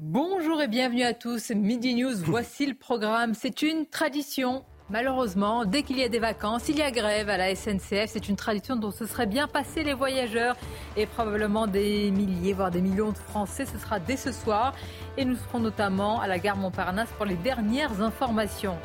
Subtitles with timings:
[0.00, 1.50] Bonjour et bienvenue à tous.
[1.50, 3.34] Midi News, voici le programme.
[3.34, 4.64] C'est une tradition.
[4.90, 8.06] Malheureusement, dès qu'il y a des vacances, il y a grève à la SNCF.
[8.06, 10.56] C'est une tradition dont se seraient bien passés les voyageurs
[10.96, 13.66] et probablement des milliers, voire des millions de Français.
[13.66, 14.72] Ce sera dès ce soir
[15.16, 18.76] et nous serons notamment à la gare Montparnasse pour les dernières informations.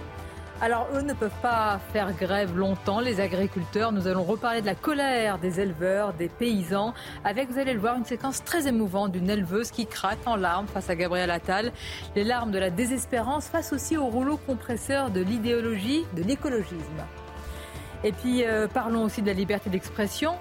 [0.63, 3.91] Alors eux ne peuvent pas faire grève longtemps, les agriculteurs.
[3.91, 6.93] Nous allons reparler de la colère des éleveurs, des paysans,
[7.25, 10.67] avec, vous allez le voir, une séquence très émouvante d'une éleveuse qui craque en larmes
[10.67, 11.73] face à Gabriel Attal.
[12.15, 17.03] Les larmes de la désespérance face aussi au rouleau compresseur de l'idéologie, de l'écologisme.
[18.05, 20.35] Et puis euh, parlons aussi de la liberté d'expression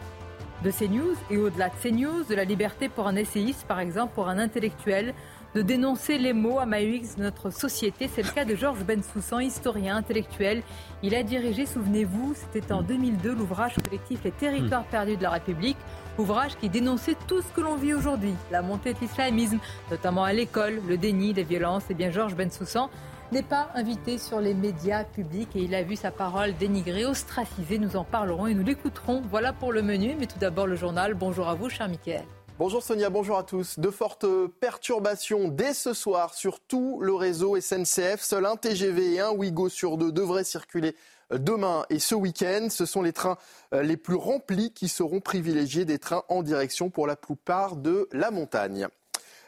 [0.62, 4.28] de CNews et au-delà de CNews, de la liberté pour un essayiste, par exemple, pour
[4.28, 5.14] un intellectuel,
[5.54, 8.08] de dénoncer les mots à Maïx de notre société.
[8.12, 10.62] C'est le cas de Georges Bensoussan, historien intellectuel.
[11.02, 15.76] Il a dirigé, souvenez-vous, c'était en 2002, l'ouvrage collectif Les territoires perdus de la République.
[16.18, 19.58] Ouvrage qui dénonçait tout ce que l'on vit aujourd'hui, la montée de l'islamisme,
[19.90, 21.84] notamment à l'école, le déni, les violences.
[21.84, 22.90] Et eh bien Georges Bensoussan
[23.32, 27.78] n'est pas invité sur les médias publics et il a vu sa parole dénigrée, ostracisée.
[27.78, 29.22] Nous en parlerons et nous l'écouterons.
[29.30, 31.14] Voilà pour le menu, mais tout d'abord le journal.
[31.14, 32.24] Bonjour à vous, cher Mickaël.
[32.58, 33.78] Bonjour Sonia, bonjour à tous.
[33.78, 34.26] De fortes
[34.60, 38.20] perturbations dès ce soir sur tout le réseau SNCF.
[38.20, 40.94] Seul un TGV et un Ouigo sur deux devraient circuler
[41.30, 42.68] demain et ce week-end.
[42.70, 43.38] Ce sont les trains
[43.72, 48.06] euh, les plus remplis qui seront privilégiés des trains en direction pour la plupart de
[48.12, 48.86] la montagne.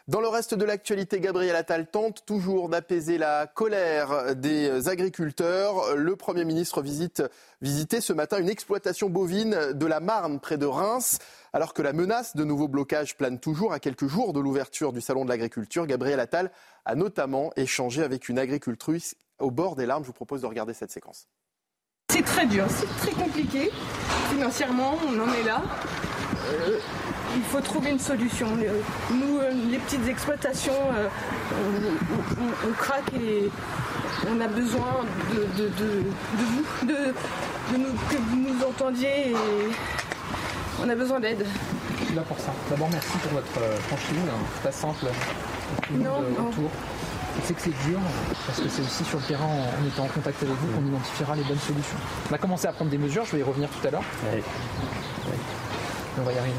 [0.07, 5.97] Dans le reste de l'actualité, Gabriel Attal tente toujours d'apaiser la colère des agriculteurs.
[5.97, 7.23] Le Premier ministre visite,
[7.63, 11.21] visitait ce matin une exploitation bovine de la Marne près de Reims.
[11.55, 15.01] Alors que la menace de nouveaux blocages plane toujours à quelques jours de l'ouverture du
[15.01, 16.51] Salon de l'agriculture, Gabriel Attal
[16.85, 20.03] a notamment échangé avec une agricultrice au bord des larmes.
[20.03, 21.29] Je vous propose de regarder cette séquence.
[22.13, 23.71] C'est très dur, c'est très compliqué.
[24.29, 25.63] Financièrement, on en est là.
[26.51, 26.79] Euh,
[27.35, 28.47] il faut trouver une solution.
[28.57, 31.09] Nous, euh, les petites exploitations, euh,
[32.69, 33.51] on, craque et
[34.31, 35.05] on a besoin
[35.35, 39.37] de, vous, de, nous, que vous nous entendiez et
[40.83, 41.45] on a besoin d'aide.
[42.01, 42.53] Je suis là pour ça.
[42.71, 44.17] D'abord, merci pour votre euh, franchise.
[44.55, 45.07] C'est pas simple.
[45.93, 46.51] Non, non.
[47.41, 47.99] Je sais que c'est dur
[48.47, 51.35] parce que c'est aussi sur le terrain, en étant en contact avec vous, qu'on identifiera
[51.35, 51.97] les bonnes solutions.
[52.31, 54.05] On a commencé à prendre des mesures, je vais y revenir tout à l'heure.
[56.17, 56.55] On va y arriver.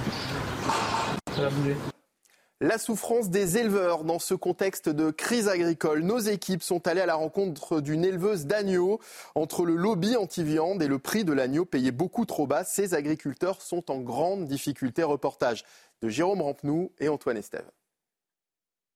[2.62, 6.02] La souffrance des éleveurs dans ce contexte de crise agricole.
[6.04, 9.02] Nos équipes sont allées à la rencontre d'une éleveuse d'agneaux.
[9.36, 13.62] Entre le lobby anti-viande et le prix de l'agneau payé beaucoup trop bas, ces agriculteurs
[13.62, 15.04] sont en grande difficulté.
[15.04, 15.66] Reportage
[16.02, 17.70] de Jérôme Rampenou et Antoine Estève.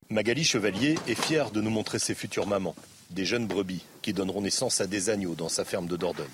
[0.10, 2.76] Magali Chevalier est fière de nous montrer ses futures mamans,
[3.10, 6.26] des jeunes brebis qui donneront naissance à des agneaux dans sa ferme de Dordogne.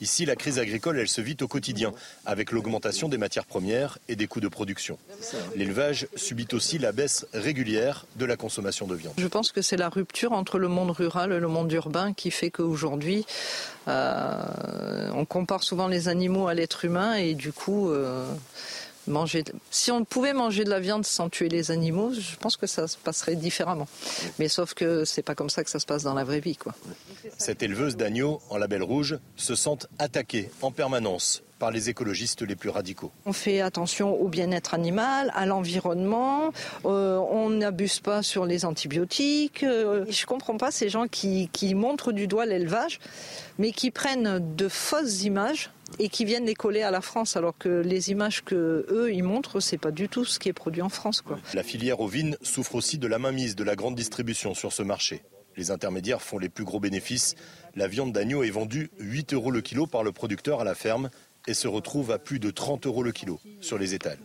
[0.00, 1.92] Ici, la crise agricole, elle se vit au quotidien,
[2.26, 4.98] avec l'augmentation des matières premières et des coûts de production.
[5.56, 9.14] L'élevage subit aussi la baisse régulière de la consommation de viande.
[9.18, 12.30] Je pense que c'est la rupture entre le monde rural et le monde urbain qui
[12.30, 13.26] fait qu'aujourd'hui,
[13.88, 17.90] euh, on compare souvent les animaux à l'être humain et du coup...
[17.90, 18.32] Euh,
[19.08, 19.44] manger.
[19.70, 22.86] Si on pouvait manger de la viande sans tuer les animaux, je pense que ça
[22.88, 23.88] se passerait différemment.
[24.38, 26.56] Mais sauf que c'est pas comme ça que ça se passe dans la vraie vie,
[26.56, 26.74] quoi.
[27.36, 32.56] Cette éleveuse d'agneaux en label rouge se sent attaquée en permanence par les écologistes les
[32.56, 33.10] plus radicaux.
[33.26, 36.52] On fait attention au bien-être animal, à l'environnement,
[36.84, 39.64] euh, on n'abuse pas sur les antibiotiques.
[39.64, 43.00] Euh, je ne comprends pas ces gens qui, qui montrent du doigt l'élevage,
[43.58, 47.56] mais qui prennent de fausses images et qui viennent les coller à la France, alors
[47.56, 50.82] que les images que eux ils montrent, c'est pas du tout ce qui est produit
[50.82, 51.22] en France.
[51.22, 51.38] Quoi.
[51.54, 55.22] La filière ovine souffre aussi de la mainmise de la grande distribution sur ce marché.
[55.56, 57.34] Les intermédiaires font les plus gros bénéfices.
[57.74, 61.10] La viande d'agneau est vendue 8 euros le kilo par le producteur à la ferme
[61.48, 64.18] et se retrouve à plus de 30 euros le kilo sur les étals.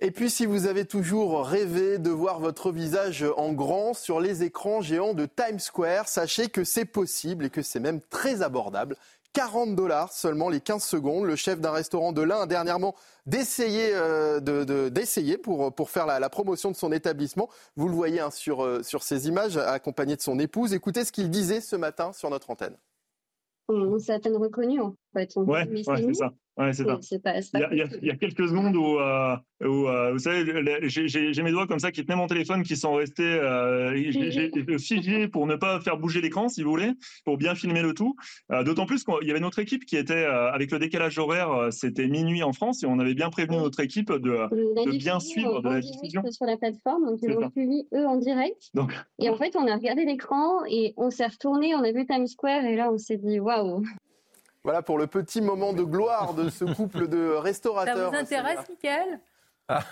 [0.00, 4.42] Et puis si vous avez toujours rêvé de voir votre visage en grand sur les
[4.42, 8.96] écrans géants de Times Square, sachez que c'est possible et que c'est même très abordable.
[9.34, 11.24] 40 dollars seulement les 15 secondes.
[11.26, 12.94] Le chef d'un restaurant de l'Ain a dernièrement
[13.26, 14.40] d'essayer euh,
[14.88, 17.50] d'essayer pour, pour faire la, promotion de son établissement.
[17.76, 20.72] Vous le voyez hein, sur, euh, sur ces images, accompagné de son épouse.
[20.72, 22.76] Écoutez ce qu'il disait ce matin sur notre antenne.
[23.68, 25.32] On s'est à peine reconnu en fait.
[25.36, 26.32] On ouais, ouais c'est ça.
[26.56, 27.18] Ouais, c'est ça.
[27.22, 27.38] Pas, pas
[27.72, 30.44] il, y a, il, y a, quelques secondes où, euh, où euh, vous savez,
[30.88, 35.48] j'ai mes doigts comme ça qui tenaient mon téléphone qui sont restés euh, figés pour
[35.48, 36.92] ne pas faire bouger l'écran, si vous voulez,
[37.24, 38.14] pour bien filmer le tout.
[38.52, 42.06] Euh, D'autant plus qu'il y avait notre équipe qui était, avec le décalage horaire, c'était
[42.06, 45.68] minuit en France et on avait bien prévenu notre équipe de, de bien suivre de
[45.68, 46.22] la diffusion.
[46.30, 48.70] sur la plateforme, donc ils ont suivi eux en direct.
[48.74, 52.06] Donc, et en fait, on a regardé l'écran et on s'est retourné, on a vu
[52.06, 53.82] Times Square et là, on s'est dit waouh.
[54.64, 57.96] Voilà pour le petit moment de gloire de ce couple de restaurateurs.
[57.96, 59.20] Ça vous intéresse, Mickaël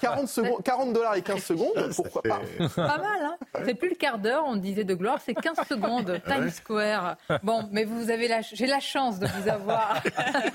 [0.01, 2.41] 40, secondes, 40 dollars et 15 secondes, pourquoi pas?
[2.77, 6.21] Pas mal, hein C'est plus le quart d'heure, on disait de gloire, c'est 15 secondes,
[6.27, 7.17] Times Square.
[7.43, 10.03] Bon, mais vous avez la, j'ai la chance de vous avoir.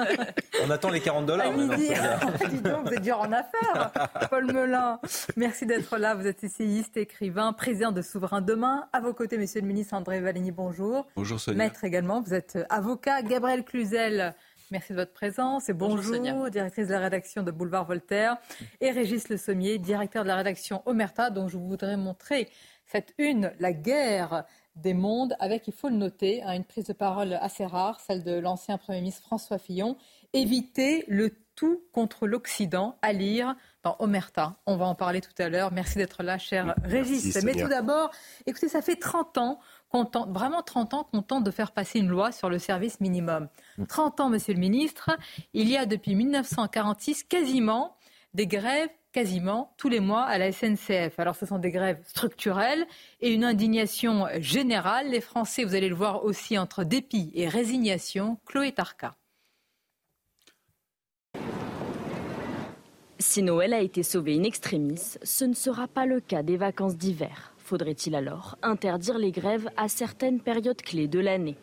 [0.63, 1.51] on attend les 40 dollars.
[1.51, 3.91] Dis donc, vous êtes dur en affaires,
[4.29, 4.99] Paul Melun.
[5.35, 6.13] Merci d'être là.
[6.13, 8.87] Vous êtes essayiste, écrivain, président de Souverain Demain.
[8.93, 11.07] À vos côtés, monsieur le ministre André Valigny, bonjour.
[11.15, 11.57] Bonjour Sonia.
[11.57, 13.23] Maître également, vous êtes avocat.
[13.23, 14.35] Gabriel Cluzel,
[14.69, 18.35] Merci de votre présence et bonjour, directrice de la rédaction de Boulevard Voltaire,
[18.81, 22.49] et Régis Le Sommier, directeur de la rédaction Omerta, dont je voudrais montrer
[22.85, 24.43] cette une, la guerre
[24.75, 28.23] des mondes, avec, il faut le noter, hein, une prise de parole assez rare, celle
[28.23, 29.95] de l'ancien Premier ministre François Fillon,
[30.33, 34.57] éviter le tout contre l'Occident, à lire dans Omerta.
[34.67, 35.71] On va en parler tout à l'heure.
[35.71, 37.35] Merci d'être là, cher Régis.
[37.43, 38.11] Mais tout d'abord,
[38.45, 39.59] écoutez, ça fait 30 ans
[40.29, 43.47] vraiment 30 ans qu'on tente de faire passer une loi sur le service minimum.
[43.87, 45.09] 30 ans, monsieur le ministre,
[45.53, 47.95] il y a depuis 1946 quasiment
[48.33, 51.17] des grèves quasiment tous les mois à la SNCF.
[51.17, 52.85] Alors ce sont des grèves structurelles
[53.19, 55.09] et une indignation générale.
[55.09, 58.37] Les Français, vous allez le voir aussi, entre dépit et résignation.
[58.45, 59.15] Chloé Tarka.
[63.19, 66.95] Si Noël a été sauvé in extremis, ce ne sera pas le cas des vacances
[66.95, 67.53] d'hiver.
[67.57, 71.57] Faudrait-il alors interdire les grèves à certaines périodes clés de l'année?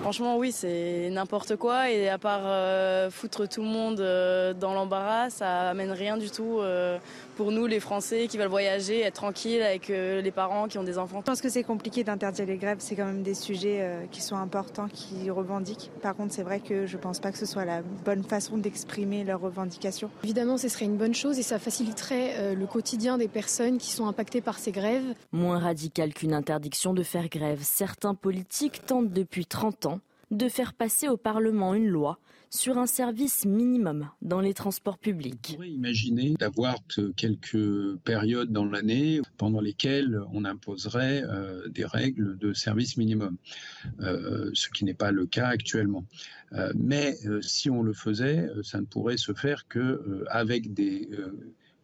[0.00, 1.90] Franchement, oui, c'est n'importe quoi.
[1.90, 6.30] Et à part euh, foutre tout le monde euh, dans l'embarras, ça amène rien du
[6.30, 6.98] tout euh,
[7.36, 10.98] pour nous, les Français qui veulent voyager, être tranquilles avec les parents qui ont des
[10.98, 11.18] enfants.
[11.20, 12.78] Je pense que c'est compliqué d'interdire les grèves.
[12.80, 15.90] C'est quand même des sujets qui sont importants, qui revendiquent.
[16.02, 18.58] Par contre, c'est vrai que je ne pense pas que ce soit la bonne façon
[18.58, 20.10] d'exprimer leurs revendications.
[20.24, 24.08] Évidemment, ce serait une bonne chose et ça faciliterait le quotidien des personnes qui sont
[24.08, 25.14] impactées par ces grèves.
[25.30, 29.77] Moins radical qu'une interdiction de faire grève, certains politiques tentent depuis 30
[30.30, 32.18] de faire passer au Parlement une loi
[32.50, 35.50] sur un service minimum dans les transports publics.
[35.50, 36.76] On pourrait imaginer d'avoir
[37.16, 43.36] quelques périodes dans l'année pendant lesquelles on imposerait euh, des règles de service minimum,
[44.00, 46.04] euh, ce qui n'est pas le cas actuellement.
[46.52, 51.10] Euh, mais si on le faisait, ça ne pourrait se faire que avec des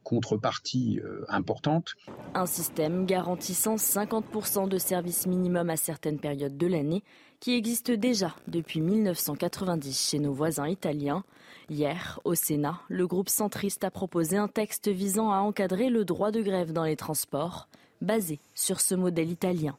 [0.03, 1.95] contreparties importantes.
[2.35, 7.03] Un système garantissant 50% de service minimum à certaines périodes de l'année
[7.41, 11.25] qui existe déjà depuis 1990 chez nos voisins italiens.
[11.71, 16.31] Hier, au Sénat, le groupe centriste a proposé un texte visant à encadrer le droit
[16.31, 17.69] de grève dans les transports,
[18.01, 19.77] basé sur ce modèle italien.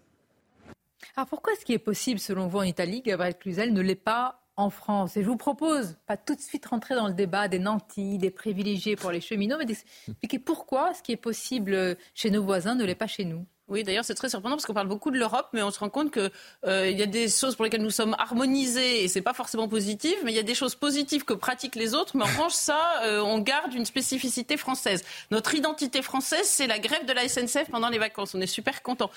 [1.16, 4.42] Alors pourquoi ce qui est possible selon vous en Italie, Gabriel Cluzel, ne l'est pas
[4.57, 5.18] en France?
[5.18, 8.31] Et je vous propose, pas tout de suite rentrer dans le débat des nantis, des
[8.31, 12.84] privilégiés pour les cheminots, mais d'expliquer pourquoi ce qui est possible chez nos voisins ne
[12.84, 13.46] l'est pas chez nous?
[13.68, 15.90] Oui, d'ailleurs, c'est très surprenant parce qu'on parle beaucoup de l'Europe, mais on se rend
[15.90, 16.30] compte qu'il
[16.68, 20.16] euh, y a des choses pour lesquelles nous sommes harmonisés et c'est pas forcément positif,
[20.24, 22.16] mais il y a des choses positives que pratiquent les autres.
[22.16, 25.04] Mais en revanche, ça, euh, on garde une spécificité française.
[25.32, 28.36] Notre identité française, c'est la grève de la SNCF pendant les vacances.
[28.36, 29.10] On est super content.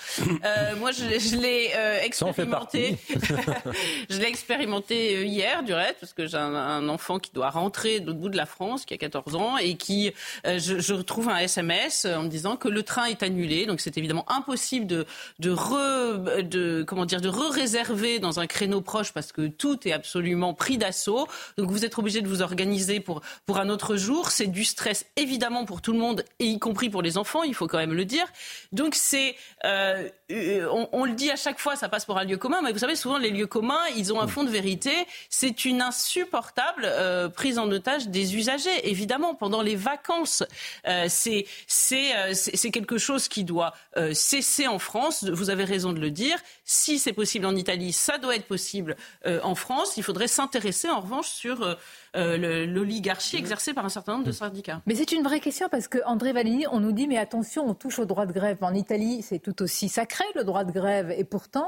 [0.45, 2.97] Euh, moi, je, je l'ai euh, expérimenté.
[4.09, 7.49] je l'ai expérimenté euh, hier, du reste, parce que j'ai un, un, enfant qui doit
[7.49, 10.11] rentrer de l'autre bout de la France, qui a 14 ans, et qui,
[10.45, 13.65] je, je retrouve un SMS en me disant que le train est annulé.
[13.65, 15.05] Donc, c'est évidemment impossible de,
[15.39, 19.91] de, re, de, comment dire, de re-réserver dans un créneau proche parce que tout est
[19.91, 21.27] absolument pris d'assaut.
[21.57, 24.31] Donc vous êtes obligé de vous organiser pour, pour un autre jour.
[24.31, 27.53] C'est du stress évidemment pour tout le monde et y compris pour les enfants, il
[27.53, 28.25] faut quand même le dire.
[28.71, 32.37] Donc c'est, euh, on, on, le dit à chaque fois, ça passe pour un lieu
[32.37, 34.91] commun, mais vous savez souvent les lieux communs, ils ont un fond de vérité.
[35.29, 40.43] C'est une insupportable euh, prise en otage des usagers, évidemment pendant les vacances.
[40.87, 45.23] Euh, c'est c'est euh, c'est quelque chose qui doit euh, cesser en France.
[45.23, 46.37] Vous avez raison de le dire.
[46.63, 48.95] Si c'est possible en Italie, ça doit être possible
[49.25, 49.97] euh, en France.
[49.97, 51.73] Il faudrait s'intéresser en revanche sur euh,
[52.15, 54.81] euh, l'oligarchie exercée par un certain nombre de syndicats.
[54.85, 56.29] Mais c'est une vraie question parce que André
[56.71, 58.57] on nous dit mais attention, on touche au droit de grève.
[58.61, 61.67] En Italie, c'est tout aussi sacré le droit de grève et pourtant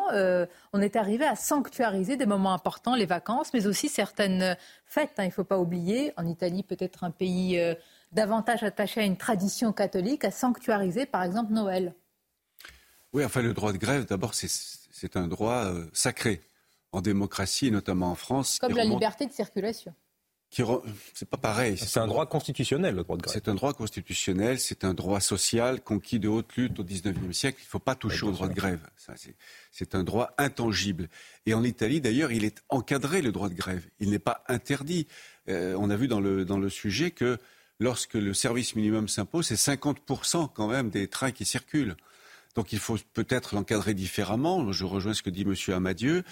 [0.72, 5.14] on est arrivé à sanctuariser des moments importants, les vacances, mais aussi certaines fêtes.
[5.18, 7.60] Hein, il ne faut pas oublier, en Italie peut-être un pays
[8.12, 11.96] davantage attaché à une tradition catholique, à sanctuariser par exemple Noël.
[13.14, 16.42] Oui, enfin, le droit de grève, d'abord, c'est un droit euh, sacré
[16.92, 18.60] en démocratie, notamment en France.
[18.60, 19.94] Comme la liberté de circulation.
[21.14, 21.78] C'est pas pareil.
[21.78, 23.34] C'est un droit constitutionnel, le droit de grève.
[23.34, 27.60] C'est un droit constitutionnel, c'est un droit social conquis de haute lutte au XIXe siècle.
[27.62, 28.82] Il ne faut pas toucher au droit de grève.
[29.72, 31.08] C'est un droit intangible.
[31.46, 33.86] Et en Italie, d'ailleurs, il est encadré, le droit de grève.
[34.02, 35.08] Il n'est pas interdit.
[35.48, 37.38] Euh, on a vu dans le, dans le sujet que
[37.80, 41.96] lorsque le service minimum s'impose, c'est 50% quand même des trains qui circulent.
[42.56, 44.72] Donc il faut peut-être l'encadrer différemment.
[44.72, 45.56] Je rejoins ce que dit M.
[45.74, 46.24] Amadieu.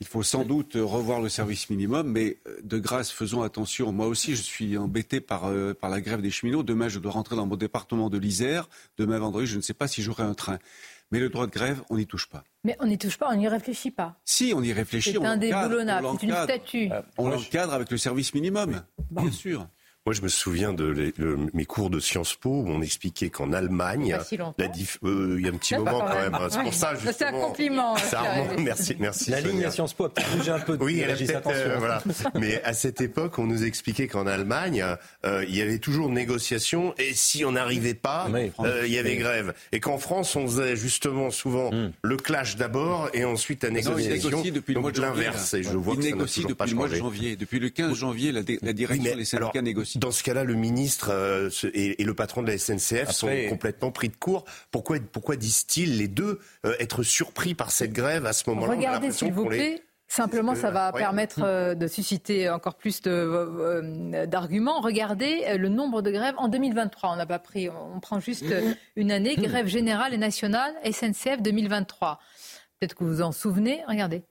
[0.00, 3.92] Il faut sans doute revoir le service minimum, mais euh, de grâce, faisons attention.
[3.92, 6.64] Moi aussi, je suis embêté par, euh, par la grève des cheminots.
[6.64, 8.68] Demain, je dois rentrer dans mon département de l'Isère.
[8.98, 10.58] Demain, vendredi, je ne sais pas si j'aurai un train.
[11.12, 12.42] Mais le droit de grève, on n'y touche pas.
[12.64, 14.18] Mais on n'y touche pas, on n'y réfléchit pas.
[14.24, 15.12] Si, on y réfléchit.
[15.12, 16.90] C'est un déboulonnable, c'est une statue.
[17.16, 19.68] On l'encadre avec le service minimum, bien sûr.
[20.04, 21.12] Moi, je me souviens de,
[21.54, 24.52] mes cours de Sciences Po où on expliquait qu'en Allemagne, si la
[25.04, 26.34] euh, il y a un petit moment quand même.
[26.34, 26.48] Hein.
[26.50, 27.12] C'est pour ça justement.
[27.12, 27.94] C'est un compliment.
[28.58, 29.30] merci, merci.
[29.30, 30.76] La ligne à Sciences Po a peut-être bougé un peu.
[30.80, 31.48] Oui, elle a peut-être.
[31.48, 32.02] Euh, voilà.
[32.34, 34.84] Mais à cette époque, on nous expliquait qu'en Allemagne,
[35.24, 38.28] euh, il y avait toujours négociation et si on n'arrivait pas,
[38.84, 39.54] il y avait grève.
[39.70, 41.92] Et qu'en France, on faisait justement souvent hmm.
[42.02, 44.30] le clash d'abord et ensuite la négociation.
[44.30, 45.54] Non, il depuis le mois de l'inverse.
[45.54, 47.36] Et je vois que ça négocie depuis le mois de janvier.
[47.36, 49.91] Depuis le 15 janvier, la, direction des syndicats négocie.
[49.96, 54.08] Dans ce cas-là, le ministre euh, et, le patron de la SNCF sont complètement pris
[54.08, 54.44] de court.
[54.70, 58.74] Pourquoi, pourquoi disent-ils les deux euh, être surpris par cette grève à ce moment-là?
[58.74, 59.82] Regardez, s'il vous plaît.
[60.08, 64.80] Simplement, ça va permettre euh, de susciter encore plus d'arguments.
[64.80, 67.12] Regardez le nombre de grèves en 2023.
[67.12, 68.44] On n'a pas pris, on prend juste
[68.96, 72.18] une année, grève générale et nationale, SNCF 2023.
[72.78, 73.82] Peut-être que vous vous en souvenez.
[73.88, 74.22] Regardez.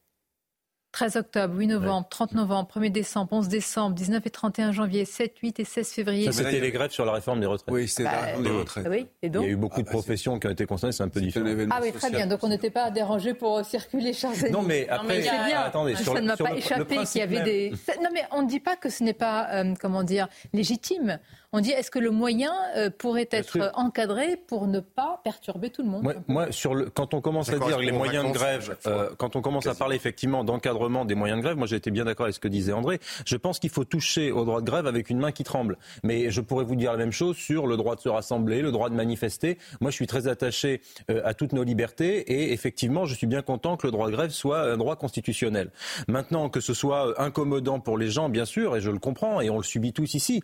[0.92, 5.38] 13 octobre, 8 novembre, 30 novembre, 1er décembre, 11 décembre, 19 et 31 janvier, 7,
[5.38, 6.26] 8 et 16 février.
[6.26, 7.74] Ça, c'était les grèves sur la réforme des retraites.
[7.74, 8.88] Oui, c'était la réforme des retraites.
[8.90, 10.66] Oui, et donc Il y a eu beaucoup de ah, bah, professions qui ont été
[10.66, 11.46] concernées, c'est un peu différent.
[11.72, 12.28] Ah oui, très bien.
[12.28, 14.52] Donc on n'était pas dérangé pour circuler, chers amis.
[14.52, 15.62] Non, mais après, c'est bien.
[15.62, 17.74] attendez, ça ne m'a pas échappé qu'il y avait des.
[18.02, 21.20] Non, mais on ne dit pas que ce n'est pas, euh, comment dire, légitime.
[21.54, 25.84] On dit est-ce que le moyen euh, pourrait être encadré pour ne pas perturber tout
[25.84, 29.10] le monde Moi, sur le, quand on commence à dire les moyens de grève, euh,
[29.18, 32.06] quand on commence à parler effectivement d'encadrement des moyens de grève, moi j'ai été bien
[32.06, 33.02] d'accord avec ce que disait André.
[33.26, 35.78] Je pense qu'il faut toucher au droit de grève avec une main qui tremble.
[36.04, 38.72] Mais je pourrais vous dire la même chose sur le droit de se rassembler, le
[38.72, 39.58] droit de manifester.
[39.82, 40.80] Moi, je suis très attaché
[41.10, 44.14] euh, à toutes nos libertés et effectivement, je suis bien content que le droit de
[44.14, 45.70] grève soit un droit constitutionnel.
[46.08, 49.50] Maintenant, que ce soit incommodant pour les gens, bien sûr, et je le comprends et
[49.50, 50.42] on le subit tous ici.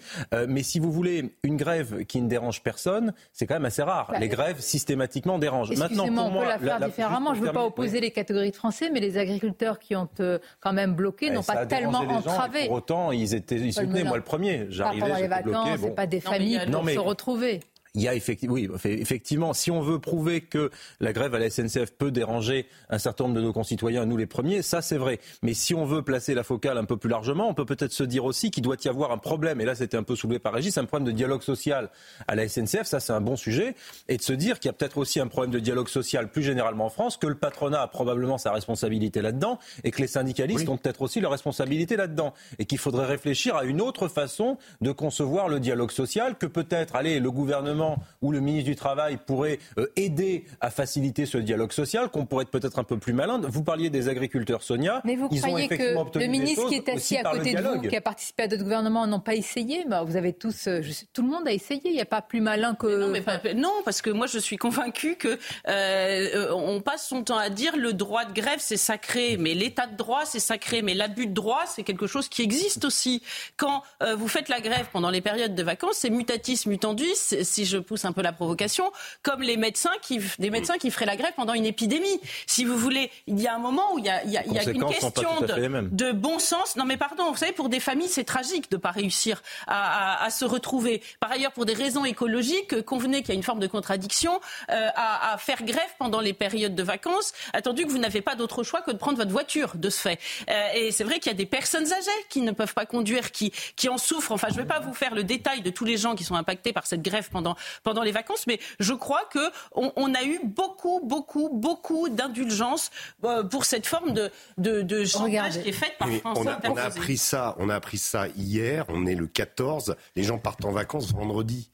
[0.50, 4.10] mais si vous voulez une grève qui ne dérange personne, c'est quand même assez rare.
[4.12, 5.76] Bah, les grèves systématiquement dérangent.
[5.78, 7.34] Maintenant, pour on moi, peut la faire différemment.
[7.34, 10.40] Je ne veux pas opposer les catégories de Français, mais les agriculteurs qui ont euh,
[10.60, 12.66] quand même bloqué n'ont pas tellement entravé.
[12.66, 14.04] pour autant, ils étaient, ils soutenaient.
[14.04, 15.02] Moi, le premier, j'arrivais.
[15.02, 17.60] Pendant les vacances, c'est pas des familles pour se retrouver.
[17.96, 21.50] Il y a effectivement, oui, effectivement, si on veut prouver que la grève à la
[21.50, 25.20] SNCF peut déranger un certain nombre de nos concitoyens, nous les premiers, ça c'est vrai.
[25.42, 28.04] Mais si on veut placer la focale un peu plus largement, on peut peut-être se
[28.04, 30.54] dire aussi qu'il doit y avoir un problème, et là c'était un peu soulevé par
[30.54, 31.90] Régis, un problème de dialogue social
[32.28, 33.76] à la SNCF, ça c'est un bon sujet,
[34.08, 36.44] et de se dire qu'il y a peut-être aussi un problème de dialogue social plus
[36.44, 40.70] généralement en France, que le patronat a probablement sa responsabilité là-dedans, et que les syndicalistes
[40.70, 44.92] ont peut-être aussi leur responsabilité là-dedans, et qu'il faudrait réfléchir à une autre façon de
[44.92, 47.87] concevoir le dialogue social, que peut-être, allez, le gouvernement
[48.22, 52.44] où le ministre du Travail pourrait euh, aider à faciliter ce dialogue social, qu'on pourrait
[52.44, 53.40] être peut-être un peu plus malin.
[53.44, 55.02] Vous parliez des agriculteurs, Sonia.
[55.06, 58.02] Mais vous croyez que le ministre qui est assis à côté de vous, qui a
[58.02, 60.82] participé à d'autres gouvernements, n'ont pas essayé bah, Vous avez tous, euh,
[61.14, 61.82] tout le monde a essayé.
[61.86, 63.54] Il n'y a pas plus malin que.
[63.54, 67.76] Non, parce que moi je suis convaincue que euh, on passe son temps à dire
[67.78, 71.34] le droit de grève c'est sacré, mais l'état de droit c'est sacré, mais l'abus de
[71.34, 73.22] droit c'est quelque chose qui existe aussi.
[73.56, 73.84] Quand
[74.18, 77.16] vous faites la grève pendant les périodes de vacances, c'est mutatis mutandis.
[77.42, 78.92] Si je pousse un peu la provocation,
[79.24, 82.20] comme les médecins qui, des médecins qui feraient la grève pendant une épidémie.
[82.48, 84.64] Si vous voulez, il y a un moment où il y a, il y a,
[84.64, 86.76] une question de, de, bon sens.
[86.76, 90.22] Non mais pardon, vous savez, pour des familles, c'est tragique de ne pas réussir à,
[90.22, 91.02] à, à, se retrouver.
[91.20, 94.90] Par ailleurs, pour des raisons écologiques, convenez qu'il y a une forme de contradiction euh,
[94.96, 98.64] à, à, faire grève pendant les périodes de vacances, attendu que vous n'avez pas d'autre
[98.64, 100.20] choix que de prendre votre voiture de ce fait.
[100.50, 103.32] Euh, et c'est vrai qu'il y a des personnes âgées qui ne peuvent pas conduire,
[103.32, 104.32] qui, qui en souffrent.
[104.32, 106.36] Enfin, je ne vais pas vous faire le détail de tous les gens qui sont
[106.36, 109.40] impactés par cette grève pendant, pendant les vacances, mais je crois que
[109.74, 112.92] on, a eu beaucoup, beaucoup, beaucoup d'indulgence
[113.24, 116.60] euh, pour cette forme de, de, de chantage qui est faite par France on a,
[116.70, 118.86] on a appris ça, on a appris ça hier.
[118.90, 119.96] On est le 14.
[120.16, 121.72] Les gens partent en vacances vendredi.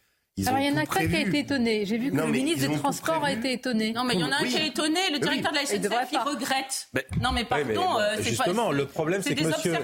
[0.47, 1.85] Alors, il y en a qui a été étonné.
[1.85, 3.93] J'ai vu que le ministre des Transports a été étonné.
[3.93, 4.99] Non, mais il y en a un qui est étonné.
[5.11, 6.87] Le directeur de la SNCF, il, regrette.
[7.21, 7.99] non, mais pardon.
[7.99, 9.75] Euh, justement, le problème, c'est que monsieur,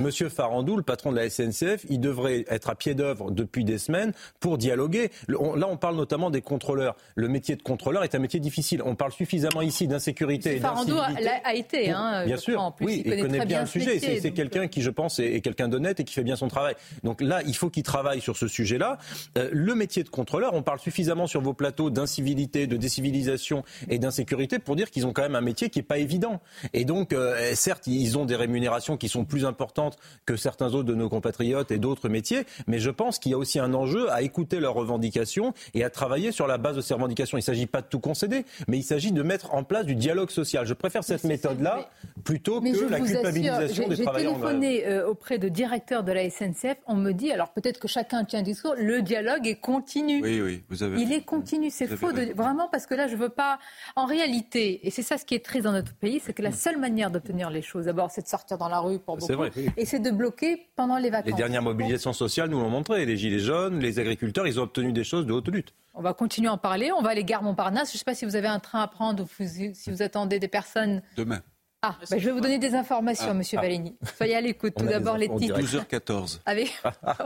[0.00, 3.76] monsieur Farandou, le patron de la SNCF, il devrait être à pied d'œuvre depuis des
[3.76, 5.10] semaines pour dialoguer.
[5.28, 6.96] là, on parle notamment des contrôleurs.
[7.14, 8.80] Le métier de contrôleur est un métier difficile.
[8.86, 12.58] On parle suffisamment ici d'insécurité et Farandou a, été, hein, bien sûr.
[12.58, 13.98] En plus, oui, il, connaît, bien, le sujet.
[13.98, 16.76] C'est quelqu'un qui, je pense, est, quelqu'un d'honnête et qui fait bien son travail.
[17.04, 18.96] Donc là, il faut qu'il travaille sur ce sujet-là.
[19.36, 20.54] Euh, le métier de contrôleurs.
[20.54, 25.12] On parle suffisamment sur vos plateaux d'incivilité, de décivilisation et d'insécurité pour dire qu'ils ont
[25.12, 26.40] quand même un métier qui n'est pas évident.
[26.72, 30.88] Et donc, euh, certes, ils ont des rémunérations qui sont plus importantes que certains autres
[30.88, 34.10] de nos compatriotes et d'autres métiers, mais je pense qu'il y a aussi un enjeu
[34.10, 37.38] à écouter leurs revendications et à travailler sur la base de ces revendications.
[37.38, 39.94] Il ne s'agit pas de tout concéder, mais il s'agit de mettre en place du
[39.94, 40.66] dialogue social.
[40.66, 41.88] Je préfère cette méthode-là
[42.24, 44.34] plutôt que la culpabilisation des travailleurs.
[44.34, 46.76] J'ai téléphoné euh, auprès de directeurs de la SNCF.
[46.86, 49.56] On me dit, alors peut-être que chacun tient un discours, le dialogue est
[49.88, 50.22] continu.
[50.22, 51.00] Oui, oui, vous avez.
[51.00, 51.70] Il est continu.
[51.70, 53.58] C'est faux, de, vraiment, parce que là, je veux pas.
[53.96, 56.52] En réalité, et c'est ça ce qui est triste dans notre pays, c'est que la
[56.52, 59.50] seule manière d'obtenir les choses, d'abord, c'est de sortir dans la rue pour beaucoup, vrai,
[59.76, 61.30] et c'est de bloquer pendant les vacances.
[61.30, 63.06] Les dernières mobilisations sociales nous l'ont montré.
[63.06, 65.74] Les gilets jaunes, les agriculteurs, ils ont obtenu des choses de haute lutte.
[65.94, 66.92] On va continuer à en parler.
[66.92, 67.90] On va aller gare Montparnasse.
[67.90, 70.38] Je ne sais pas si vous avez un train à prendre ou si vous attendez
[70.38, 71.02] des personnes.
[71.16, 71.42] Demain.
[71.80, 74.08] Ah, bah, je vais vous donner des informations, ah, Monsieur ah.
[74.16, 74.74] Soyez à l'écoute.
[74.76, 75.60] Tout d'abord, les titres.
[75.60, 76.40] 12h14.
[76.46, 76.68] Allez.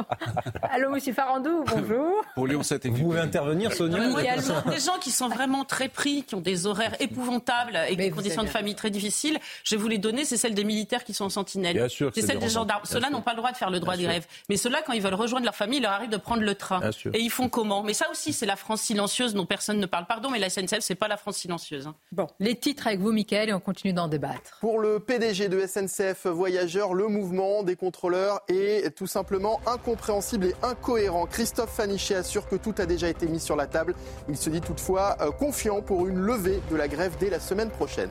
[0.70, 2.22] Allô, Monsieur Farandou, bonjour.
[2.34, 5.64] Pour Lyon 7 Vous pouvez intervenir, Sonia Il y a des gens qui sont vraiment
[5.64, 9.38] très pris, qui ont des horaires épouvantables et des conditions de famille très difficiles.
[9.64, 11.76] Je vais vous les donner, c'est celles des militaires qui sont en sentinelle.
[11.76, 12.10] Bien sûr.
[12.14, 12.84] C'est celles des gendarmes.
[12.84, 14.26] Ceux-là n'ont pas le droit de faire le droit de grève.
[14.50, 16.90] Mais ceux-là, quand ils veulent rejoindre leur famille, il leur arrive de prendre le train.
[17.14, 17.82] Et ils font comment?
[17.82, 20.04] Mais ça aussi, c'est la France silencieuse dont personne ne parle.
[20.06, 21.86] Pardon, mais la SNCF, c'est pas la France silencieuse.
[21.86, 21.94] Hein.
[22.12, 24.41] Bon, les titres avec vous, Mickaël, et on continue d'en débattre.
[24.60, 30.54] Pour le PDG de SNCF Voyageurs, le mouvement des contrôleurs est tout simplement incompréhensible et
[30.62, 31.26] incohérent.
[31.26, 33.94] Christophe Fanichet assure que tout a déjà été mis sur la table.
[34.28, 37.70] Il se dit toutefois euh, confiant pour une levée de la grève dès la semaine
[37.70, 38.10] prochaine.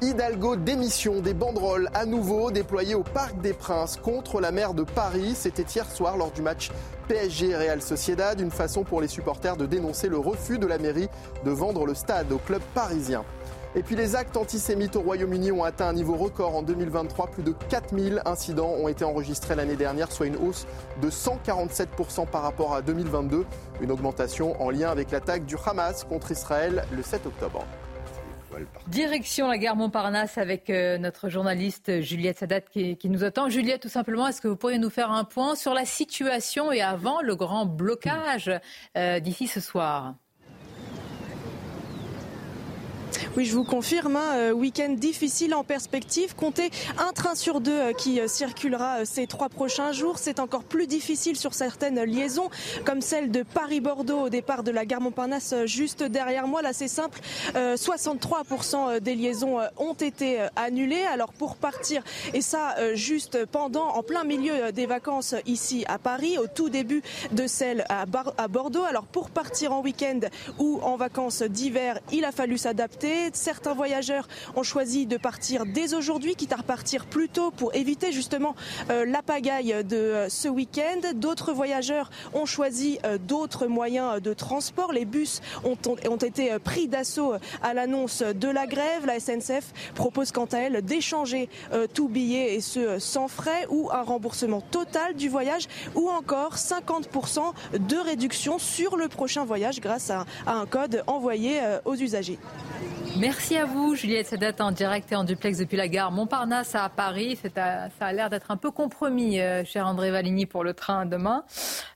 [0.00, 4.84] Hidalgo démission des banderoles à nouveau déployées au Parc des Princes contre la maire de
[4.84, 5.34] Paris.
[5.34, 6.70] C'était hier soir lors du match
[7.08, 11.08] PSG Real Sociedad, une façon pour les supporters de dénoncer le refus de la mairie
[11.44, 13.24] de vendre le stade au club parisien.
[13.78, 17.30] Et puis les actes antisémites au Royaume-Uni ont atteint un niveau record en 2023.
[17.30, 20.66] Plus de 4000 incidents ont été enregistrés l'année dernière, soit une hausse
[21.00, 23.46] de 147% par rapport à 2022.
[23.80, 27.64] Une augmentation en lien avec l'attaque du Hamas contre Israël le 7 octobre.
[28.88, 33.48] Direction la gare Montparnasse avec euh, notre journaliste Juliette Sadat qui, qui, nous attend.
[33.48, 36.80] Juliette, tout simplement, est-ce que vous pourriez nous faire un point sur la situation et
[36.80, 38.50] avant le grand blocage
[38.96, 40.16] euh, d'ici ce soir?
[43.38, 46.34] Oui, je vous confirme, hein, euh, week-end difficile en perspective.
[46.34, 50.18] Comptez un train sur deux euh, qui euh, circulera ces trois prochains jours.
[50.18, 52.50] C'est encore plus difficile sur certaines liaisons,
[52.84, 56.62] comme celle de Paris-Bordeaux au départ de la gare Montparnasse juste derrière moi.
[56.62, 57.20] Là, c'est simple,
[57.54, 61.04] 63% des liaisons ont été annulées.
[61.12, 62.02] Alors pour partir,
[62.34, 67.02] et ça juste pendant, en plein milieu des vacances ici à Paris, au tout début
[67.30, 68.04] de celle à,
[68.48, 68.82] Bordeaux.
[68.82, 70.20] Alors pour partir en week-end
[70.58, 75.94] ou en vacances d'hiver, il a fallu s'adapter Certains voyageurs ont choisi de partir dès
[75.94, 78.54] aujourd'hui, quitte à repartir plus tôt pour éviter justement
[78.90, 81.12] euh, la pagaille de euh, ce week-end.
[81.14, 84.92] D'autres voyageurs ont choisi euh, d'autres moyens de transport.
[84.92, 85.76] Les bus ont,
[86.08, 89.06] ont été pris d'assaut à l'annonce de la grève.
[89.06, 91.48] La SNCF propose quant à elle d'échanger
[91.94, 97.40] tout billet et ce sans frais ou un remboursement total du voyage ou encore 50%
[97.78, 102.38] de réduction sur le prochain voyage grâce à, un code envoyé aux usagers.
[103.16, 106.88] Merci à vous, Juliette Sadat, en direct et en duplex depuis la gare Montparnasse à
[106.88, 107.36] Paris.
[107.36, 111.44] ça a l'air d'être un peu compromis, euh, cher André Valigny, pour le train demain.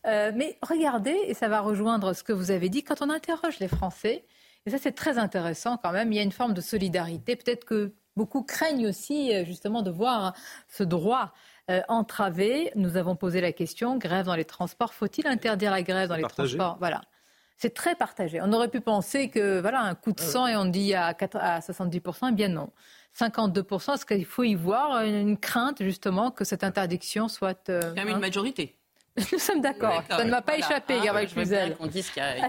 [0.06, 3.58] Euh, mais regardez, et ça va rejoindre ce que vous avez dit, quand on interroge
[3.60, 4.24] les Français,
[4.66, 7.36] et ça c'est très intéressant quand même, il y a une forme de solidarité.
[7.36, 10.34] Peut-être que beaucoup craignent aussi euh, justement de voir
[10.68, 11.32] ce droit
[11.88, 12.70] entravé.
[12.74, 16.22] Nous avons posé la question, grève dans les transports, faut-il interdire la grève dans les
[16.24, 16.76] transports?
[16.80, 17.00] Voilà.
[17.62, 18.40] C'est très partagé.
[18.42, 22.30] On aurait pu penser que voilà un coup de sang et on dit à, 70%,
[22.30, 22.70] eh bien non.
[23.16, 27.68] 52%, est-ce qu'il faut y voir une crainte justement que cette interdiction soit...
[27.68, 28.76] Euh, Il y a une hein majorité.
[29.32, 30.02] Nous sommes d'accord.
[30.10, 31.76] Ça ne m'a pas échappé, ah, Gabriel Cluzel.
[31.78, 32.48] On dit qu'il y a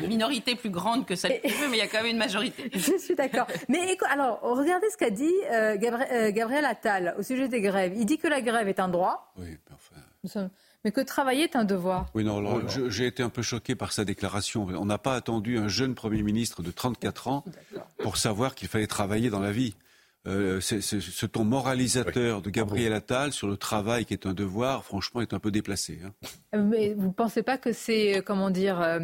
[0.00, 2.70] une minorité plus grande que celle que mais il y a quand même une majorité.
[2.72, 3.48] Je suis d'accord.
[3.68, 7.94] Mais alors, regardez ce qu'a dit euh, euh, Gabriel, Attal au sujet des grèves.
[7.96, 9.32] Il dit que la grève est un droit.
[9.36, 10.50] Oui, enfin
[10.84, 12.06] mais que travailler est un devoir.
[12.14, 14.66] Oui, non, j'ai été un peu choqué par sa déclaration.
[14.68, 17.44] On n'a pas attendu un jeune Premier ministre de 34 ans
[17.98, 19.74] pour savoir qu'il fallait travailler dans la vie.
[20.28, 25.20] Euh, ce ton moralisateur de Gabriel Attal sur le travail qui est un devoir, franchement,
[25.20, 25.98] est un peu déplacé.
[26.04, 26.12] Hein.
[26.54, 29.00] Euh, mais vous ne pensez pas que c'est, euh, comment dire,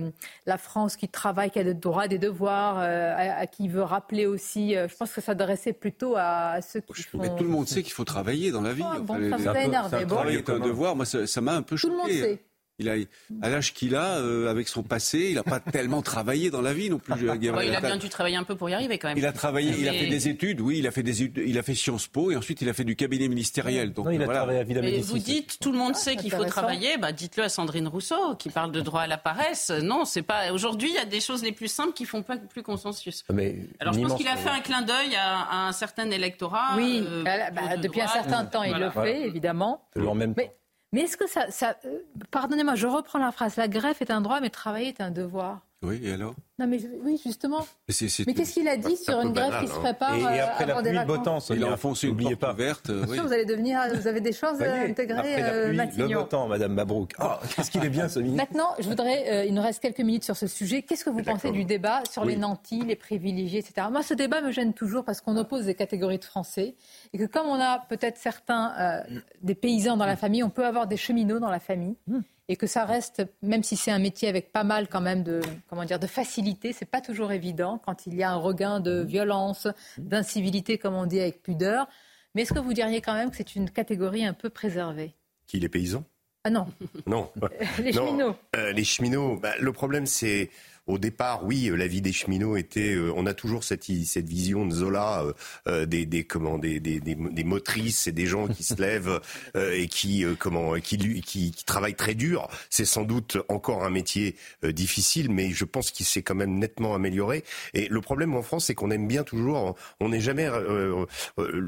[0.47, 4.75] la France qui travaille, qui a des droits, des devoirs, à, qui veut rappeler aussi
[4.75, 7.19] Je pense que ça s'adressait plutôt à, ceux qui font...
[7.19, 8.85] Mais tout le monde sait qu'il faut travailler dans la vie.
[8.85, 10.05] Ah, bon, ça fait énervé.
[10.05, 10.23] Bon.
[10.25, 10.95] est un devoir.
[10.95, 11.93] Moi, ça m'a un peu choqué.
[11.93, 12.43] Tout le monde sait.
[12.81, 12.95] Il a,
[13.43, 16.73] à l'âge qu'il a, euh, avec son passé, il n'a pas tellement travaillé dans la
[16.73, 17.15] vie non plus.
[17.21, 19.19] il a bien dû travailler un peu pour y arriver quand même.
[19.19, 21.63] Il a travaillé, il a fait des études, oui, il a fait des il a
[21.63, 23.93] fait Sciences Po et ensuite il a fait du cabinet ministériel.
[23.93, 26.45] Donc il a travaillé à Villa Mais vous dites, tout le monde sait qu'il faut
[26.45, 29.71] travailler, bah dites-le à Sandrine Rousseau qui parle de droit à la paresse.
[29.71, 30.53] Non, c'est pas.
[30.53, 33.25] Aujourd'hui, il y a des choses les plus simples qui font pas plus consensus.
[33.33, 36.77] Mais Alors je pense qu'il a fait un clin d'œil à, un certain électorat.
[36.77, 39.83] Oui, euh, bah, depuis un certain temps, il le fait évidemment.
[39.97, 40.43] En même temps.
[40.93, 41.47] Mais est-ce que ça,
[41.85, 43.57] euh, pardonnez-moi, je reprends la phrase.
[43.57, 45.68] La greffe est un droit, mais travailler est un devoir.
[45.81, 46.35] Oui, et alors?
[46.59, 47.65] Non, mais oui, justement.
[47.87, 49.81] Mais, qu'est-ce qu'il a dit sur une grève qui se hein.
[49.81, 52.91] prépare Et, et après la pluie, beau temps, il a enfoncé une pas verte.
[52.91, 53.17] Euh, oui.
[53.19, 55.19] Vous allez devenir, vous avez des choses à intégrer.
[55.19, 57.13] Après la euh, pluie, le beau temps, Madame Mabrouk.
[57.21, 58.45] Oh, qu'est-ce qu'il est bien ce ministre.
[58.45, 60.83] Maintenant, je voudrais, euh, il nous reste quelques minutes sur ce sujet.
[60.83, 63.87] Qu'est-ce que vous pensez du débat sur les nantis, les privilégiés, etc.
[63.93, 66.75] Moi, ce débat me gêne toujours parce qu'on oppose des catégories de Français
[67.13, 69.05] et que comme on a peut-être certains
[69.43, 71.95] des paysans dans la famille, on peut avoir des cheminots dans la famille.
[72.09, 75.23] Hmm et que ça reste, même si c'est un métier avec pas mal quand même
[75.23, 78.81] de, comment dire, de facilité, c'est pas toujours évident quand il y a un regain
[78.81, 81.87] de violence, d'incivilité, comme on dit avec pudeur.
[82.35, 85.15] Mais est-ce que vous diriez quand même que c'est une catégorie un peu préservée?
[85.47, 86.05] Qui les paysans?
[86.45, 86.67] Ah non.
[87.07, 87.31] Non.
[87.79, 88.37] les cheminots.
[88.57, 89.37] Euh, les cheminots.
[89.37, 90.51] Bah, le problème, c'est
[90.89, 92.95] au départ, oui, euh, la vie des cheminots était.
[92.95, 95.23] Euh, on a toujours cette, cette vision de Zola
[95.67, 99.21] euh, des, des, comment, des, des, des, motrices et des gens qui se lèvent
[99.55, 102.49] et qui, comment, qui, qui, qui, travaillent très dur.
[102.71, 106.95] C'est sans doute encore un métier difficile, mais je pense qu'il s'est quand même nettement
[106.95, 107.45] amélioré.
[107.75, 109.77] Et le problème en France, c'est qu'on aime bien toujours.
[110.01, 110.49] On n'est jamais.
[110.49, 111.07] Le,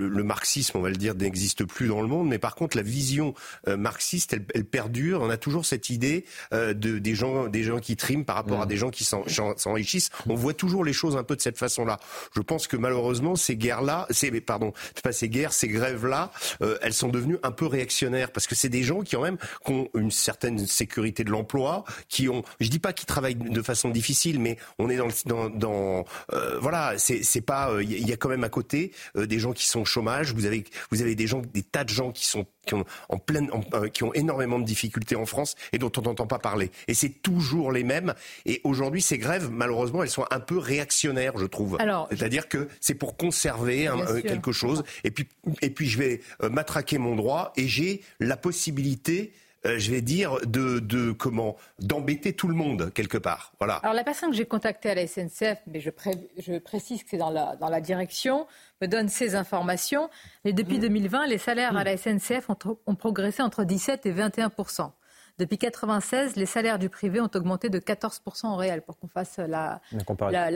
[0.09, 2.83] le, marxisme, on va le dire, n'existe plus dans le monde, mais par contre, la
[2.83, 3.35] vision
[3.67, 5.21] marxiste, elle, elle, perdure.
[5.23, 8.65] On a toujours cette idée de, des, gens, des gens qui triment par rapport à
[8.65, 8.69] mmh.
[8.69, 9.05] des gens qui
[9.57, 10.11] s'enrichissent.
[10.29, 11.99] On voit toujours les choses un peu de cette façon-là.
[12.35, 16.31] Je pense que malheureusement, ces guerres-là, ces, pardon, pas ces guerres, ces grèves-là,
[16.63, 19.39] euh, elles sont devenues un peu réactionnaires parce que c'est des gens qui ont même
[19.67, 23.91] ont une certaine sécurité de l'emploi, qui ont, je dis pas qu'ils travaillent de façon
[23.91, 28.29] difficile, mais on est dans, dans, euh, voilà, c'est pas, il euh, y a quand
[28.29, 30.35] même à côté des gens qui sont au chômage.
[30.35, 33.19] Vous avez, vous avez des gens, des tas de gens qui sont qui ont, en
[33.19, 33.51] pleine,
[33.93, 36.71] qui ont énormément de difficultés en France et dont on n'entend pas parler.
[36.89, 38.15] Et c'est toujours les mêmes.
[38.47, 41.79] Et aujourd'hui ces grèves, malheureusement, elles sont un peu réactionnaires, je trouve.
[42.11, 44.83] C'est-à-dire que c'est pour conserver euh, quelque chose.
[45.05, 45.29] Et puis,
[45.63, 49.33] et puis, je vais euh, m'attraquer mon droit et j'ai la possibilité
[49.67, 53.53] euh, je vais dire, de, comment d'embêter tout le monde quelque part.
[53.59, 53.75] Voilà.
[53.77, 55.91] Alors la personne que j'ai contactée à la SNCF, mais je,
[56.39, 58.47] je précise que c'est dans la, dans la direction,
[58.81, 60.09] me donne ces informations.
[60.47, 61.29] Et depuis 2020, mmh.
[61.29, 64.51] les salaires à la SNCF ont, ont progressé entre 17 et 21
[65.41, 69.39] depuis 1996, les salaires du privé ont augmenté de 14% en réel, pour qu'on fasse
[69.39, 69.81] la,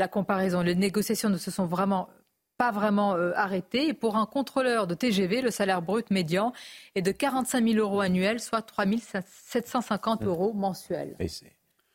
[0.08, 0.60] comparaison.
[0.60, 2.08] Les négociations ne se sont vraiment
[2.58, 3.88] pas vraiment euh, arrêtées.
[3.88, 6.52] Et pour un contrôleur de TGV, le salaire brut médian
[6.94, 10.26] est de 45 000 euros annuels, soit 3 750 mmh.
[10.26, 11.16] euros mensuels.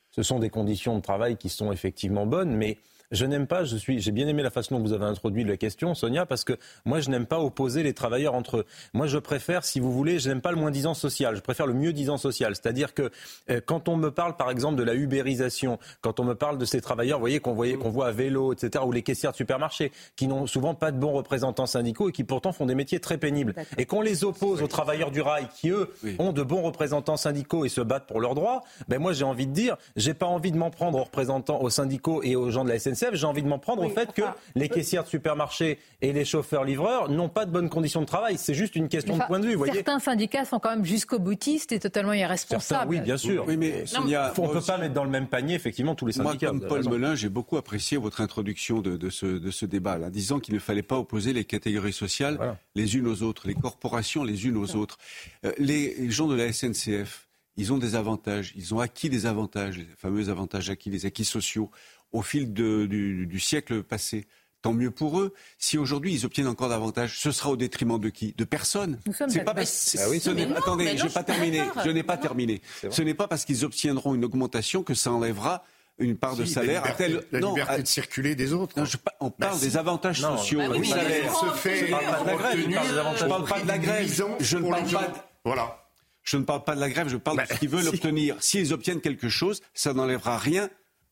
[0.09, 2.77] ce sont des conditions de travail qui sont effectivement bonnes, mais
[3.11, 5.57] je n'aime pas, je suis, j'ai bien aimé la façon dont vous avez introduit la
[5.57, 6.53] question, Sonia, parce que
[6.85, 8.65] moi, je n'aime pas opposer les travailleurs entre eux.
[8.93, 11.65] Moi, je préfère, si vous voulez, je n'aime pas le moins disant social, je préfère
[11.65, 12.55] le mieux disant social.
[12.55, 13.09] C'est-à-dire que
[13.49, 16.65] euh, quand on me parle, par exemple, de la ubérisation, quand on me parle de
[16.65, 19.37] ces travailleurs, vous voyez, qu'on voyait, qu'on voit à vélo, etc., ou les caissières de
[19.37, 22.99] supermarché, qui n'ont souvent pas de bons représentants syndicaux et qui pourtant font des métiers
[22.99, 23.55] très pénibles.
[23.77, 27.65] Et qu'on les oppose aux travailleurs du rail, qui eux ont de bons représentants syndicaux
[27.65, 30.51] et se battent pour leurs droits, ben moi, j'ai envie de dire, j'ai pas envie
[30.51, 33.43] de m'en prendre aux représentants, aux syndicaux et aux gens de la SNCF j'ai envie
[33.43, 34.21] de m'en prendre au fait que
[34.55, 38.37] les euh, caissières de supermarché et les chauffeurs-livreurs n'ont pas de bonnes conditions de travail.
[38.37, 39.55] C'est juste une question de point de vue.
[39.55, 39.73] Voyez.
[39.73, 42.89] Certains syndicats sont quand même jusqu'au boutiste et totalement irresponsables.
[42.89, 43.45] oui, bien sûr.
[43.47, 46.51] Oui, mais on ne peut pas mettre dans le même panier, effectivement, tous les syndicats.
[46.51, 50.09] Moi, comme Paul Melun, j'ai beaucoup apprécié votre introduction de, ce, de ce débat, là,
[50.09, 52.37] disant qu'il ne fallait pas opposer les catégories sociales
[52.75, 54.97] les unes aux autres, les corporations les unes aux autres.
[55.45, 59.77] Euh, les gens de la SNCF, ils ont des avantages, ils ont acquis des avantages,
[59.77, 61.69] les fameux avantages acquis, les acquis sociaux
[62.11, 64.25] au fil du, siècle passé.
[64.61, 65.33] Tant mieux pour eux.
[65.57, 68.33] Si aujourd'hui ils obtiennent encore davantage, ce sera au détriment de qui?
[68.37, 68.99] De personne.
[69.29, 69.95] C'est pas parce...
[69.97, 70.21] ah oui,
[70.57, 71.63] attendez, je n'ai pas terminé.
[71.85, 72.61] Je n'ai pas terminé.
[72.89, 75.63] Ce n'est pas parce qu'ils obtiendront une augmentation que ça enlèvera
[75.99, 76.83] une part de salaire.
[76.83, 78.75] La liberté, la liberté de circuler des autres.
[79.19, 80.61] on parle des avantages sociaux.
[80.77, 81.33] oui, salaire.
[81.35, 83.17] Se fait je parle pas de la grève.
[83.17, 84.35] Je parle pas de la grève.
[84.39, 85.31] Je ne parle pas.
[85.45, 85.85] Voilà.
[86.23, 87.07] Je ne parle pas de la grève.
[87.07, 88.35] Je parle de ce qu'ils veulent obtenir.
[88.39, 90.69] S'ils obtiennent quelque chose, ça n'enlèvera rien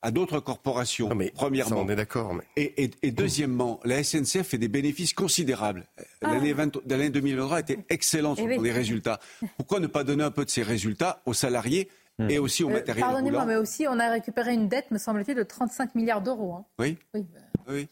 [0.08, 1.82] à d'autres corporations, mais premièrement.
[1.82, 2.34] on est d'accord.
[2.56, 5.84] Et, deuxièmement, la SNCF fait des bénéfices considérables.
[6.24, 6.34] Ah.
[6.34, 9.20] L'année 2023 a été excellente sur les résultats.
[9.58, 11.90] Pourquoi ne pas donner un peu de ces résultats aux salariés
[12.20, 12.30] hmm.
[12.30, 15.36] et aussi au euh, matériel Pardonnez-moi, mais aussi on a récupéré une dette, me semble-t-il,
[15.36, 16.54] de 35 milliards d'euros.
[16.54, 16.66] Hein.
[16.80, 16.98] Oui.
[17.14, 17.26] oui.
[17.70, 17.88] Oui.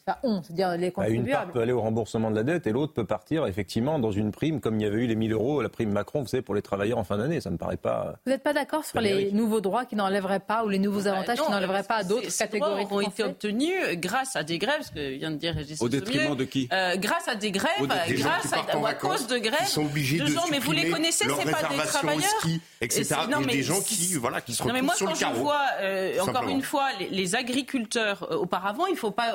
[0.78, 3.46] les bah, Une part peut aller au remboursement de la dette et l'autre peut partir
[3.46, 6.22] effectivement dans une prime, comme il y avait eu les 1000 euros, la prime Macron,
[6.22, 7.40] vous savez, pour les travailleurs en fin d'année.
[7.40, 8.14] Ça ne me paraît pas.
[8.24, 11.12] Vous n'êtes pas d'accord sur les nouveaux droits qui n'enlèveraient pas ou les nouveaux bah,
[11.12, 14.82] avantages qui n'enlèveraient pas à d'autres catégories droits ont été obtenus grâce à des grèves,
[14.82, 17.86] ce que vient de dire Régis Au détriment de qui euh, Grâce à des grèves,
[17.86, 19.60] grâce à, cause de grèves.
[19.62, 22.46] Ils sont obligés de, gens, mais vous les connaissez, c'est pas des travailleurs.
[22.80, 23.14] etc.
[23.30, 25.36] Non, mais des gens qui, voilà, qui se retrouvent sur le carreau.
[25.36, 28.98] Non, mais moi, quand je vois, encore une fois, les agriculteurs, euh, auparavant, il ne
[28.98, 29.34] faut pas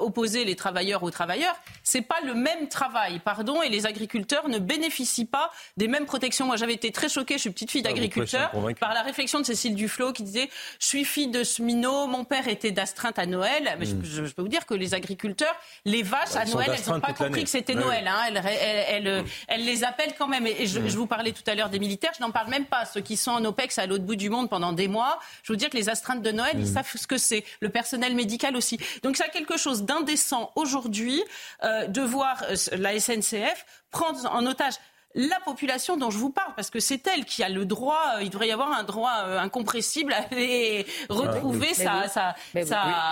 [0.00, 1.56] opposer les travailleurs aux travailleurs.
[1.82, 6.46] C'est pas le même travail, pardon, et les agriculteurs ne bénéficient pas des mêmes protections.
[6.46, 9.44] Moi, j'avais été très choquée, je suis petite fille ah, d'agriculteur, par la réflexion de
[9.44, 13.76] Cécile Duflot qui disait Je suis fille de Smino, mon père était d'astreinte à Noël.
[13.78, 17.12] Mais je, peux vous dire que les agriculteurs, les vaches à Noël, elles n'ont pas
[17.12, 18.06] compris que c'était Noël.
[18.06, 18.42] Hein.
[18.88, 20.46] Elles, elles, les appellent quand même.
[20.46, 22.84] Et je, vous parlais tout à l'heure des militaires, je n'en parle même pas.
[22.84, 25.56] Ceux qui sont en OPEX à l'autre bout du monde pendant des mois, je veux
[25.56, 27.44] dire que les astreintes de Noël, ils savent ce que c'est.
[27.60, 28.78] Le personnel médical aussi.
[29.02, 31.22] Donc ça quelque chose d'indécent aujourd'hui
[31.64, 34.74] euh, de voir euh, la SNCF prendre en otage
[35.14, 38.22] la population dont je vous parle, parce que c'est elle qui a le droit, euh,
[38.22, 42.64] il devrait y avoir un droit euh, incompressible à aller retrouver sa, sa, Et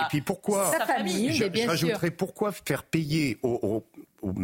[0.09, 3.83] puis pourquoi, sa famille, J'ajouterais pourquoi faire payer aux,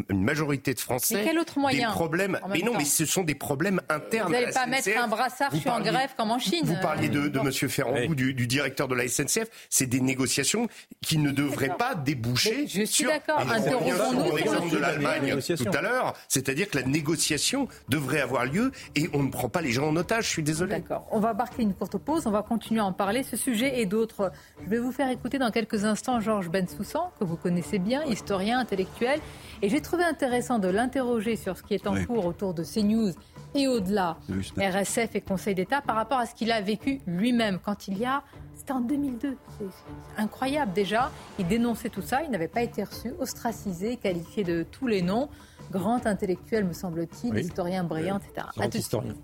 [0.10, 2.40] une majorité de Français quel autre moyen des problèmes.
[2.50, 4.28] Mais non, mais ce sont des problèmes internes.
[4.28, 6.62] Vous n'allez pas mettre un brassard, je suis en grève comme en Chine.
[6.64, 7.52] Vous parliez de, de M.
[7.52, 9.48] Ferrand, du, du, directeur de la SNCF.
[9.70, 10.68] C'est des négociations
[11.02, 12.68] qui ne devraient pas déboucher.
[12.68, 13.40] je suis d'accord.
[13.40, 16.14] Interrompons-nous l'exemple de l'Allemagne tout à l'heure.
[16.28, 19.96] C'est-à-dire que la négociation devrait avoir lieu et on ne prend pas les gens en
[19.96, 20.26] otage.
[20.26, 20.72] Je suis désolé.
[20.72, 21.08] D'accord.
[21.12, 22.26] On va marquer une courte pause.
[22.26, 23.24] On va continuer à en parler.
[23.24, 24.32] Ce sujet et d'autres.
[24.64, 28.60] Je vais vous faire écouter dans quelques instants Georges Bensoussan, que vous connaissez bien, historien,
[28.60, 29.20] intellectuel.
[29.62, 33.12] Et j'ai trouvé intéressant de l'interroger sur ce qui est en cours autour de CNews
[33.56, 34.18] et au-delà,
[34.58, 38.06] RSF et Conseil d'État, par rapport à ce qu'il a vécu lui-même quand il y
[38.06, 38.24] a.
[38.56, 39.38] C'était en 2002.
[39.58, 41.12] C'est incroyable déjà.
[41.40, 42.24] Il dénonçait tout ça.
[42.24, 45.30] Il n'avait pas été reçu, ostracisé, qualifié de tous les noms.
[45.72, 48.48] Grand intellectuel, me semble-t-il, historien brillant, etc.
[48.56, 49.16] Grand historien.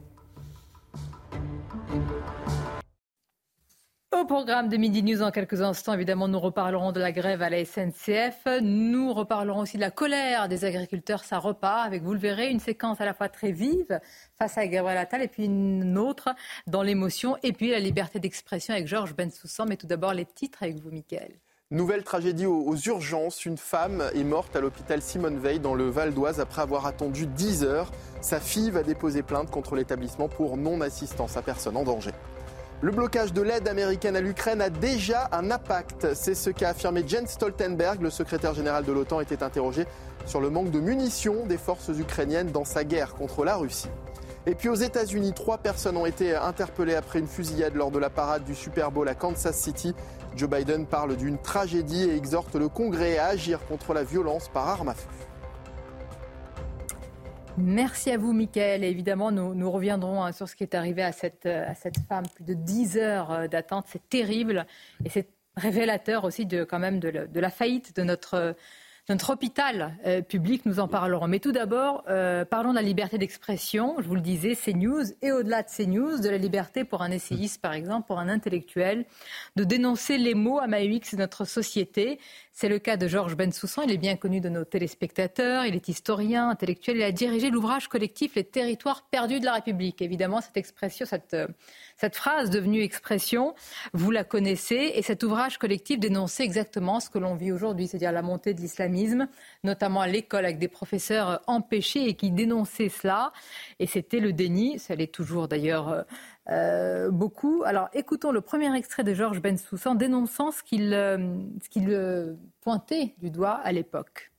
[4.13, 7.49] Au programme de Midi News, en quelques instants, évidemment, nous reparlerons de la grève à
[7.49, 8.45] la SNCF.
[8.61, 11.23] Nous reparlerons aussi de la colère des agriculteurs.
[11.23, 13.99] Ça repart avec, vous le verrez, une séquence à la fois très vive
[14.37, 16.29] face à Gabriel Attal et puis une autre
[16.67, 17.37] dans l'émotion.
[17.41, 19.65] Et puis la liberté d'expression avec Georges Bensoussan.
[19.67, 21.33] Mais tout d'abord, les titres avec vous, Mickaël.
[21.71, 23.45] Nouvelle tragédie aux urgences.
[23.45, 27.25] Une femme est morte à l'hôpital Simone Veil dans le Val d'Oise après avoir attendu
[27.25, 27.91] 10 heures.
[28.21, 32.11] Sa fille va déposer plainte contre l'établissement pour non-assistance à personne en danger.
[32.83, 36.13] Le blocage de l'aide américaine à l'Ukraine a déjà un impact.
[36.15, 38.01] C'est ce qu'a affirmé Jens Stoltenberg.
[38.01, 39.85] Le secrétaire général de l'OTAN était interrogé
[40.25, 43.87] sur le manque de munitions des forces ukrainiennes dans sa guerre contre la Russie.
[44.45, 48.09] Et puis aux États-Unis, trois personnes ont été interpellées après une fusillade lors de la
[48.09, 49.95] parade du Super Bowl à Kansas City.
[50.35, 54.67] Joe Biden parle d'une tragédie et exhorte le Congrès à agir contre la violence par
[54.67, 55.07] arme à feu.
[57.57, 58.83] Merci à vous, Michael.
[58.83, 62.25] Et évidemment, nous, reviendrons hein, sur ce qui est arrivé à cette, à cette femme.
[62.35, 64.65] Plus de 10 heures euh, d'attente, c'est terrible.
[65.05, 68.55] Et c'est révélateur aussi de, quand même de, la faillite de notre
[69.09, 71.27] notre hôpital euh, public, nous en parlerons.
[71.27, 73.95] Mais tout d'abord, euh, parlons de la liberté d'expression.
[73.99, 77.01] Je vous le disais, c'est news et au-delà de ces news, de la liberté pour
[77.01, 79.05] un essayiste, par exemple, pour un intellectuel,
[79.57, 82.17] de dénoncer les mots à Maïx de notre société.
[82.53, 83.83] C'est le cas de Georges Bensoussan.
[83.85, 85.65] Il est bien connu de nos téléspectateurs.
[85.65, 86.97] Il est historien, intellectuel.
[86.97, 90.01] Il a dirigé l'ouvrage collectif Les territoires perdus de la République.
[90.01, 91.35] Évidemment, cette expression, cette
[92.03, 93.55] cette phrase devenue expression,
[93.93, 98.11] vous la connaissez, et cet ouvrage collectif dénonçait exactement ce que l'on vit aujourd'hui, c'est-à-dire
[98.11, 99.29] la montée de l'islamisme,
[99.63, 103.31] notamment à l'école avec des professeurs empêchés et qui dénonçaient cela.
[103.79, 105.87] Et c'était le déni, ça l'est toujours d'ailleurs.
[105.87, 106.01] Euh,
[106.49, 107.63] euh, beaucoup.
[107.65, 113.61] Alors écoutons le premier extrait de Georges Bensoussan dénonçant ce qu'il euh, pointait du doigt
[113.63, 114.33] à l'époque.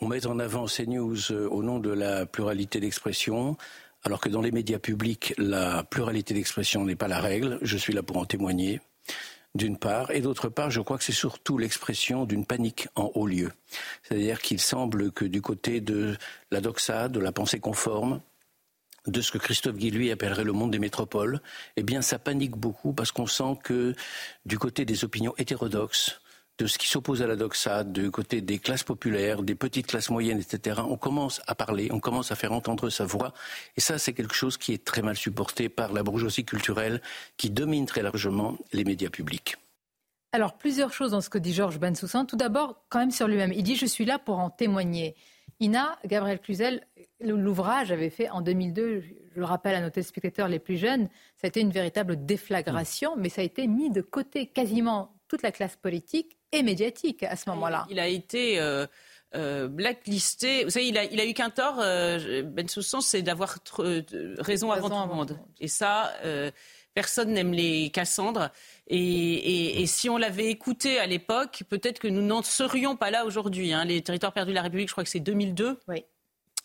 [0.00, 3.56] On met en avant ces news au nom de la pluralité d'expression,
[4.06, 7.58] alors que dans les médias publics, la pluralité d'expression n'est pas la règle.
[7.62, 8.80] Je suis là pour en témoigner,
[9.56, 10.12] d'une part.
[10.12, 13.50] Et d'autre part, je crois que c'est surtout l'expression d'une panique en haut lieu.
[14.04, 16.16] C'est-à-dire qu'il semble que du côté de
[16.52, 18.20] la doxa, de la pensée conforme,
[19.08, 21.40] de ce que Christophe Guy appellerait le monde des métropoles,
[21.76, 23.92] eh bien ça panique beaucoup parce qu'on sent que
[24.44, 26.20] du côté des opinions hétérodoxes,
[26.58, 30.10] de ce qui s'oppose à la doxa, du côté des classes populaires, des petites classes
[30.10, 33.34] moyennes, etc., on commence à parler, on commence à faire entendre sa voix.
[33.76, 37.02] Et ça, c'est quelque chose qui est très mal supporté par la bourgeoisie culturelle
[37.36, 39.56] qui domine très largement les médias publics.
[40.32, 42.26] Alors, plusieurs choses dans ce que dit Georges Bensoussan.
[42.26, 43.52] Tout d'abord, quand même sur lui-même.
[43.52, 45.14] Il dit Je suis là pour en témoigner.
[45.60, 46.82] Ina, Gabriel Cluzel,
[47.20, 51.46] l'ouvrage avait fait en 2002, je le rappelle à nos téléspectateurs les plus jeunes, ça
[51.46, 55.52] a été une véritable déflagration, mais ça a été mis de côté quasiment toute la
[55.52, 57.86] classe politique et médiatique à ce moment-là.
[57.90, 58.86] Il a été euh,
[59.34, 60.64] euh, blacklisté.
[60.64, 63.58] Vous savez, il a, il a eu qu'un tort, euh, Ben Soussan, c'est d'avoir
[64.38, 65.38] raison, avant tout le monde.
[65.60, 66.12] Et ça,
[66.94, 68.50] personne n'aime les Cassandres.
[68.88, 73.72] Et, si on l'avait écouté à l'époque, peut-être que nous n'en serions pas là aujourd'hui.
[73.72, 73.84] Hein.
[73.84, 75.78] Les territoires perdus de la République, je crois que c'est 2002.
[75.88, 76.04] Oui.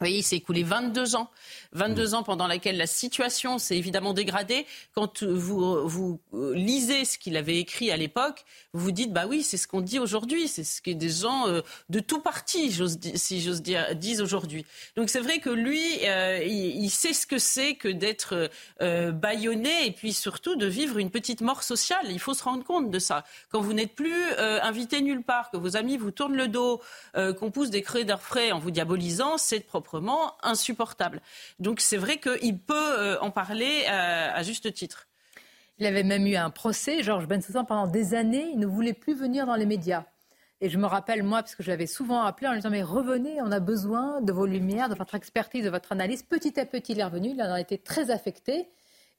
[0.06, 1.30] Voyez, il s'est écoulé 22 ans.
[1.74, 4.66] 22 ans pendant lesquels la situation s'est évidemment dégradée.
[4.94, 6.20] Quand vous, vous
[6.54, 9.82] lisez ce qu'il avait écrit à l'époque, vous vous dites, bah oui, c'est ce qu'on
[9.82, 10.48] dit aujourd'hui.
[10.48, 12.72] C'est ce que des gens euh, de tout parti,
[13.16, 14.66] si j'ose dire, disent aujourd'hui.
[14.96, 18.50] Donc c'est vrai que lui, euh, il, sait ce que c'est que d'être
[18.82, 22.08] euh, bâillonné et puis surtout de vivre une petite mort sociale.
[22.10, 23.24] Il faut se rendre compte de ça.
[23.50, 26.82] Quand vous n'êtes plus invité nulle part, que vos amis vous tournent le dos,
[27.14, 29.90] qu'on pousse des cris frais en vous diabolisant, c'est propre
[30.43, 31.21] insupportable.
[31.60, 35.08] Donc c'est vrai qu'il peut euh, en parler euh, à, juste titre.
[35.80, 39.15] Il avait même eu un procès, Georges Bensoussan, pendant des années, il ne voulait plus
[39.15, 40.06] venir dans les médias.
[40.63, 42.84] Et je me rappelle, moi, parce que je l'avais souvent appelé en lui disant Mais
[42.84, 46.21] revenez, on a besoin de vos lumières, de votre expertise, de votre analyse.
[46.21, 48.67] Petit à petit, il est revenu, il en a été très affecté.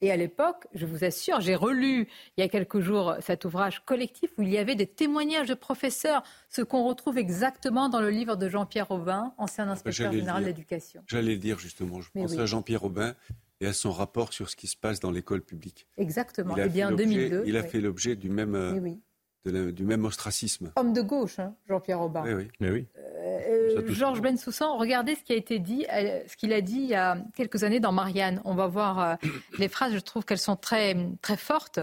[0.02, 3.84] Et à l'époque, je vous assure, j'ai relu il y a quelques jours cet ouvrage
[3.84, 8.10] collectif où il y avait des témoignages de professeurs, ce qu'on retrouve exactement dans le
[8.10, 11.02] livre de Jean-Pierre Aubin, ancien inspecteur général de l'éducation.
[11.06, 13.14] J'allais le dire justement, je pense à Jean-Pierre Aubin
[13.60, 15.86] et à son rapport sur ce qui se passe dans l'école publique.
[15.96, 17.44] Exactement, et eh bien en 2002.
[17.46, 19.00] Il a fait l'objet du même...
[19.44, 20.70] Du même ostracisme.
[20.76, 22.22] Homme de gauche, hein, Jean-Pierre Aubin.
[22.24, 22.48] Oui, oui.
[22.61, 22.87] Mais oui.
[22.96, 26.88] Euh, Georges Bensoussan, regardez ce qui a été dit, euh, ce qu'il a dit il
[26.88, 28.40] y a quelques années dans Marianne.
[28.44, 29.14] On va voir euh,
[29.59, 31.81] les phrases, je trouve qu'elles sont très, très fortes.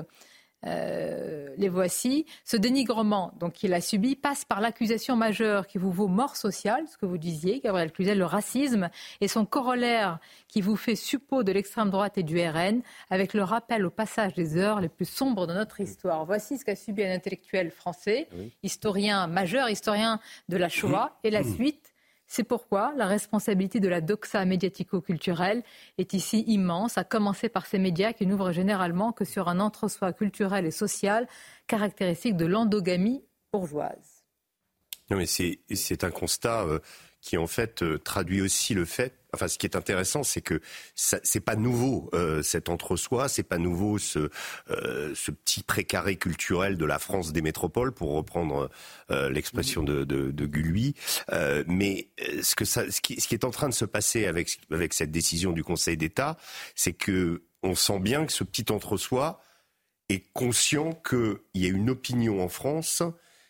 [0.65, 2.25] Euh, les voici.
[2.43, 6.85] Ce dénigrement donc qu'il a subi passe par l'accusation majeure qui vous vaut mort sociale,
[6.87, 8.89] ce que vous disiez, Gabriel Cluzel, le racisme,
[9.21, 13.43] et son corollaire qui vous fait suppôt de l'extrême droite et du RN, avec le
[13.43, 16.25] rappel au passage des heures les plus sombres de notre histoire.
[16.25, 18.27] Voici ce qu'a subi un intellectuel français,
[18.63, 20.19] historien majeur, historien
[20.49, 21.88] de la Shoah, et la suite
[22.29, 25.63] c'est pourquoi la responsabilité de la doxa médiatico-culturelle
[25.97, 30.13] est ici immense, à commencer par ces médias qui n'ouvrent généralement que sur un entre-soi
[30.13, 31.27] culturel et social
[31.65, 34.23] caractéristique de l'endogamie bourgeoise.
[35.09, 36.79] Non, mais c'est un constat euh,
[37.19, 39.18] qui en fait euh, traduit aussi le fait.
[39.33, 40.59] Enfin, ce qui est intéressant, c'est que
[40.95, 44.29] c'est pas nouveau euh, cet entre-soi, c'est pas nouveau ce,
[44.71, 48.69] euh, ce petit précaré culturel de la France des métropoles, pour reprendre
[49.11, 50.95] euh, l'expression de, de, de Gulli.
[51.31, 52.09] Euh, mais
[52.41, 54.93] ce que ça, ce qui, ce qui, est en train de se passer avec avec
[54.93, 56.37] cette décision du Conseil d'État,
[56.75, 59.41] c'est que on sent bien que ce petit entre-soi
[60.09, 63.03] est conscient qu'il y a une opinion en France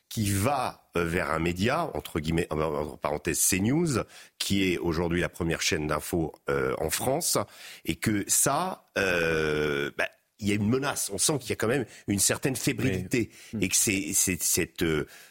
[0.10, 4.04] qui va euh, vers un média, entre guillemets, entre parenthèses CNews,
[4.38, 7.38] qui est aujourd'hui la première chaîne d'info euh, en France,
[7.86, 11.10] et que ça, euh, bah, il y a une menace.
[11.14, 14.86] On sent qu'il y a quand même une certaine fébrilité et que c'est cette,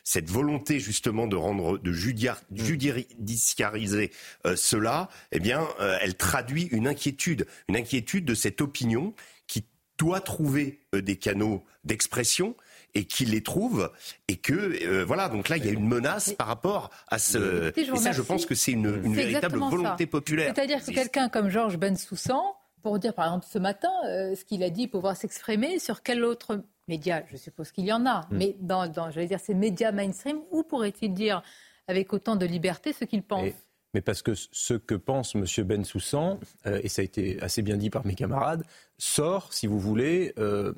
[0.04, 4.10] cette volonté justement de rendre de judiciariser
[4.54, 5.66] cela, eh bien,
[6.02, 9.14] elle traduit une inquiétude, une inquiétude de cette opinion
[9.46, 9.64] qui
[9.96, 12.54] doit trouver des canaux d'expression
[12.94, 13.90] et qu'il les trouve
[14.28, 17.72] et que euh, voilà donc là il y a une menace par rapport à ce
[17.78, 20.52] et ça je pense que c'est une, véritable volonté populaire.
[20.54, 22.42] C'est-à-dire que quelqu'un comme Georges Bensoussan
[22.82, 26.24] pour dire par exemple ce matin euh, ce qu'il a dit pouvoir s'exprimer sur quel
[26.24, 28.26] autre média je suppose qu'il y en a hmm.
[28.30, 31.42] mais dans, dans j'allais dire ces médias mainstream où pourrait-il dire
[31.88, 33.52] avec autant de liberté ce qu'il pense?
[33.94, 35.44] Mais parce que ce que pense M.
[35.64, 38.64] Bensoussan, euh, et ça a été assez bien dit par mes camarades,
[38.98, 40.72] sort, si vous voulez, euh,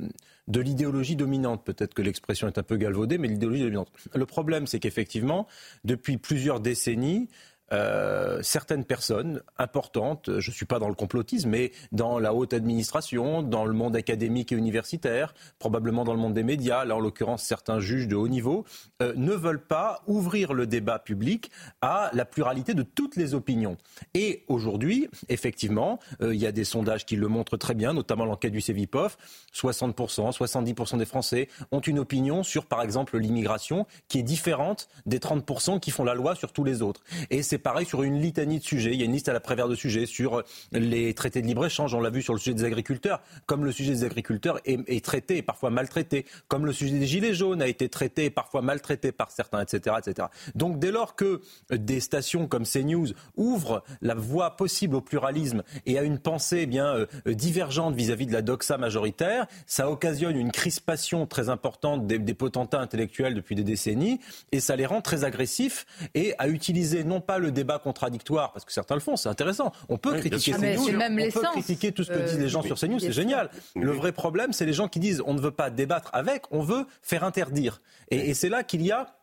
[0.48, 1.64] de l'idéologie dominante.
[1.64, 3.90] Peut-être que l'expression est un peu galvaudée, mais l'idéologie dominante.
[4.14, 5.46] Le problème, c'est qu'effectivement,
[5.84, 7.28] depuis plusieurs décennies,
[7.72, 12.52] euh, certaines personnes importantes, je ne suis pas dans le complotisme, mais dans la haute
[12.52, 17.00] administration, dans le monde académique et universitaire, probablement dans le monde des médias, là en
[17.00, 18.64] l'occurrence certains juges de haut niveau,
[19.02, 23.76] euh, ne veulent pas ouvrir le débat public à la pluralité de toutes les opinions.
[24.14, 28.24] Et aujourd'hui, effectivement, euh, il y a des sondages qui le montrent très bien, notamment
[28.24, 29.16] l'enquête du CEVIPOF,
[29.54, 35.18] 60%, 70% des Français ont une opinion sur, par exemple, l'immigration qui est différente des
[35.18, 37.02] 30% qui font la loi sur tous les autres.
[37.30, 38.92] Et c'est pareil sur une litanie de sujets.
[38.92, 40.42] Il y a une liste à la prévère de sujets sur
[40.72, 41.94] les traités de libre-échange.
[41.94, 43.20] On l'a vu sur le sujet des agriculteurs.
[43.46, 46.26] Comme le sujet des agriculteurs est, traité et parfois maltraité.
[46.48, 49.96] Comme le sujet des gilets jaunes a été traité et parfois maltraité par certains, etc.,
[49.98, 50.28] etc.
[50.54, 55.98] Donc dès lors que des stations comme CNews ouvrent la voie possible au pluralisme et
[55.98, 60.52] à une pensée eh bien euh, divergente vis-à-vis de la doxa majoritaire, ça occasionne une
[60.52, 64.20] crispation très importante des, des potentats intellectuels depuis des décennies
[64.52, 68.64] et ça les rend très agressifs et à utiliser non pas le débat contradictoire, parce
[68.64, 69.72] que certains le font, c'est intéressant.
[69.88, 72.98] On peut critiquer CNews, on peut critiquer tout ce que disent les gens sur CNews,
[72.98, 73.50] c'est génial.
[73.76, 76.62] Le vrai problème, c'est les gens qui disent on ne veut pas débattre avec, on
[76.62, 77.80] veut faire interdire.
[78.10, 79.19] Et, et c'est là qu'il y a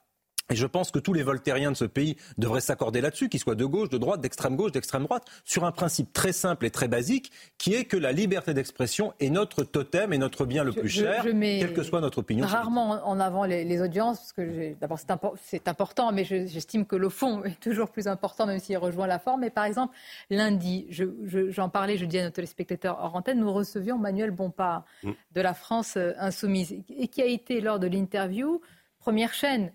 [0.50, 3.56] Et je pense que tous les voltairiens de ce pays devraient s'accorder là-dessus, qu'ils soient
[3.56, 6.88] de gauche, de droite, d'extrême gauche, d'extrême droite, sur un principe très simple et très
[6.88, 10.90] basique, qui est que la liberté d'expression est notre totem et notre bien le plus
[10.90, 12.46] cher, quelle que soit notre opinion.
[12.46, 15.00] Rarement en avant les, audiences, parce que d'abord
[15.44, 19.20] c'est important, mais j'estime que le fond est toujours plus important, même s'il rejoint la
[19.20, 19.42] forme.
[19.42, 19.96] Mais par exemple,
[20.30, 25.12] lundi, j'en parlais, je dis à nos téléspectateurs hors antenne, nous recevions Manuel Bompard mm.
[25.34, 28.62] de la France euh, Insoumise, et qui a été lors de l'interview
[29.00, 29.72] première chaîne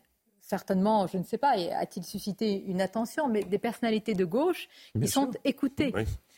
[0.53, 4.69] certainement, je ne sais pas, a-t-il suscité une attention, mais des personnalités de gauche
[5.01, 5.95] qui sont écoutées.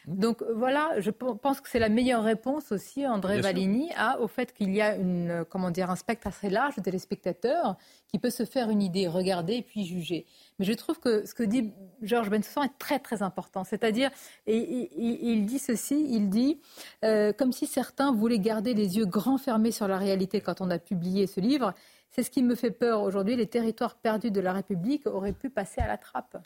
[0.06, 4.52] Donc voilà, je pense que c'est la meilleure réponse aussi, André Valigny, à, au fait
[4.52, 8.44] qu'il y a une, comment dire, un spectre assez large de téléspectateurs qui peut se
[8.44, 10.26] faire une idée, regarder et puis juger.
[10.58, 13.64] Mais je trouve que ce que dit Georges Bensoussan est très très important.
[13.64, 14.10] C'est-à-dire,
[14.46, 16.60] et, il dit ceci, il dit,
[17.04, 20.70] euh, comme si certains voulaient garder les yeux grands fermés sur la réalité quand on
[20.70, 21.74] a publié ce livre,
[22.14, 23.34] c'est ce qui me fait peur aujourd'hui.
[23.34, 26.36] Les territoires perdus de la République auraient pu passer à la trappe.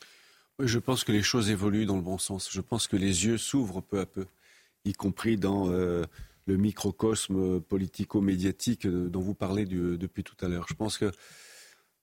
[0.59, 2.49] Je pense que les choses évoluent dans le bon sens.
[2.51, 4.27] Je pense que les yeux s'ouvrent peu à peu,
[4.85, 6.05] y compris dans euh,
[6.47, 10.66] le microcosme politico-médiatique dont vous parlez depuis tout à l'heure.
[10.69, 11.12] Je pense que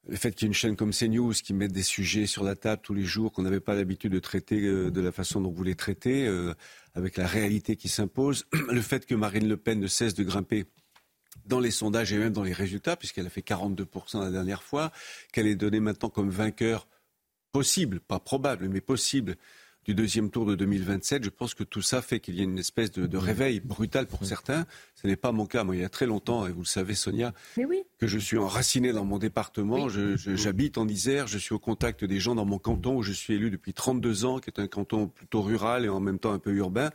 [0.07, 2.55] le fait qu'il y ait une chaîne comme CNews qui mette des sujets sur la
[2.55, 5.49] table tous les jours qu'on n'avait pas l'habitude de traiter euh, de la façon dont
[5.49, 6.53] vous les traitez, euh,
[6.93, 10.65] avec la réalité qui s'impose, le fait que Marine Le Pen ne cesse de grimper
[11.45, 14.91] dans les sondages et même dans les résultats, puisqu'elle a fait 42% la dernière fois,
[15.31, 16.87] qu'elle est donnée maintenant comme vainqueur
[17.51, 19.37] possible, pas probable, mais possible
[19.85, 21.23] du deuxième tour de 2027.
[21.23, 24.25] Je pense que tout ça fait qu'il y a une espèce de, réveil brutal pour
[24.25, 24.65] certains.
[24.95, 25.63] Ce n'est pas mon cas.
[25.63, 27.33] Moi, il y a très longtemps, et vous le savez, Sonia,
[27.99, 29.87] que je suis enraciné dans mon département.
[29.89, 31.27] J'habite en Isère.
[31.27, 34.25] Je suis au contact des gens dans mon canton où je suis élu depuis 32
[34.25, 36.89] ans, qui est un canton plutôt rural et en même temps un peu urbain.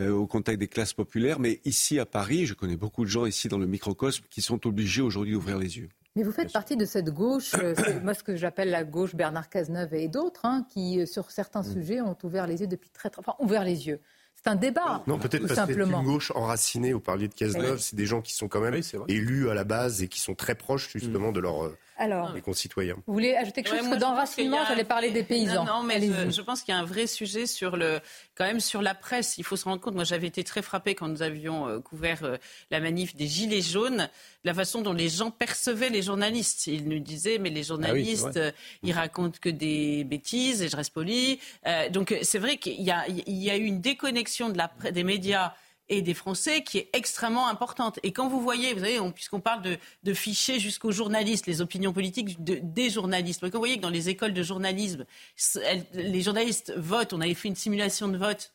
[0.00, 1.40] Euh, au contact des classes populaires.
[1.40, 4.64] Mais ici à Paris, je connais beaucoup de gens ici dans le microcosme qui sont
[4.64, 5.88] obligés aujourd'hui d'ouvrir les yeux.
[6.18, 9.48] Mais vous faites partie de cette gauche, euh, moi ce que j'appelle la gauche Bernard
[9.48, 11.72] Cazeneuve et d'autres, hein, qui euh, sur certains mm.
[11.72, 13.20] sujets ont ouvert les yeux depuis très très...
[13.20, 14.00] Enfin, ouvert les yeux.
[14.34, 15.04] C'est un débat.
[15.06, 16.92] Non, peut-être parce que c'est une gauche enracinée.
[16.92, 20.02] Vous parliez de Cazeneuve, c'est des gens qui sont quand même élus à la base
[20.02, 21.34] et qui sont très proches justement mm.
[21.34, 22.94] de leur alors, les concitoyens.
[23.06, 25.64] Vous voulez ajouter quelque chose d'enracinement J'allais parler des paysans.
[25.64, 27.98] Non, mais je, pense qu'il y a un vrai sujet sur le,
[28.36, 29.36] quand même sur la presse.
[29.36, 29.94] Il faut se rendre compte.
[29.94, 32.36] Moi, j'avais été très frappée quand nous avions euh, couvert euh,
[32.70, 34.08] la manif des Gilets jaunes,
[34.44, 36.68] la façon dont les gens percevaient les journalistes.
[36.68, 38.52] Ils nous disaient, mais les ah journalistes, euh,
[38.84, 41.40] ils racontent que des bêtises, et je reste poli.
[41.90, 45.52] donc, c'est vrai qu'il y, y a, eu une déconnexion de la, des médias
[45.88, 47.98] et des Français qui est extrêmement importante.
[48.02, 51.92] Et quand vous voyez, vous savez, puisqu'on parle de, de fichiers jusqu'aux journalistes, les opinions
[51.92, 55.06] politiques des journalistes, quand vous voyez que dans les écoles de journalisme,
[55.94, 58.52] les journalistes votent, on avait fait une simulation de vote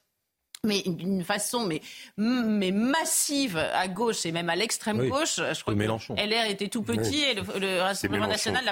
[0.65, 1.81] mais d'une façon mais,
[2.15, 5.35] mais massive à gauche et même à l'extrême gauche.
[5.35, 8.63] Je crois que LR était tout petit et le, Rassemblement national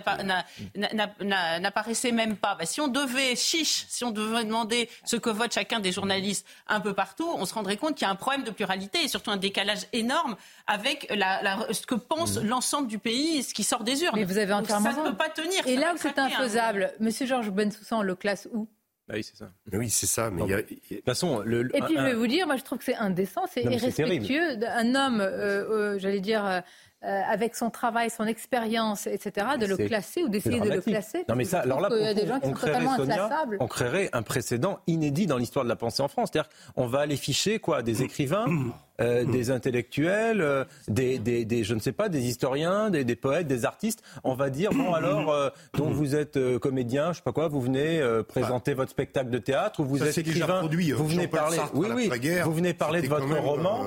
[1.59, 2.55] n'apparaissait même pas.
[2.55, 6.47] Bah, si on devait, chiche, si on devait demander ce que vote chacun des journalistes
[6.67, 9.07] un peu partout, on se rendrait compte qu'il y a un problème de pluralité et
[9.09, 10.37] surtout un décalage énorme
[10.67, 12.47] avec la, ce que pense mmh.
[12.47, 14.15] l'ensemble du pays, ce qui sort des urnes.
[14.15, 15.67] Mais vous avez entièrement Ça ne peut pas tenir.
[15.67, 18.69] Et là où c'est infaisable, Monsieur Georges Bensoussan le classe où?
[19.11, 19.51] Ah oui, c'est ça.
[19.73, 20.29] Oui, c'est ça.
[20.31, 22.85] Mais De toute façon, le, Et puis, je vais vous dire, moi, je trouve que
[22.85, 24.57] c'est indécent, c'est irrespectueux.
[24.65, 26.61] Un homme, euh, euh, j'allais dire, euh,
[27.03, 31.25] avec son travail, son expérience, etc., de le classer ou d'essayer de le classer.
[31.27, 33.57] Non, mais ça, alors là, il y a des gens qui sont totalement inclassables.
[33.59, 36.29] On créerait un précédent inédit dans l'histoire de la pensée en France.
[36.31, 38.45] C'est-à-dire, on va aller ficher quoi, des écrivains
[38.99, 43.15] euh, des intellectuels, euh, des, des, des, je ne sais pas, des historiens, des, des
[43.15, 44.03] poètes, des artistes.
[44.23, 47.61] On va dire bon alors, euh, donc vous êtes comédien, je sais pas quoi, vous
[47.61, 51.87] venez présenter votre spectacle de théâtre ou vous êtes écrivain, produit, vous venez parler, oui
[51.93, 52.11] oui,
[52.43, 53.83] vous venez parler de votre roman,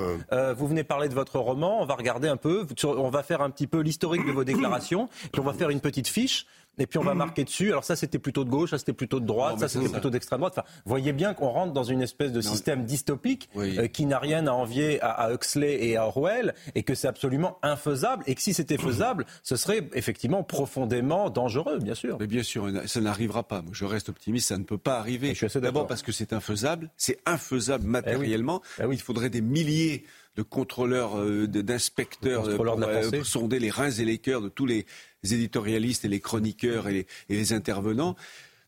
[0.57, 1.83] vous venez parler de votre roman.
[1.83, 5.09] On va regarder un peu, on va faire un petit peu l'historique de vos déclarations,
[5.33, 6.47] puis on va faire une petite fiche
[6.79, 7.71] et puis on va marquer dessus.
[7.71, 10.41] Alors ça, c'était plutôt de gauche, ça c'était plutôt de droite, ça c'était plutôt d'extrême
[10.41, 10.55] droite.
[10.57, 14.47] Enfin, voyez bien qu'on rentre dans une espèce de système dystopique euh, qui n'a rien
[14.47, 18.55] à envier à, Huxley et à Orwell, et que c'est absolument infaisable, et que si
[18.55, 22.17] c'était faisable, ce serait effectivement profondément dangereux, bien sûr.
[22.21, 23.63] Mais bien sûr, ça n'arrivera pas.
[23.73, 25.35] je reste optimiste, ça ne peut pas arriver.
[25.57, 28.63] D'abord parce que c'est infaisable, c'est infaisable matériellement.
[28.81, 28.97] Eh oui.
[28.97, 30.05] Il faudrait des milliers
[30.37, 34.87] de contrôleurs, euh, d'inspecteurs euh, pour, sonder les reins et les cœurs de tous les
[35.23, 38.17] éditorialistes et les chroniqueurs et les, intervenants.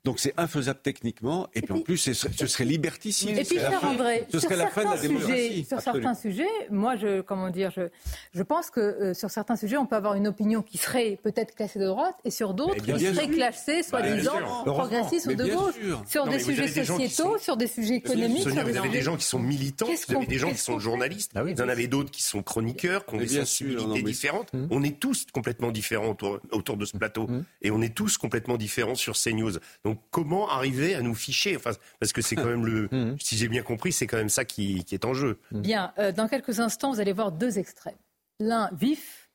[0.06, 3.36] Donc c'est infaisable techniquement, et, puis, en plus ce serait, liberticide.
[3.36, 5.64] Et puis cher André, ce serait la fin de la démocratie.
[5.64, 7.88] sur certains sujets, moi je comment dire, je,
[8.32, 11.56] je pense que euh, sur certains sujets on peut avoir une opinion qui serait peut-être
[11.56, 15.74] classée de droite, et sur d'autres qui serait classée soi-disant progressiste ou de gauche.
[16.06, 18.46] Sur des sujets sociétaux, sur des sujets économiques.
[18.46, 21.42] vous avez des gens qui sont militants, vous avez des gens qui sont journalistes, ah
[21.42, 24.54] vous en avez d'autres qui sont chroniqueurs, qui ont des sensibilités différentes.
[24.54, 24.68] Hum.
[24.70, 26.10] On est tous complètement différents
[26.52, 27.44] autour, de ce plateau, hum.
[27.60, 29.58] et on est tous complètement différents sur CNews.
[29.84, 31.56] Donc comment arriver à nous ficher?
[31.56, 33.16] Enfin, Parce que c'est quand même le, mmh.
[33.20, 35.38] si j'ai bien compris, c'est quand même ça qui, est en jeu.
[35.52, 35.60] Mmh.
[35.60, 37.96] Bien, euh, dans quelques instants, vous allez voir deux extraits.
[38.38, 39.30] L'un vif,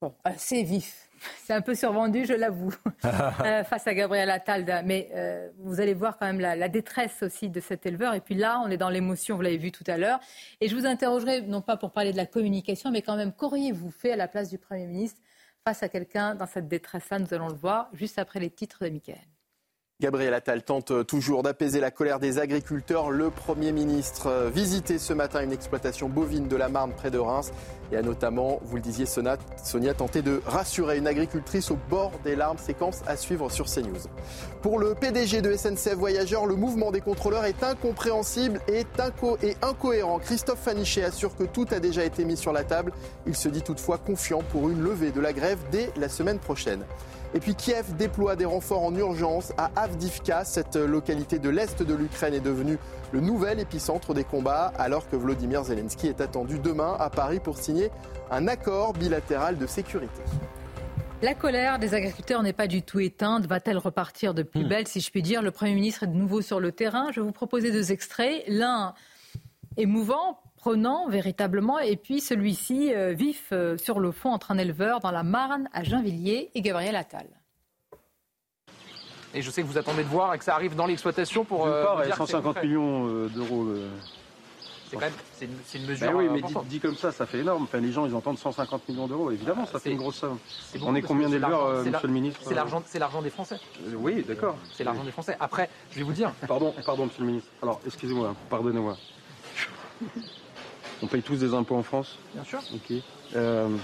[0.00, 1.08] bon, assez vif.
[1.44, 2.74] C'est un peu survendu, je l'avoue,
[3.04, 4.82] euh, face à Gabriel Attal.
[4.84, 8.14] Mais euh, vous allez voir quand même la, la, détresse aussi de cet éleveur.
[8.14, 10.20] Et puis là, on est dans l'émotion, vous l'avez vu tout à l'heure.
[10.60, 13.90] Et je vous interrogerai, non pas pour parler de la communication, mais quand même, qu'auriez-vous
[13.90, 15.20] fait à la place du Premier ministre
[15.64, 17.18] face à quelqu'un dans cette détresse-là?
[17.18, 19.16] Nous allons le voir juste après les titres de Michael.
[20.00, 23.12] Gabriel Attal tente toujours d'apaiser la colère des agriculteurs.
[23.12, 27.52] Le Premier ministre visitait ce matin une exploitation bovine de la Marne près de Reims
[27.92, 32.34] et a notamment, vous le disiez Sonia, tenté de rassurer une agricultrice au bord des
[32.34, 32.58] larmes.
[32.58, 34.08] Séquence à suivre sur CNews.
[34.62, 38.84] Pour le PDG de SNCF Voyageurs, le mouvement des contrôleurs est incompréhensible et,
[39.42, 40.18] et incohérent.
[40.18, 42.92] Christophe Fanichet assure que tout a déjà été mis sur la table.
[43.28, 46.84] Il se dit toutefois confiant pour une levée de la grève dès la semaine prochaine.
[47.34, 50.44] Et puis Kiev déploie des renforts en urgence à Avdivka.
[50.44, 52.78] Cette localité de l'Est de l'Ukraine est devenue
[53.12, 57.58] le nouvel épicentre des combats alors que Vladimir Zelensky est attendu demain à Paris pour
[57.58, 57.90] signer
[58.30, 60.22] un accord bilatéral de sécurité.
[61.22, 63.46] La colère des agriculteurs n'est pas du tout éteinte.
[63.46, 64.68] Va-t-elle repartir de plus hmm.
[64.68, 65.42] belle, si je puis dire?
[65.42, 67.10] Le Premier ministre est de nouveau sur le terrain.
[67.10, 68.44] Je vais vous proposer deux extraits.
[68.46, 68.94] L'un
[69.76, 75.00] émouvant prenant véritablement, et puis celui-ci euh, vif euh, sur le fond entre un éleveur
[75.00, 77.26] dans la Marne à Genvilliers et Gabriel Attal.
[79.34, 81.66] Et je sais que vous attendez de voir et que ça arrive dans l'exploitation pour.
[81.66, 83.74] Euh, part, 150 millions euh, d'euros.
[84.88, 86.06] C'est quand même c'est une, mesure.
[86.06, 87.64] Ben oui, mais dit, comme ça, ça fait énorme.
[87.64, 89.30] Enfin, les gens, ils entendent 150 millions d'euros.
[89.30, 90.38] Évidemment, ça fait une grosse somme.
[90.80, 93.58] On est combien d'éleveurs, Monsieur le ministre C'est l'argent, c'est l'argent des Français.
[93.96, 94.56] oui, d'accord.
[94.72, 95.36] C'est l'argent des Français.
[95.40, 96.32] Après, je vais vous dire.
[96.48, 97.50] Pardon, pardon, Monsieur le ministre.
[97.62, 98.96] Alors, excusez-moi, pardonnez-moi.
[101.02, 102.62] On paye tous des impôts en France Bien sûr.
[102.72, 102.92] Ok.
[103.34, 103.78] Euh,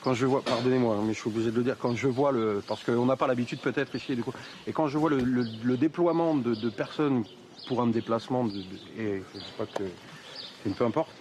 [0.00, 2.32] quand je vois, pardonnez-moi, hein, mais je suis obligé de le dire, quand je vois
[2.32, 4.32] le, parce qu'on n'a pas l'habitude peut-être ici, du coup,
[4.66, 7.24] et quand je vois le, déploiement de, personnes
[7.66, 8.48] pour un déplacement,
[8.96, 9.92] et je sais pas que,
[10.74, 11.19] peu importe,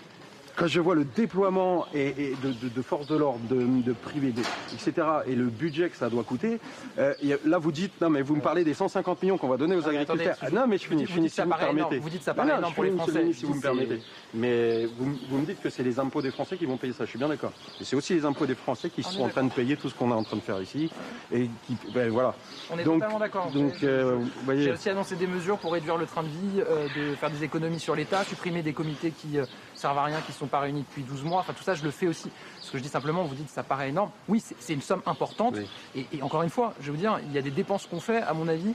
[0.60, 4.34] quand je vois le déploiement et, de, forces de l'ordre, de, de privés,
[4.74, 6.60] etc., et le budget que ça doit coûter,
[6.98, 7.14] euh,
[7.46, 9.88] là vous dites, non mais vous me parlez des 150 millions qu'on va donner aux
[9.88, 10.36] agriculteurs.
[10.52, 12.00] non mais je finis, je finis si vous me permettez.
[12.00, 13.32] Vous dites ça paraît énorme pour les Français.
[13.32, 14.02] Si vous me permettez.
[14.34, 17.12] Mais vous, me dites que c'est les impôts des Français qui vont payer ça, je
[17.12, 17.54] suis bien d'accord.
[17.80, 19.96] Et c'est aussi les impôts des Français qui sont en train de payer tout ce
[19.96, 20.92] qu'on est en train de faire ici.
[21.32, 22.36] Et qui, ben, voilà.
[22.70, 23.50] On est totalement d'accord.
[23.52, 27.16] Donc, euh, J'ai aussi annoncé des mesures pour réduire le train de vie, euh, de
[27.16, 29.38] faire des économies sur l'État, supprimer des comités qui
[29.80, 31.40] servent à rien, qui ne sont pas réunis depuis 12 mois.
[31.40, 32.30] Enfin, tout ça, je le fais aussi.
[32.62, 34.12] Ce que je dis simplement, vous dites que ça paraît énorme.
[34.28, 35.56] Oui, c'est une somme importante.
[35.96, 38.22] Et, encore une fois, je vais vous dire, il y a des dépenses qu'on fait,
[38.22, 38.74] à mon avis,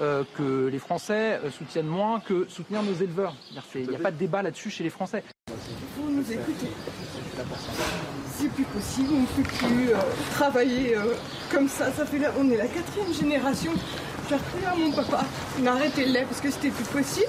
[0.00, 3.34] euh, que les Français euh, soutiennent moins que soutenir nos éleveurs.
[3.74, 5.22] Il n'y a pas de débat là-dessus chez les Français.
[5.96, 6.68] Vous nous écoutez.
[8.38, 9.98] C'est plus possible, on ne peut plus euh,
[10.32, 10.96] travailler
[11.50, 11.92] comme ça.
[11.92, 13.72] ça fait On est la quatrième génération.
[14.28, 15.24] J'ai repris à mon papa.
[15.60, 17.28] On a arrêté le lait parce que c'était plus possible.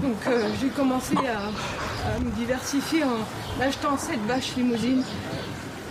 [0.00, 5.02] Donc euh, j'ai commencé à, me diversifier en achetant cette vaches limousines.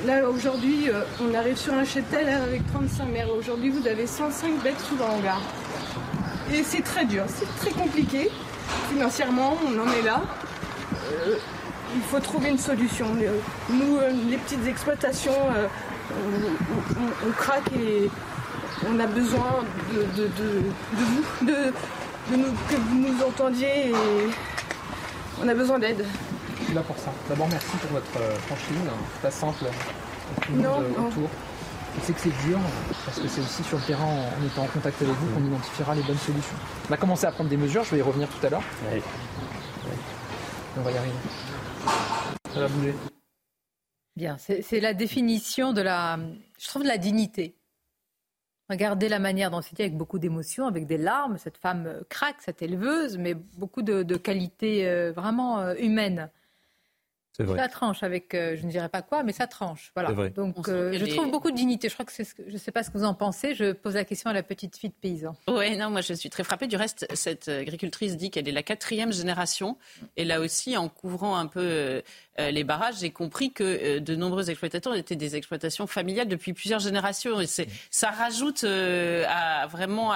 [0.05, 3.27] Là aujourd'hui, euh, on arrive sur un cheptel avec 35 mères.
[3.35, 5.41] Aujourd'hui, vous avez 105 bêtes sous le hangar.
[6.53, 8.29] Et c'est très dur, c'est très compliqué.
[8.91, 10.21] Financièrement, on en est là.
[11.11, 11.35] Euh,
[11.95, 13.07] il faut trouver une solution.
[13.69, 13.99] Nous,
[14.29, 15.31] les petites exploitations,
[16.11, 18.09] on, craque et
[18.87, 20.29] on a besoin de
[20.93, 21.71] vous,
[22.31, 23.93] de, nous, que vous nous entendiez et
[25.41, 26.05] on a besoin d'aide.
[26.59, 27.11] Je suis là pour ça.
[27.29, 28.97] D'abord, merci pour votre euh, franchise, hein.
[29.21, 29.65] pas simple.
[30.51, 31.29] Non, autour.
[31.97, 32.59] Je sais que c'est dur
[33.05, 35.95] parce que c'est aussi sur le terrain, en étant en contact avec vous, qu'on identifiera
[35.95, 36.55] les bonnes solutions.
[36.89, 38.63] On a commencé à prendre des mesures, je vais y revenir tout à l'heure.
[38.91, 39.01] Oui.
[40.77, 41.15] On va y arriver.
[42.53, 42.95] Ça va bouger.
[44.15, 46.17] Bien, c'est la définition de la,
[46.57, 47.54] je trouve, de la dignité.
[48.69, 51.37] Regardez la manière dont c'était avec beaucoup d'émotion, avec des larmes.
[51.37, 56.31] Cette femme euh, craque, cette éleveuse, mais beaucoup de, qualités euh, vraiment euh, humaines.
[57.37, 59.91] Ça tranche avec, euh, je ne dirais pas quoi, mais ça tranche.
[59.95, 60.29] Voilà.
[60.29, 61.89] Donc, euh, je trouve beaucoup de dignité.
[61.89, 63.55] Je crois que c'est, je ne sais pas ce que vous en pensez.
[63.55, 65.35] Je pose la question à la petite fille de paysan.
[65.47, 66.67] Oui, non, moi je suis très frappée.
[66.67, 69.77] Du reste, cette agricultrice dit qu'elle est la quatrième génération.
[70.17, 72.01] Et là aussi, en couvrant un peu euh,
[72.37, 77.41] les barrages, j'ai compris que de nombreux exploitateurs étaient des exploitations familiales depuis plusieurs générations.
[77.41, 80.13] Et c'est, ça rajoute à, vraiment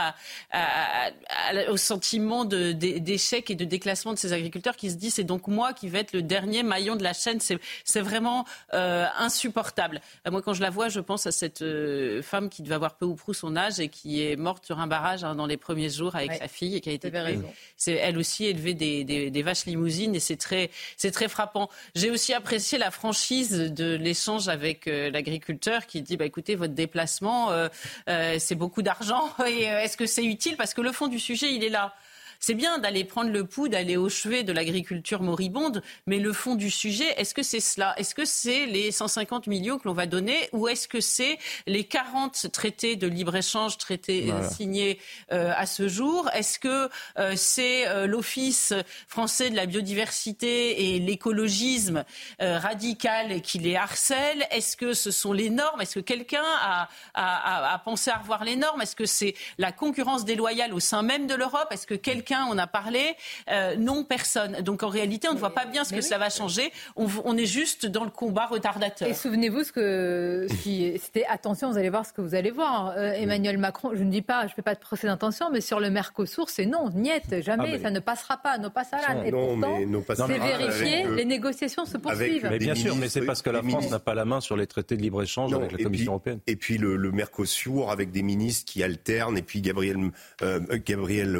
[1.70, 5.74] au sentiment d'échec et de déclassement de ces agriculteurs qui se disent c'est donc moi
[5.74, 10.02] qui vais être le dernier maillon de la la chaîne, c'est vraiment euh, insupportable.
[10.28, 12.96] Euh, moi, quand je la vois, je pense à cette euh, femme qui devait avoir
[12.96, 15.58] peu ou prou son âge et qui est morte sur un barrage hein, dans les
[15.58, 17.12] premiers jours avec sa fille et qui a été
[17.78, 21.70] c'est elle aussi élevée des, des, vaches limousines et c'est très c'est très frappant.
[21.96, 27.50] J'ai aussi apprécié la franchise de l'échange avec l'agriculteur qui dit bah écoutez votre déplacement
[28.06, 30.56] c'est beaucoup d'argent et est-ce que c'est utile?
[30.58, 31.96] Parce que le fond du sujet il est là.
[32.40, 36.56] C'est bien d'aller prendre le pouls, d'aller au chevet de l'agriculture moribonde, mais le fond
[36.56, 37.94] du sujet, est-ce que c'est cela?
[37.98, 41.38] Est-ce que c'est les 150 millions que l'on va donner ou est-ce que c'est
[41.68, 45.00] les 40 traités de libre-échange traités euh, signés
[45.34, 46.30] euh, à ce jour?
[46.34, 48.74] Est-ce que euh, c'est l'Office
[49.08, 52.06] français de la biodiversité et l'écologisme
[52.40, 54.48] radical qui les harcèle?
[54.52, 55.82] Est-ce que ce sont les normes?
[55.82, 58.82] Est-ce que quelqu'un a, a, a, pensé à revoir les normes?
[58.82, 61.68] Est-ce que c'est la concurrence déloyale au sein même de l'Europe?
[61.72, 63.16] Est-ce que quelqu'un on a parlé,
[63.50, 64.62] euh, non personne.
[64.62, 66.72] Donc en réalité, on ne voit pas bien ce que ça va changer.
[66.96, 69.08] On, est juste dans le combat retardateur.
[69.08, 70.48] Et souvenez-vous ce que
[71.00, 72.94] c'était attention, vous allez voir ce que vous allez voir.
[72.98, 75.62] Euh, Emmanuel Macron, je ne dis pas, je ne fais pas de procès d'intention, mais
[75.62, 79.26] sur le Mercosur, c'est non, niette, jamais, ah, ça ne passera pas, ne pas là.
[79.26, 82.48] Et pourtant, c'est vérifié, les négociations se poursuivent.
[82.50, 84.68] Mais bien sûr, mais c'est parce que la France n'a pas la main sur les
[84.68, 86.40] traités de libre échange avec la Commission européenne.
[86.48, 89.98] Et puis le, Mercosur avec des ministres qui alternent, et puis Gabriel,
[90.42, 91.36] euh, Gabriel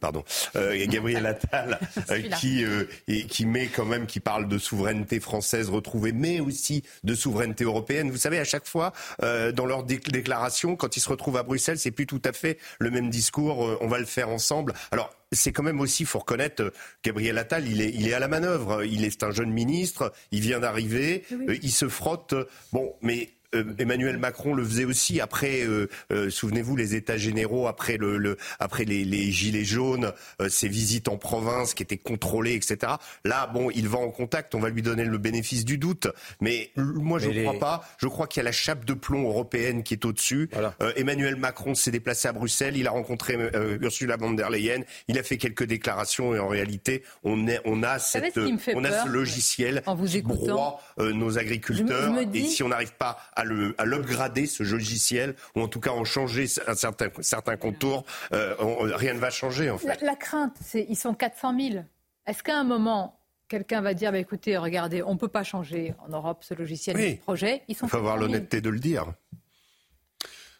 [0.00, 0.24] pardon,
[0.56, 1.78] euh, Gabriel Attal,
[2.10, 2.84] euh, qui, euh,
[3.28, 8.10] qui met quand même, qui parle de souveraineté française retrouvée, mais aussi de souveraineté européenne.
[8.10, 11.90] Vous savez, à chaque fois, dans leurs déclarations, quand ils se retrouvent à Bruxelles, c'est
[11.90, 13.78] plus tout à fait le même discours.
[13.80, 14.74] on va le faire ensemble.
[14.90, 16.72] Alors, c'est quand même aussi, il faut reconnaître,
[17.04, 18.84] Gabriel Attal, il est, il est à la manœuvre.
[18.84, 21.24] Il est un jeune ministre, il vient d'arriver,
[21.62, 22.34] il se frotte.
[22.72, 27.66] Bon, mais euh, Emmanuel Macron le faisait aussi après, euh, euh, souvenez-vous, les États généraux,
[27.66, 30.12] après, le, après les, gilets jaunes,
[30.48, 32.94] ses visites en province qui étaient contrôlées, etc.
[33.24, 36.08] Là, bon, il va en contact, on va lui donner le bénéfice du doute.
[36.40, 37.84] Mais moi, je ne crois pas.
[37.98, 40.50] Je crois qu'il y a la chape de plomb européenne qui est au-dessus.
[40.96, 43.36] Emmanuel Macron s'est déplacé à Bruxelles, il a rencontré
[43.80, 47.82] Ursula von der Leyen, il a fait quelques déclarations et en réalité, on, est, on
[47.82, 48.38] a, cette,
[48.74, 52.12] on a ce logiciel qui broie nos agriculteurs.
[52.34, 53.42] et si on n'arrive pas à
[53.78, 58.54] à l'upgrader, ce logiciel, ou en tout cas en changer un certain, certains contours, euh,
[58.58, 60.00] rien ne va changer en fait.
[60.02, 61.84] La, crainte, c'est ils sont 400 000.
[62.26, 65.94] Est-ce qu'à un moment, quelqu'un va dire, bah, écoutez, regardez, on ne peut pas changer
[66.04, 69.12] en Europe ce logiciel, ce projet Il faut avoir l'honnêteté de le dire.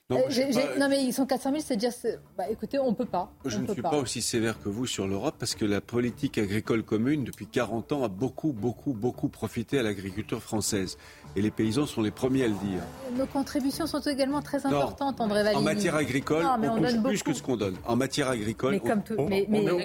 [0.09, 1.91] Non, euh, non, mais ils sont 400 000, c'est dire,
[2.39, 3.33] bah, écoutez, on ne peut pas.
[3.45, 3.91] Je ne suis pas.
[3.97, 8.05] aussi sévère que vous sur l'Europe parce que la politique agricole commune, depuis 40 ans,
[8.05, 10.97] a beaucoup, beaucoup, beaucoup profité à l'agriculture française.
[11.35, 12.83] Et les paysans sont les premiers à le dire.
[13.19, 15.61] Nos contributions sont également très importantes, André Valigny.
[15.61, 17.77] En matière agricole, on, on touche plus que ce qu'on donne.
[17.85, 19.81] En matière agricole, mais, comme tout, mais, mais, mais, au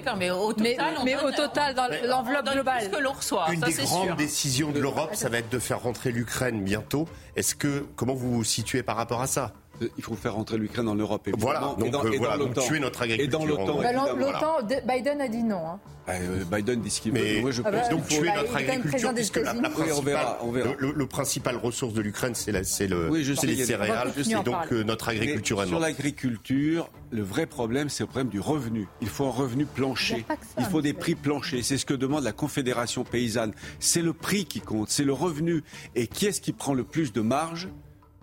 [0.53, 2.91] total, mais, au total dans l'enveloppe globale.
[2.91, 3.51] que l'on reçoit.
[3.51, 7.07] Une des grandes décisions de l'Europe, ça va être de faire rentrer l'Ukraine bientôt.
[7.35, 9.53] Est-ce que, comment vous vous situez par rapport à ça?
[9.97, 11.29] Il faut faire rentrer l'Ukraine en Europe.
[11.37, 13.41] Voilà, donc, et dans, euh, tuer notre agriculture.
[13.41, 14.57] Et dans l'OTAN,
[14.87, 15.65] Biden a dit non.
[15.65, 15.79] Hein.
[16.07, 17.41] Bah, euh, Biden dit ce qu'il veut.
[17.41, 20.37] Moi, je ah bah, donc tuer notre agriculture, puisque la, principale,
[20.79, 25.65] Le, principal ressource de l'Ukraine, c'est le, les céréales, et donc notre agriculture.
[25.65, 28.87] Sur l'agriculture, le vrai problème, c'est le problème du revenu.
[29.01, 30.25] Il faut un revenu plancher.
[30.57, 31.63] Il faut des prix planchers.
[31.63, 33.53] C'est ce que demande la Confédération paysanne.
[33.79, 35.63] C'est le prix qui compte, c'est le revenu.
[35.95, 37.69] Et qui est-ce qui prend le plus de marge?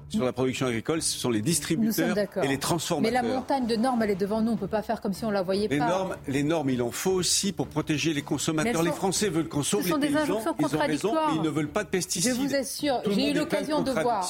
[0.08, 3.22] Sur la production agricole, ce sont les distributeurs et les transformateurs.
[3.22, 4.50] Mais la montagne de normes, elle est devant nous.
[4.52, 5.88] On ne peut pas faire comme si on la voyait les pas.
[5.88, 8.82] Normes, les normes, il en faut aussi pour protéger les consommateurs.
[8.82, 10.40] Les Français veulent qu'on sauve les paysans.
[10.58, 12.34] Ils ont raison, mais ils ne veulent pas de pesticides.
[12.34, 14.28] Je vous assure, j'ai eu l'occasion de voir.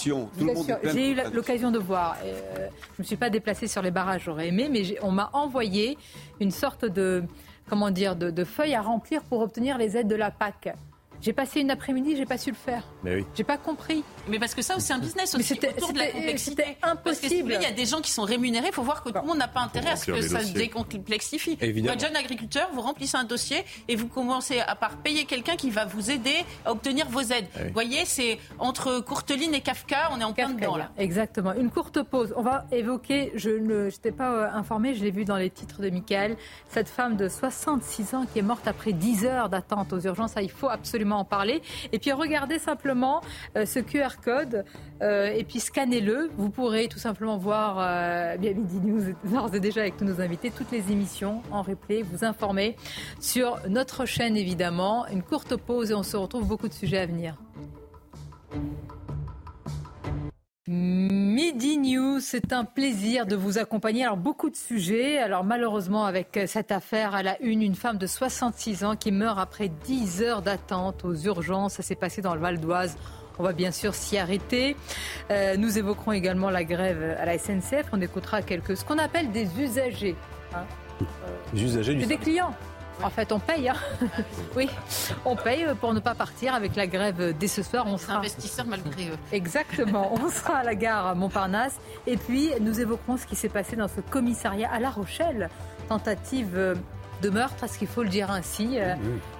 [0.94, 2.16] J'ai eu l'occasion de voir.
[2.22, 2.68] je ne
[2.98, 5.96] me suis pas déplacée sur les barrages, j'aurais aimé, mais on m'a envoyé
[6.40, 7.22] une sorte de
[7.68, 10.74] comment dire, de, de feuille à remplir pour obtenir les aides de la PAC.
[11.20, 12.84] J'ai passé une après-midi, j'ai pas su le faire.
[13.02, 13.24] Mais oui.
[13.34, 14.04] J'ai pas compris.
[14.28, 16.64] Mais parce que ça, c'est un business aussi c'était, autour de la complexité.
[16.82, 17.52] impossible.
[17.54, 18.68] il y a des gens qui sont rémunérés.
[18.68, 20.52] Il faut voir que tout le monde n'a pas intérêt à ce que ça se
[20.52, 21.56] décomplexifie.
[21.60, 21.94] Évidemment.
[21.94, 25.70] Vous jeune agriculteur, vous remplissez un dossier et vous commencez à part payer quelqu'un qui
[25.70, 27.46] va vous aider à obtenir vos aides.
[27.54, 30.90] Ah vous voyez, c'est entre Courteline et Kafka, on est en plein dedans là.
[30.98, 31.52] Exactement.
[31.54, 32.32] Une courte pause.
[32.36, 35.80] On va évoquer, je ne n'étais pas euh, informée, je l'ai vu dans les titres
[35.80, 36.36] de Michael,
[36.68, 40.34] cette femme de 66 ans qui est morte après 10 heures d'attente aux urgences.
[40.40, 41.62] il faut absolument en parler.
[41.92, 43.22] Et puis regardez simplement
[43.56, 44.64] euh, ce QR code
[45.02, 46.30] euh, et puis scannez-le.
[46.36, 50.50] Vous pourrez tout simplement voir euh, Midi News d'ores et déjà avec tous nos invités,
[50.50, 52.76] toutes les émissions en replay, vous informer
[53.20, 55.06] sur notre chaîne évidemment.
[55.08, 57.36] Une courte pause et on se retrouve beaucoup de sujets à venir.
[60.70, 64.04] Midi News, c'est un plaisir de vous accompagner.
[64.04, 65.16] Alors beaucoup de sujets.
[65.16, 69.38] Alors malheureusement avec cette affaire à la une, une femme de 66 ans qui meurt
[69.38, 71.74] après 10 heures d'attente aux urgences.
[71.74, 72.98] Ça s'est passé dans le Val d'Oise.
[73.38, 74.76] On va bien sûr s'y arrêter.
[75.30, 77.86] Euh, nous évoquerons également la grève à la SNCF.
[77.92, 80.16] On écoutera quelques ce qu'on appelle des usagers.
[80.54, 80.64] Hein.
[81.54, 82.54] usagers du des clients.
[83.02, 83.68] En fait, on paye.
[83.68, 83.76] Hein.
[84.56, 84.68] oui,
[85.24, 87.84] on paye pour ne pas partir avec la grève dès ce soir.
[87.86, 89.18] On sera investisseurs malgré eux.
[89.30, 90.12] Exactement.
[90.20, 91.76] On sera à la gare Montparnasse.
[92.08, 95.48] Et puis, nous évoquerons ce qui s'est passé dans ce commissariat à La Rochelle.
[95.88, 96.76] Tentative
[97.22, 98.94] de meurtre, est-ce qu'il faut le dire ainsi euh,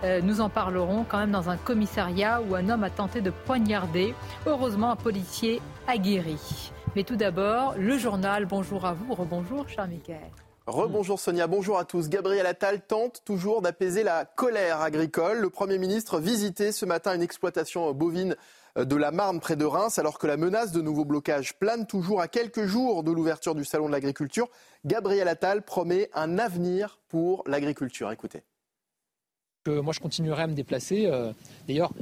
[0.05, 3.31] euh, Nous en parlerons quand même dans un commissariat où un homme a tenté de
[3.31, 4.14] poignarder.
[4.47, 6.72] Heureusement, un policier a guéri.
[6.97, 8.47] Mais tout d'abord, le journal.
[8.47, 9.14] Bonjour à vous.
[9.14, 10.31] Rebonjour, cher Michael.
[10.66, 12.11] Rebonjour Sonia, bonjour à tous.
[12.11, 15.39] Gabriel Attal tente toujours d'apaiser la colère agricole.
[15.39, 18.37] Le Premier ministre visitait ce matin une exploitation bovine
[18.85, 22.20] de la Marne près de Reims, alors que la menace de nouveaux blocages plane toujours
[22.20, 24.49] à quelques jours de l'ouverture du Salon de l'agriculture.
[24.85, 28.11] Gabriel Attal promet un avenir pour l'agriculture.
[28.12, 28.43] Écoutez.
[29.66, 31.07] moi, je continuerai à me déplacer.
[31.07, 31.33] Euh,
[31.66, 31.93] d'ailleurs,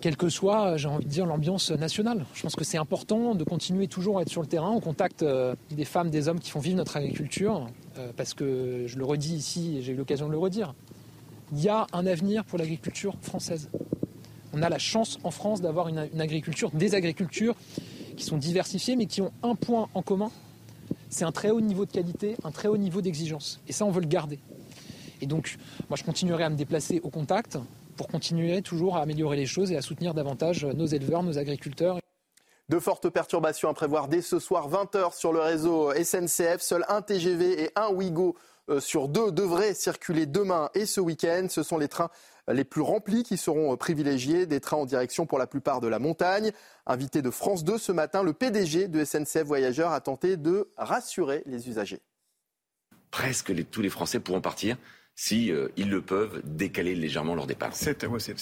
[0.00, 2.24] quelle que soit, j'ai envie de dire, l'ambiance nationale.
[2.34, 5.22] Je pense que c'est important de continuer toujours à être sur le terrain, au contact
[5.22, 7.68] euh, des femmes, des hommes qui font vivre notre agriculture,
[7.98, 10.74] euh, parce que je le redis ici, j'ai eu l'occasion de le redire,
[11.52, 13.70] il y a un avenir pour l'agriculture française.
[14.52, 17.54] On a la chance en France d'avoir une, agriculture, des agricultures
[18.16, 20.30] qui sont diversifiées, mais qui ont un point en commun,
[21.10, 23.60] c'est un très haut niveau de qualité, un très haut niveau d'exigence.
[23.68, 24.38] Et ça, on veut le garder.
[25.20, 25.56] Et donc,
[25.88, 27.58] moi, je continuerai à me déplacer au contact,
[27.98, 31.98] pour continuer toujours à améliorer les choses et à soutenir davantage nos éleveurs, nos agriculteurs.
[32.68, 36.60] De fortes perturbations à prévoir dès ce soir 20h sur le réseau SNCF.
[36.60, 38.36] Seul un TGV et un Ouigo
[38.68, 41.46] euh, sur deux devraient circuler demain et ce week-end.
[41.48, 42.10] Ce sont les trains
[42.52, 45.88] les plus remplis qui seront euh, privilégiés, des trains en direction pour la plupart de
[45.88, 46.52] la montagne.
[46.86, 51.42] Invité de France 2 ce matin, le PDG de SNCF Voyageurs a tenté de rassurer
[51.46, 52.00] les usagers.
[53.10, 54.76] Presque tous les Français pourront partir
[55.20, 57.70] si euh, ils le peuvent, décaler légèrement leur départ.
[57.72, 57.98] C'est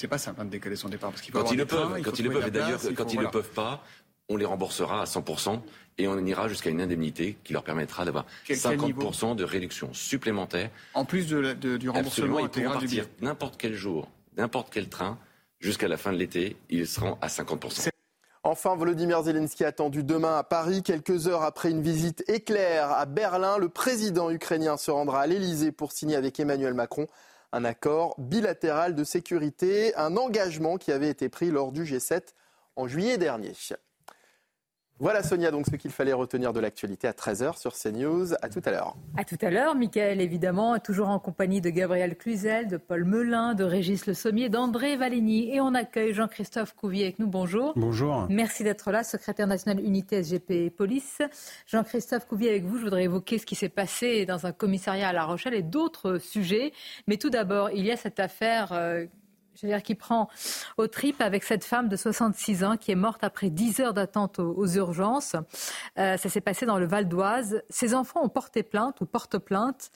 [0.08, 2.26] pas simple hein, de décaler son départ parce qu'il quand ils le peuvent, quand ils
[2.26, 3.82] le peuvent, et d'ailleurs quand ils ne le peuvent pas,
[4.28, 5.60] on les remboursera à 100%
[5.98, 10.70] et on ira jusqu'à une indemnité qui leur permettra d'avoir 50% de réduction supplémentaire.
[10.94, 15.18] En plus de, du remboursement ils pourront partir n'importe quel jour, n'importe quel train,
[15.60, 17.88] jusqu'à la fin de l'été, ils seront à 50%.
[18.42, 20.84] Enfin, Volodymyr Zelensky attendu demain à Paris.
[20.84, 25.72] Quelques heures après une visite éclair à Berlin, le président ukrainien se rendra à l'Elysée
[25.72, 27.08] pour signer avec Emmanuel Macron
[27.52, 32.22] un accord bilatéral de sécurité, un engagement qui avait été pris lors du G7
[32.76, 33.52] en juillet dernier.
[34.98, 38.32] Voilà Sonia, donc ce qu'il fallait retenir de l'actualité à 13h sur CNews.
[38.40, 38.96] À tout à l'heure.
[39.18, 43.52] À tout à l'heure, Michael, évidemment, toujours en compagnie de Gabriel Cluzel, de Paul Melun,
[43.52, 45.54] de Régis Le Sommier, d'André Valigny.
[45.54, 47.26] Et on accueille Jean-Christophe Couvier avec nous.
[47.26, 47.74] Bonjour.
[47.76, 48.26] Bonjour.
[48.30, 51.20] Merci d'être là, secrétaire national unité SGP Police.
[51.66, 55.12] Jean-Christophe Couvier avec vous, je voudrais évoquer ce qui s'est passé dans un commissariat à
[55.12, 56.72] La Rochelle et d'autres sujets.
[57.06, 58.72] Mais tout d'abord, il y a cette affaire.
[58.72, 59.04] Euh,
[59.56, 60.28] je veux dire, qui prend
[60.76, 64.38] au trip avec cette femme de 66 ans qui est morte après 10 heures d'attente
[64.38, 65.36] aux, urgences.
[65.98, 67.62] Euh, ça s'est passé dans le Val d'Oise.
[67.70, 69.90] Ses enfants ont porté plainte ou portent plainte.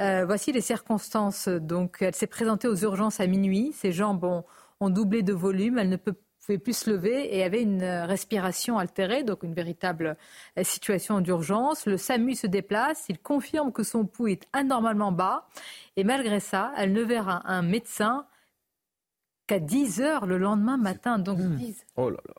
[0.00, 1.48] Euh, voici les circonstances.
[1.48, 3.72] Donc, elle s'est présentée aux urgences à minuit.
[3.72, 4.44] Ses jambes ont,
[4.80, 5.78] ont doublé de volume.
[5.78, 10.16] Elle ne peut pouvait plus se lever et avait une respiration altérée, donc une véritable
[10.58, 11.86] euh, situation d'urgence.
[11.86, 15.46] Le SAMU se déplace, il confirme que son pouls est anormalement bas
[15.96, 18.26] et malgré ça, elle ne verra un médecin
[19.52, 21.18] qu'à 10 heures le lendemain matin.
[21.18, 21.86] Donc 10.
[21.96, 22.34] Oh là là.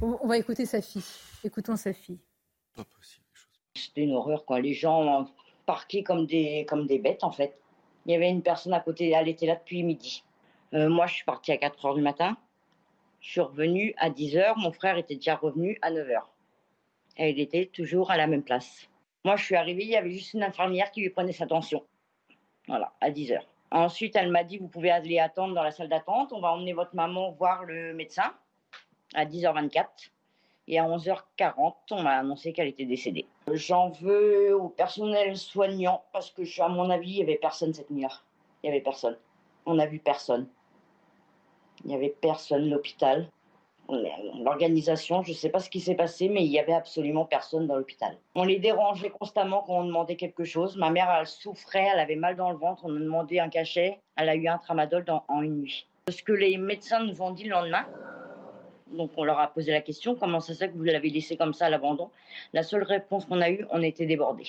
[0.00, 1.04] On, va écouter sa fille.
[1.44, 2.18] Écoutons sa fille.
[2.74, 3.24] Pas possible.
[3.74, 4.60] C'était une horreur, quoi.
[4.60, 5.28] Les gens
[5.66, 7.56] parqués comme des, comme des bêtes, en fait.
[8.06, 10.24] Il y avait une personne à côté, elle était là depuis midi.
[10.74, 12.36] Euh, moi, je suis partie à 4 heures du matin.
[13.20, 14.58] Je suis revenue à 10 heures.
[14.58, 16.30] Mon frère était déjà revenu à 9 heures.
[17.18, 18.88] Et il était toujours à la même place.
[19.24, 21.84] Moi, je suis arrivée, il y avait juste une infirmière qui lui prenait sa tension.
[22.66, 23.51] Voilà, à 10 heures.
[23.72, 26.32] Ensuite, elle m'a dit, vous pouvez aller attendre dans la salle d'attente.
[26.34, 28.34] On va emmener votre maman voir le médecin
[29.14, 29.86] à 10h24.
[30.68, 33.26] Et à 11h40, on m'a annoncé qu'elle était décédée.
[33.50, 37.90] J'en veux au personnel soignant parce que, à mon avis, il n'y avait personne cette
[37.90, 38.10] nuit-là.
[38.62, 39.16] Il n'y avait personne.
[39.64, 40.46] On n'a vu personne.
[41.82, 42.68] Il n'y avait personne.
[42.68, 43.26] L'hôpital,
[44.42, 47.66] l'organisation, je ne sais pas ce qui s'est passé, mais il n'y avait absolument personne
[47.66, 48.16] dans l'hôpital.
[48.34, 50.76] On les dérangeait constamment quand on demandait quelque chose.
[50.76, 54.00] Ma mère, elle souffrait, elle avait mal dans le ventre, on a demandé un cachet.
[54.16, 55.86] Elle a eu un tramadol en une nuit.
[56.08, 57.86] Ce que les médecins nous ont dit le lendemain,
[58.92, 61.36] donc on leur a posé la question, comment ça se fait que vous l'avez laissé
[61.36, 62.10] comme ça à l'abandon?
[62.52, 64.48] La seule réponse qu'on a eue, on était débordés.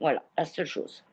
[0.00, 1.04] Voilà, la seule chose.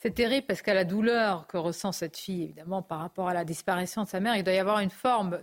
[0.00, 3.44] C'est terrible parce qu'à la douleur que ressent cette fille, évidemment, par rapport à la
[3.44, 5.40] disparition de sa mère, il doit y avoir une forme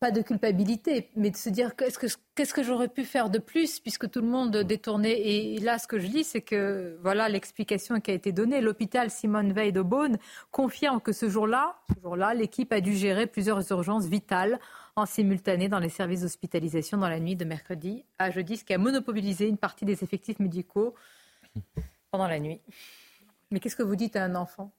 [0.00, 3.38] pas de culpabilité, mais de se dire qu'est-ce que, qu'est-ce que j'aurais pu faire de
[3.38, 5.18] plus puisque tout le monde détournait.
[5.20, 8.60] Et là, ce que je dis, c'est que voilà l'explication qui a été donnée.
[8.60, 10.18] L'hôpital Simone Veil de Beaune
[10.52, 14.60] confirme que ce jour-là, ce jour-là, l'équipe a dû gérer plusieurs urgences vitales
[14.94, 18.74] en simultané dans les services d'hospitalisation dans la nuit de mercredi à jeudi, ce qui
[18.74, 20.94] a monopolisé une partie des effectifs médicaux
[22.10, 22.60] pendant la nuit.
[23.50, 24.70] Mais qu'est-ce que vous dites à un enfant?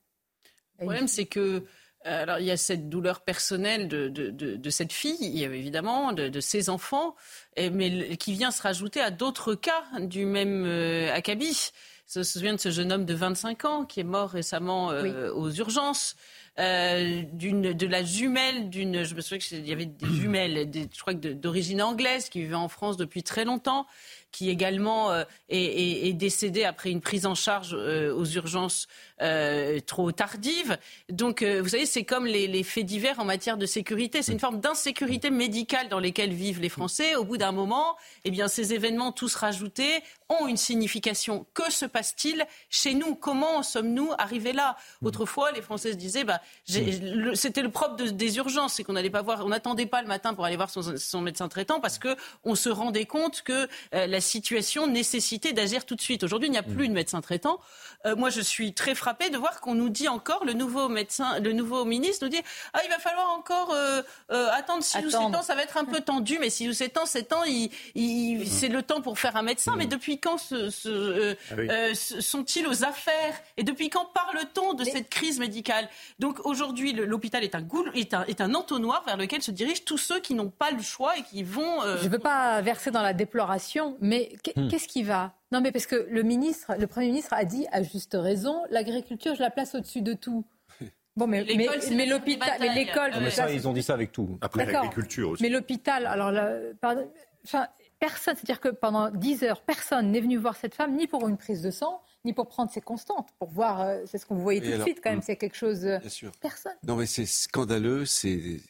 [0.79, 1.65] Le problème, c'est que
[2.05, 6.39] alors, il y a cette douleur personnelle de, de, de, de cette fille, évidemment, de,
[6.39, 7.15] ses enfants,
[7.57, 11.71] mais qui vient se rajouter à d'autres cas du même euh, acabit.
[12.11, 15.31] Je me souviens de ce jeune homme de 25 ans qui est mort récemment euh,
[15.31, 16.15] aux urgences.
[16.57, 19.03] Euh, d'une, de la jumelle d'une.
[19.03, 22.41] Je me souviens qu'il y avait des jumelles, des, je crois que d'origine anglaise, qui
[22.41, 23.85] vivaient en France depuis très longtemps
[24.31, 28.87] qui également euh, est, est, décédé après une prise en charge euh, aux urgences
[29.21, 30.77] euh, trop tardive.
[31.09, 34.21] Donc, vous savez, c'est comme les, les, faits divers en matière de sécurité.
[34.21, 37.15] C'est une forme d'insécurité médicale dans lesquelles vivent les Français.
[37.15, 41.47] Au bout d'un moment, eh bien, ces événements tous rajoutés ont une signification.
[41.53, 43.15] Que se passe-t-il chez nous?
[43.15, 44.77] Comment sommes-nous arrivés là?
[45.03, 49.21] Autrefois, les Français se disaient, bah, c'était le propre des urgences, c'est qu'on n'allait pas
[49.21, 52.15] voir, on n'attendait pas le matin pour aller voir son, son médecin traitant parce que
[52.43, 56.23] on se rendait compte que la la situation nécessitait d'agir tout de suite.
[56.23, 57.61] Aujourd'hui, il n'y a plus de médecin traitant.
[58.05, 61.39] Euh, moi, je suis très frappée de voir qu'on nous dit encore, le nouveau médecin,
[61.39, 62.41] le nouveau ministre nous dit
[62.73, 65.77] ah, il va falloir encore euh, euh, attendre 6 ou 7 ans, ça va être
[65.77, 69.17] un peu tendu, mais 6 ou 7 ans, 7 ans, il, c'est le temps pour
[69.17, 69.75] faire un médecin.
[69.77, 71.35] Mais depuis quand ce,
[71.69, 73.39] ah sont-ils aux affaires?
[73.55, 75.87] Et depuis quand parle-t-on de cette crise médicale?
[76.19, 79.97] Donc aujourd'hui, l'hôpital est un, est, un, est un entonnoir vers lequel se dirigent tous
[79.97, 81.81] ceux qui n'ont pas le choix et qui vont.
[81.97, 84.67] Je ne veux pas verser dans la déploration, mais hmm.
[84.67, 85.33] qu'est-ce qui va?
[85.51, 89.35] Non, mais parce que le ministre, le Premier ministre a dit à juste raison, l'agriculture,
[89.35, 90.45] je la place au-dessus de tout.
[91.15, 93.11] Bon, mais, mais, l'hôpital, mais l'école.
[93.13, 94.37] Ah, mais ça, ils ont dit ça avec tout.
[94.39, 95.43] Après l'agriculture aussi.
[95.43, 96.31] Mais l'hôpital, alors,
[96.79, 97.11] pardon,
[97.43, 97.67] enfin,
[97.99, 101.35] personne, c'est-à-dire que pendant 10 heures, personne n'est venu voir cette femme, ni pour une
[101.35, 104.41] prise de sang, ni pour prendre ses constantes, pour voir, euh, c'est ce qu'on vous
[104.41, 105.85] voyait tout de suite quand même, c'est quelque chose.
[105.85, 106.31] Euh, Bien sûr.
[106.41, 106.75] Personne.
[106.83, 108.61] Non, mais c'est scandaleux, c'est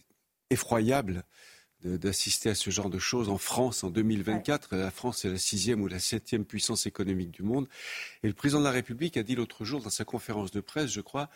[0.50, 1.24] effroyable
[1.84, 4.76] d'assister à ce genre de choses en France en 2024.
[4.76, 7.70] La France est la sixième ou la septième puissance économique du monde.
[8.22, 10.92] Et le président de la République a dit l'autre jour dans sa conférence de presse,
[10.92, 11.30] je crois,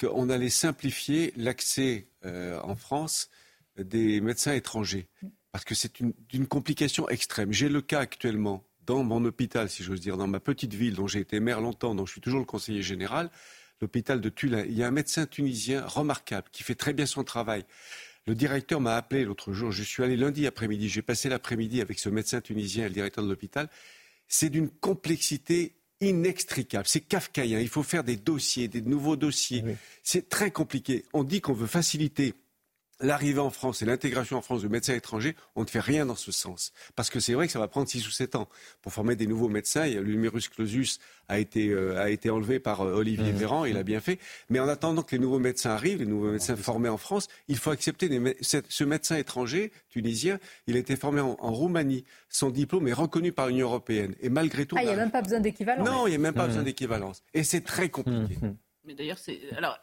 [0.00, 3.28] qu'on allait simplifier l'accès euh, en France
[3.76, 5.06] des médecins étrangers.
[5.52, 7.52] Parce que c'est une, complication extrême.
[7.52, 11.06] J'ai le cas actuellement dans mon hôpital, si j'ose dire, dans ma petite ville dont
[11.06, 13.30] j'ai été maire longtemps, dont je suis toujours le conseiller général,
[13.80, 14.64] l'hôpital de Tulin.
[14.64, 17.64] Il y a un médecin tunisien remarquable qui fait très bien son travail.
[18.26, 19.72] Le directeur m'a appelé l'autre jour.
[19.72, 20.88] Je suis allé lundi après-midi.
[20.88, 23.68] J'ai passé l'après-midi avec ce médecin tunisien et le directeur de l'hôpital.
[24.28, 26.86] C'est d'une complexité inextricable.
[26.86, 27.60] C'est kafkaïen.
[27.60, 29.64] Il faut faire des dossiers, des nouveaux dossiers.
[30.02, 31.04] C'est très compliqué.
[31.12, 32.34] On dit qu'on veut faciliter
[33.00, 36.14] l'arrivée en France et l'intégration en France de médecins étrangers, on ne fait rien dans
[36.14, 36.72] ce sens.
[36.96, 38.48] Parce que c'est vrai que ça va prendre 6 ou 7 ans
[38.82, 39.86] pour former des nouveaux médecins.
[39.86, 40.98] Le numerus clausus
[41.28, 43.36] a été, euh, a été enlevé par euh, Olivier mmh.
[43.36, 44.18] Véran, il a bien fait.
[44.48, 47.56] Mais en attendant que les nouveaux médecins arrivent, les nouveaux médecins formés en France, il
[47.56, 48.08] faut accepter
[48.42, 52.04] ce médecin étranger, tunisien, il a été formé en, Roumanie.
[52.28, 54.14] Son diplôme est reconnu par l'Union européenne.
[54.20, 54.76] Et malgré tout...
[54.78, 55.88] Ah, il n'y a même pas besoin d'équivalence.
[55.88, 56.48] Non, il n'y a même pas mmh.
[56.48, 57.22] besoin d'équivalence.
[57.34, 58.36] Et c'est très compliqué.
[58.40, 58.56] Mmh.
[58.84, 59.40] Mais d'ailleurs, c'est...
[59.56, 59.78] Alors,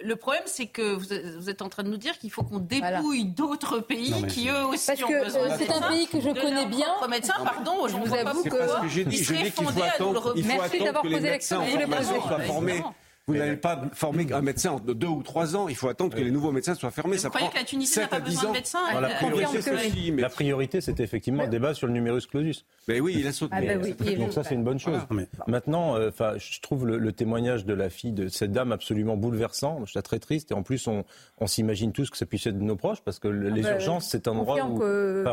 [0.00, 3.26] le problème, c'est que vous êtes en train de nous dire qu'il faut qu'on dépouille
[3.26, 6.66] d'autres pays qui, eux aussi, Parce ont que euh, c'est un pays que je connais
[6.66, 6.88] bien.
[7.08, 11.02] Médecin, pardon, je vous avoue que, que j'ai dit, qu'il faut attendre, il faut attendre
[11.02, 12.82] que les médecins en formation soient formés
[13.26, 15.68] vous n'allez pas former un médecin en deux ou trois ans.
[15.68, 17.16] Il faut attendre que les nouveaux médecins soient fermés.
[17.16, 21.02] ça prend que la Tunisie n'a pas besoin de médecins la, priorité, la priorité, c'était
[21.02, 22.66] effectivement le débat sur le numerus clausus.
[22.86, 23.54] Mais oui, il a sauté.
[23.56, 23.80] Ah ben
[24.18, 25.00] Donc ça, c'est une bonne chose.
[25.46, 29.80] Maintenant, euh, enfin, je trouve le, témoignage de la fille de cette dame absolument bouleversant.
[29.84, 30.50] Je suis très triste.
[30.50, 31.04] Et en plus, on,
[31.38, 33.74] on s'imagine tous que ça puisse être de nos proches parce que les ah ben,
[33.74, 34.78] urgences, c'est un endroit où.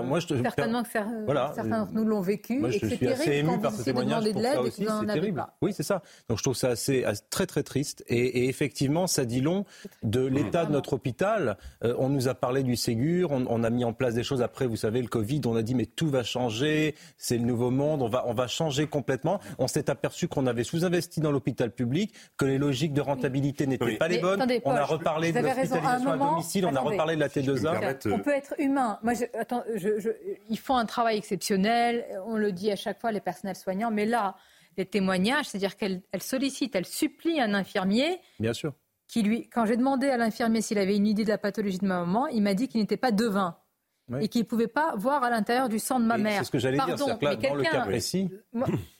[0.03, 0.27] moi, je.
[0.41, 2.59] Certainement que certains d'entre nous l'ont vécu.
[2.59, 4.85] Moi, je suis assez ému par ce témoignage pour ça aussi.
[4.85, 5.45] C'est terrible.
[5.61, 6.01] Oui, c'est ça.
[6.29, 9.65] Donc je trouve ça assez très très triste et, effectivement, ça dit long
[10.03, 11.57] de l'état de notre hôpital.
[11.83, 14.65] Euh, on nous a parlé du Ségur, on, a mis en place des choses après,
[14.67, 18.01] vous savez, le Covid, on a dit mais tout va changer, c'est le nouveau monde,
[18.01, 19.39] on va, on va changer complètement.
[19.59, 23.97] On s'est aperçu qu'on avait sous-investi dans l'hôpital public, que les logiques de rentabilité n'étaient
[23.97, 24.43] pas les bonnes.
[24.65, 28.11] on a reparlé de l'hospitalisation à, domicile, on a reparlé de la T2A.
[28.11, 28.99] On peut être humain.
[29.03, 29.63] Moi, attends,
[30.49, 34.05] ils font un travail exceptionnel, on le dit à chaque fois, les personnels soignants, mais
[34.05, 34.35] là,
[34.77, 38.19] des témoignages, c'est-à-dire qu'elle sollicite, elle supplie un infirmier.
[38.39, 38.73] Bien sûr
[39.11, 41.85] qui lui, quand j'ai demandé à l'infirmier s'il avait une idée de la pathologie de
[41.85, 43.57] ma maman, il m'a dit qu'il n'était pas devin
[44.19, 46.39] et qu'il ne pouvait pas voir à l'intérieur du sang de ma mère.
[46.39, 46.85] C'est ce que j'allais dire.
[46.87, 48.29] Pardon, Là, mais dans le cas quelqu'un- précis,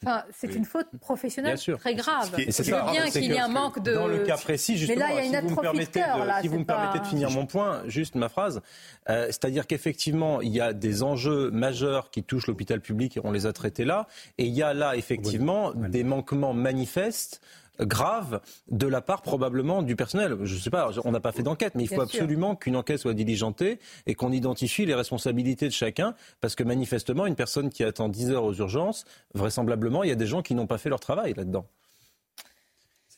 [0.04, 1.80] enfin, c'est une faute professionnelle Bien sûr.
[1.80, 2.32] très grave.
[2.50, 3.94] C'est bien qu'il y que ait un manque de.
[3.94, 6.00] Dans le cas précis, justement, mais là, il y a une si vous me permettez,
[6.00, 8.62] de, là, si vous me permettez de finir mon point, juste ma phrase,
[9.10, 13.32] euh, c'est-à-dire qu'effectivement, il y a des enjeux majeurs qui touchent l'hôpital public et on
[13.32, 14.08] les a traités là,
[14.38, 17.42] et il y a là effectivement des manquements manifestes
[17.80, 20.38] graves de la part probablement du personnel.
[20.44, 22.76] Je ne sais pas, on n'a pas fait d'enquête, mais il faut Bien absolument qu'une
[22.76, 27.70] enquête soit diligentée et qu'on identifie les responsabilités de chacun, parce que manifestement, une personne
[27.70, 30.78] qui attend 10 heures aux urgences, vraisemblablement, il y a des gens qui n'ont pas
[30.78, 31.66] fait leur travail là-dedans.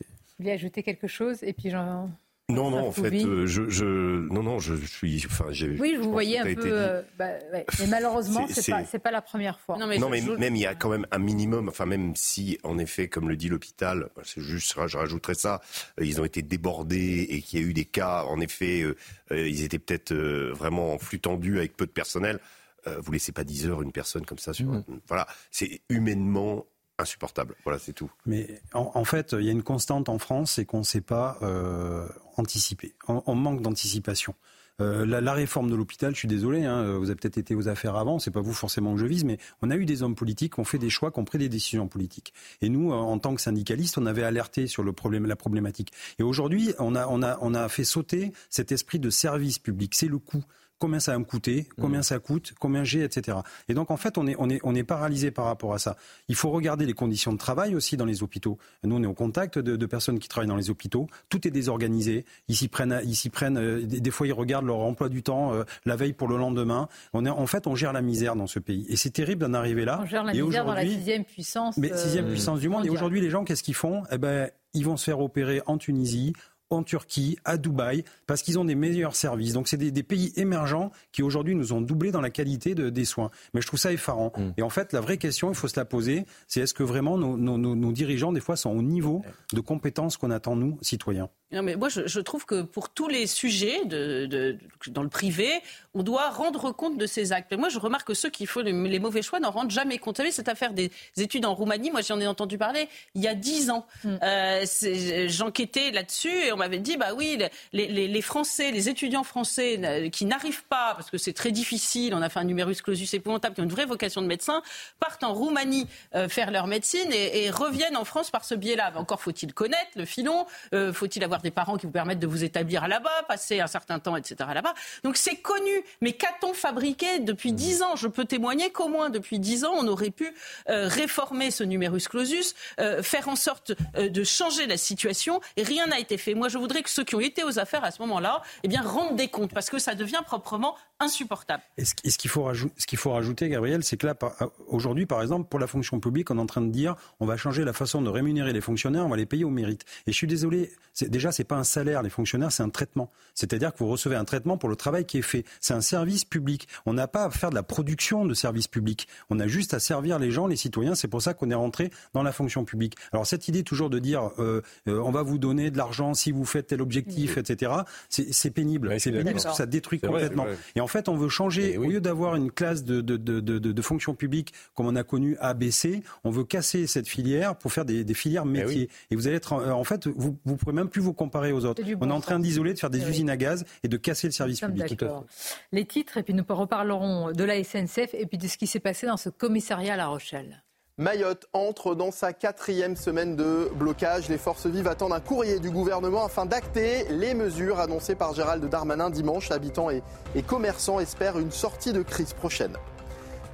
[0.01, 0.05] Vous
[0.39, 2.09] voulez ajouter quelque chose Et puis j'en.
[2.49, 5.79] Non, non, en fait, euh, je, je, non, non, je, je suis, enfin, j'ai.
[5.79, 6.55] Oui, je vous ça un a peu.
[6.55, 6.67] dit.
[6.69, 7.65] euh, bah, ouais.
[7.79, 9.77] Mais malheureusement, C'est- pas, c'est pas la première fois.
[9.77, 13.07] non, mais même il y a quand même un minimum, enfin même si, en effet,
[13.07, 15.61] comme le dit l'hôpital, c'est juste, je rajouterais ça,
[16.01, 18.95] euh, ils ont été débordés et qu'il y a eu des cas, en effet, euh,
[19.31, 22.39] ils étaient peut-être euh, vraiment en flux tendu avec peu de personnel.
[22.87, 24.83] Euh, vous laissez pas 10 heures une personne comme ça sur, Mmh.
[25.07, 26.65] voilà, c'est humainement
[26.97, 27.55] insupportable.
[27.63, 28.11] Voilà, c'est tout.
[28.25, 31.37] Mais en, fait, il y a une constante en France, c'est qu'on ne sait pas
[31.41, 32.95] euh, anticiper.
[33.07, 34.35] On, manque d'anticipation.
[34.81, 37.67] Euh, la, la réforme de l'hôpital, je suis désolé, hein, vous avez peut-être été aux
[37.67, 40.15] affaires avant, c'est pas vous forcément que je vise, mais on a eu des hommes
[40.15, 42.33] politiques qui ont fait des choix, qui ont pris des décisions politiques.
[42.61, 45.91] Et nous, euh, en tant que syndicalistes, on avait alerté sur le problème, la problématique.
[46.19, 49.93] Et aujourd'hui, on a, on a, on a fait sauter cet esprit de service public.
[49.95, 50.43] C'est le coût.
[50.83, 53.37] Combien ça va me coûter Combien ça coûte Combien j'ai Etc.
[53.69, 55.95] Et donc en fait, on est, on est, on est paralysé par rapport à ça.
[56.27, 58.57] Il faut regarder les conditions de travail aussi dans les hôpitaux.
[58.83, 61.07] Nous, on est au contact de, de personnes qui travaillent dans les hôpitaux.
[61.29, 62.25] Tout est désorganisé.
[62.49, 63.57] Ils s'y prennent, ils s'y prennent.
[63.57, 66.89] euh, des, fois, ils regardent leur emploi du temps euh, la veille pour le lendemain.
[67.13, 68.85] On est, en fait, on gère la misère dans ce pays.
[68.89, 70.01] Et c'est terrible d'en arriver là.
[70.03, 71.77] On gère la Et misère dans la sixième puissance.
[71.77, 72.85] mais euh, sixième puissance du monde.
[72.85, 74.03] Et aujourd'hui, les gens, qu'est-ce qu'ils font?
[74.11, 76.33] Eh ben, ils vont se faire opérer en Tunisie,
[76.69, 79.53] en Turquie, à Dubaï, parce qu'ils ont des meilleurs services.
[79.53, 82.89] Donc, c'est des, des pays émergents qui aujourd'hui nous ont doublé dans la qualité de-
[82.89, 83.29] des soins.
[83.53, 84.31] Mais je trouve ça effarant.
[84.57, 87.17] Et en fait, la vraie question, il faut se la poser, c'est est-ce que vraiment
[87.17, 89.21] nos, nos- nos- nos dirigeants, des fois, sont au niveau
[89.53, 91.29] de compétences qu'on attend, nous, citoyens?
[91.53, 95.09] Non, mais moi, je, je trouve que pour tous les sujets de, de- dans le
[95.09, 95.49] privé,
[95.93, 97.47] on doit rendre compte de ces actes.
[97.51, 99.97] Mais moi, je remarque que ceux qui font les, les mauvais choix n'en rendent jamais
[99.99, 100.15] compte.
[100.17, 103.27] Vous savez, cette affaire des études en Roumanie, moi, j'en ai entendu parler il y
[103.27, 103.85] a dix ans.
[104.05, 107.37] Euh, c'est- J'enquêtais là-dessus et on m'avait dit, bah oui,
[107.71, 111.51] les, les- les Français, les étudiants français euh, qui n'arrivent pas, parce que c'est très
[111.51, 114.61] difficile, on a fait un numerus clausus épouvantable, qui ont une vraie vocation de médecin,
[114.99, 118.91] partent en Roumanie euh, faire leur médecine et, et reviennent en France par ce biais-là.
[118.93, 122.27] Mais Encore faut-il connaître le filon, euh, faut-il avoir des parents qui vous permettent de
[122.27, 124.49] vous établir là-bas, passer un certain temps, etc.
[124.53, 124.73] là-bas.
[125.03, 125.83] Donc c'est connu.
[126.01, 127.95] Mais qu'a-t-on fabriqué depuis dix ans?
[127.95, 130.33] Je peux témoigner qu'au moins depuis dix ans, on aurait pu
[130.69, 135.63] euh, réformer ce numerus clausus, euh, faire en sorte euh, de changer la situation, et
[135.63, 136.33] rien n'a été fait.
[136.33, 138.81] Moi, je voudrais que ceux qui ont été aux affaires à ce moment-là, eh bien,
[138.81, 141.63] rendent des comptes, parce que ça devient proprement insupportable.
[141.77, 144.15] Et ce, et ce qu'il faut, rajou- ce qu'il faut rajouter, Gabriel, c'est que là,
[144.15, 144.33] par-
[144.67, 147.37] aujourd'hui, par exemple, pour la fonction publique, on est en train de dire on va
[147.37, 149.83] changer la façon de rémunérer les fonctionnaires, on va les payer au mérite.
[150.07, 153.09] Et je suis désolé, c'est, déjà, c'est pas un salaire, les fonctionnaires, c'est un traitement.
[153.35, 155.43] C'est-à-dire que vous recevez un traitement pour le travail qui est fait.
[155.59, 156.67] C'est un service public.
[156.85, 159.07] On n'a pas à faire de la production de services publics.
[159.29, 160.95] On a juste à servir les gens, les citoyens.
[160.95, 162.95] C'est pour ça qu'on est rentré dans la fonction publique.
[163.11, 166.31] Alors cette idée toujours de dire euh, euh, on va vous donner de l'argent si
[166.31, 167.71] vous faites tel objectif, etc.
[168.09, 168.99] C'est, c'est pénible.
[168.99, 170.43] c'est pénible parce que ça détruit complètement.
[170.43, 170.57] vrai.
[170.75, 173.59] Et en fait, on veut changer, au lieu d'avoir une classe de, de, de, de,
[173.59, 177.83] de fonction publique comme on a connu ABC, on veut casser cette filière pour faire
[177.83, 178.89] des, des filières métiers.
[179.11, 181.65] Et vous allez être, en, en fait, vous ne pourrez même plus vous comparer aux
[181.65, 181.81] autres.
[181.99, 183.09] On est en train d'isoler, de faire des Eh oui.
[183.11, 184.97] usines à gaz et de casser le service public.
[184.97, 185.25] d'accord.
[185.71, 188.79] Les titres, et puis nous reparlerons de la SNCF et puis de ce qui s'est
[188.79, 190.63] passé dans ce commissariat à La Rochelle.
[190.99, 194.29] Mayotte entre dans sa quatrième semaine de blocage.
[194.29, 198.63] Les forces vives attendent un courrier du gouvernement afin d'acter les mesures annoncées par Gérald
[198.69, 199.49] Darmanin dimanche.
[199.49, 200.03] Habitants et,
[200.45, 202.77] commerçants espèrent une sortie de crise prochaine.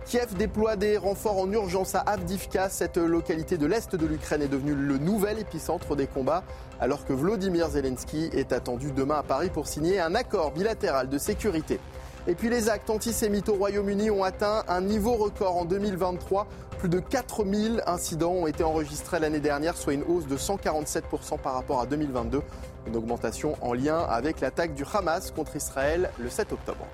[0.03, 2.67] Kiev déploie des renforts en urgence à Avdivka.
[2.67, 6.43] Cette localité de l'Est de l'Ukraine est devenue le nouvel épicentre des combats,
[6.81, 11.17] alors que Vladimir Zelensky est attendu demain à Paris pour signer un accord bilatéral de
[11.17, 11.79] sécurité.
[12.27, 16.47] Et puis les actes antisémites au Royaume-Uni ont atteint un niveau record en 2023.
[16.79, 21.53] Plus de 4000 incidents ont été enregistrés l'année dernière, soit une hausse de 147% par
[21.55, 22.41] rapport à 2022.
[22.87, 26.87] Une augmentation en lien avec l'attaque du Hamas contre Israël le 7 octobre.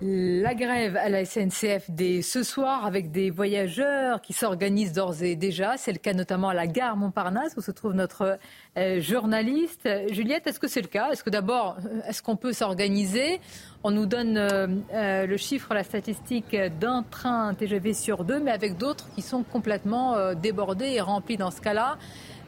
[0.00, 5.34] La grève à la SNCF dès ce soir avec des voyageurs qui s'organisent d'ores et
[5.34, 5.76] déjà.
[5.76, 8.38] C'est le cas notamment à la gare Montparnasse où se trouve notre
[8.76, 9.88] euh, journaliste.
[10.12, 11.10] Juliette, est-ce que c'est le cas?
[11.10, 13.40] Est-ce que d'abord, euh, est-ce qu'on peut s'organiser?
[13.82, 18.76] On nous donne euh, le chiffre, la statistique d'un train TGV sur deux, mais avec
[18.76, 21.98] d'autres qui sont complètement débordés et remplis dans ce cas-là.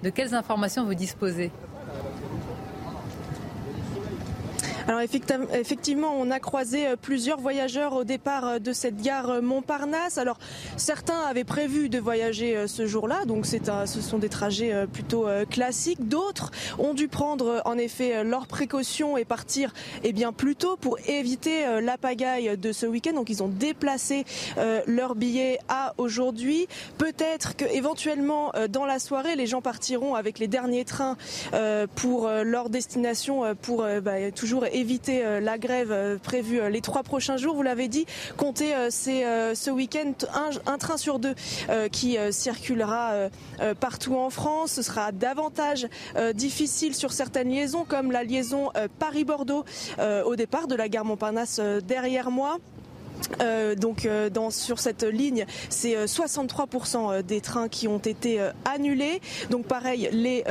[0.05, 1.51] De quelles informations vous disposez?
[4.91, 9.41] Alors effectivement, on a croisé euh, plusieurs voyageurs au départ euh, de cette gare euh,
[9.41, 10.18] Montparnasse.
[10.18, 10.36] Alors
[10.76, 16.09] certains avaient prévu de voyager ce jour-là, donc ce sont des trajets plutôt classiques.
[16.09, 19.72] D'autres ont dû prendre en effet leurs précautions et partir
[20.03, 23.12] eh bien plus tôt pour éviter la pagaille de ce week-end.
[23.12, 24.24] Donc ils ont déplacé
[24.86, 26.66] leur billet à aujourd'hui.
[26.99, 31.16] Peut-être que éventuellement dans la soirée, les gens partiront avec les derniers trains
[31.95, 34.64] pour leur destination pour bah, toujours
[35.09, 37.55] euh, la grève euh, prévue euh, les trois prochains jours.
[37.55, 38.07] Vous l'avez dit,
[38.37, 40.12] comptez ce week-end
[40.66, 41.35] un, train sur deux
[41.93, 43.28] qui circulera
[43.81, 44.72] partout en France.
[44.72, 45.87] Ce sera davantage
[46.35, 49.64] difficile sur certaines liaisons comme la liaison Paris-Bordeaux
[50.24, 52.59] au départ de la gare Montparnasse derrière moi.
[53.41, 58.41] Euh, donc euh, dans, sur cette ligne, c'est 63% euh, des trains qui ont été
[58.64, 59.21] annulés.
[59.51, 60.45] Donc pareil, les,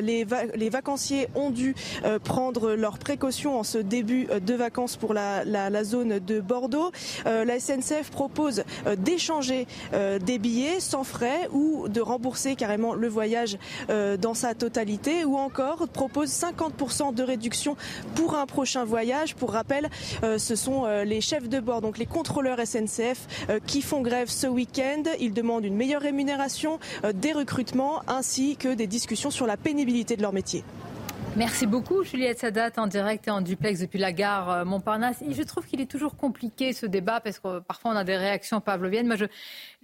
[0.00, 1.74] les, les, vacanciers ont dû
[2.24, 6.90] prendre leurs précautions en ce début de vacances pour la, la, la zone de Bordeaux.
[7.24, 8.64] la SNCF propose
[8.98, 13.58] d'échanger des billets sans frais ou de rembourser carrément le voyage
[13.88, 17.76] dans sa totalité ou encore propose 50% de réduction
[18.14, 19.34] pour un prochain voyage.
[19.34, 19.90] Pour rappel,
[20.22, 24.46] ce sont les chefs de bord, donc les contrôleurs SNCF euh, qui font grève ce
[24.46, 25.02] week-end.
[25.18, 30.16] Ils demandent une meilleure rémunération, euh, des recrutements ainsi que des discussions sur la pénibilité
[30.16, 30.62] de leur métier.
[31.34, 35.24] Merci beaucoup, Juliette Sadat, en direct et en duplex depuis la gare euh, Montparnasse.
[35.26, 38.60] Je trouve qu'il est toujours compliqué ce débat parce que parfois on a des réactions
[38.60, 39.06] pavloviennes.
[39.06, 39.24] Moi, je,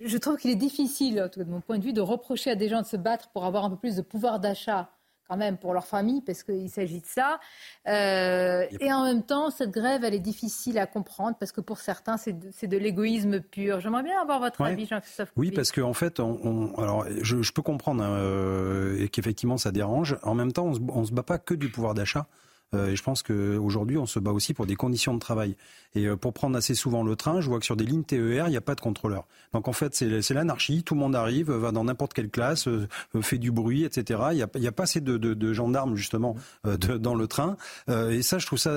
[0.05, 2.83] je trouve qu'il est difficile, de mon point de vue, de reprocher à des gens
[2.83, 4.91] de se battre pour avoir un peu plus de pouvoir d'achat
[5.29, 7.39] quand même pour leur famille, parce qu'il s'agit de ça.
[7.87, 11.79] Euh, et en même temps, cette grève, elle est difficile à comprendre, parce que pour
[11.79, 13.81] certains, c'est de, de l'égoïsme pur.
[13.81, 15.33] J'aimerais bien avoir votre avis, Jean-Christophe.
[15.37, 19.59] Oui, parce qu'en en fait, on, alors, je, je, peux comprendre hein, euh, et qu'effectivement,
[19.59, 20.19] ça dérange.
[20.23, 22.27] En même temps, on ne se bat pas que du pouvoir d'achat.
[22.75, 25.57] Euh, et je pense qu'aujourd'hui, on se bat aussi pour des conditions de travail.
[25.95, 28.47] Et euh, pour prendre assez souvent le train, je vois que sur des lignes TER,
[28.47, 29.27] il n'y a pas de contrôleur.
[29.53, 30.83] Donc en fait, c'est l'anarchie.
[30.83, 32.89] Tout le monde arrive, va dans n'importe quelle classe, euh,
[33.23, 34.21] fait du bruit, etc.
[34.33, 37.27] Il n'y a, y a, pas assez de, de, de gendarmes justement de, dans le
[37.27, 37.57] train.
[37.89, 38.73] et ça, je trouve ça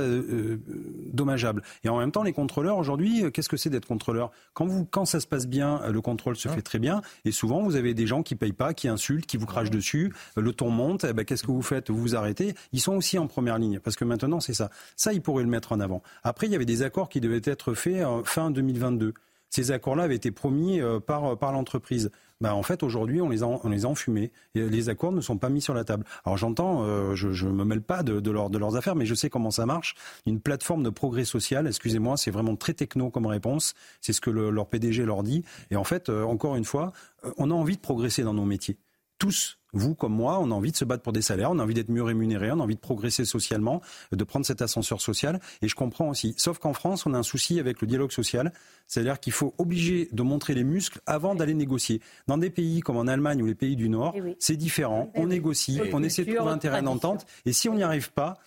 [1.13, 1.63] dommageable.
[1.83, 4.31] Et en même temps, les contrôleurs aujourd'hui, qu'est-ce que c'est d'être contrôleur?
[4.53, 7.01] Quand vous, quand ça se passe bien, le contrôle se fait très bien.
[7.25, 10.13] Et souvent, vous avez des gens qui payent pas, qui insultent, qui vous crachent dessus.
[10.35, 11.03] Le ton monte.
[11.03, 11.89] Eh ben, qu'est-ce que vous faites?
[11.89, 12.55] Vous vous arrêtez.
[12.71, 14.69] Ils sont aussi en première ligne parce que maintenant c'est ça.
[14.95, 16.01] Ça, ils pourraient le mettre en avant.
[16.23, 19.13] Après, il y avait des accords qui devaient être faits fin 2022.
[19.51, 22.09] Ces accords-là avaient été promis euh, par, par l'entreprise.
[22.39, 24.31] Ben, en fait, aujourd'hui, on les a, on les a enfumés.
[24.55, 26.05] Et les accords ne sont pas mis sur la table.
[26.25, 29.13] Alors j'entends, euh, je ne me mêle pas de, de, de leurs affaires, mais je
[29.13, 29.95] sais comment ça marche.
[30.25, 33.73] Une plateforme de progrès social, excusez-moi, c'est vraiment très techno comme réponse.
[33.99, 35.43] C'est ce que leur PDG leur dit.
[35.69, 36.93] Et en fait, euh, encore une fois,
[37.37, 38.77] on a envie de progresser dans nos métiers.
[39.21, 41.63] Tous, vous comme moi, on a envie de se battre pour des salaires, on a
[41.63, 43.79] envie d'être mieux rémunéré, on a envie de progresser socialement,
[44.11, 45.39] de prendre cet ascenseur social.
[45.61, 46.33] Et je comprends aussi.
[46.37, 48.51] Sauf qu'en France, on a un souci avec le dialogue social.
[48.87, 52.01] C'est-à-dire qu'il faut obliger de montrer les muscles avant d'aller négocier.
[52.25, 55.11] Dans des pays comme en Allemagne ou les pays du Nord, eh c'est différent.
[55.13, 57.27] Eh on négocie, on essaie de trouver un terrain d'entente.
[57.45, 58.39] Et si on n'y arrive pas,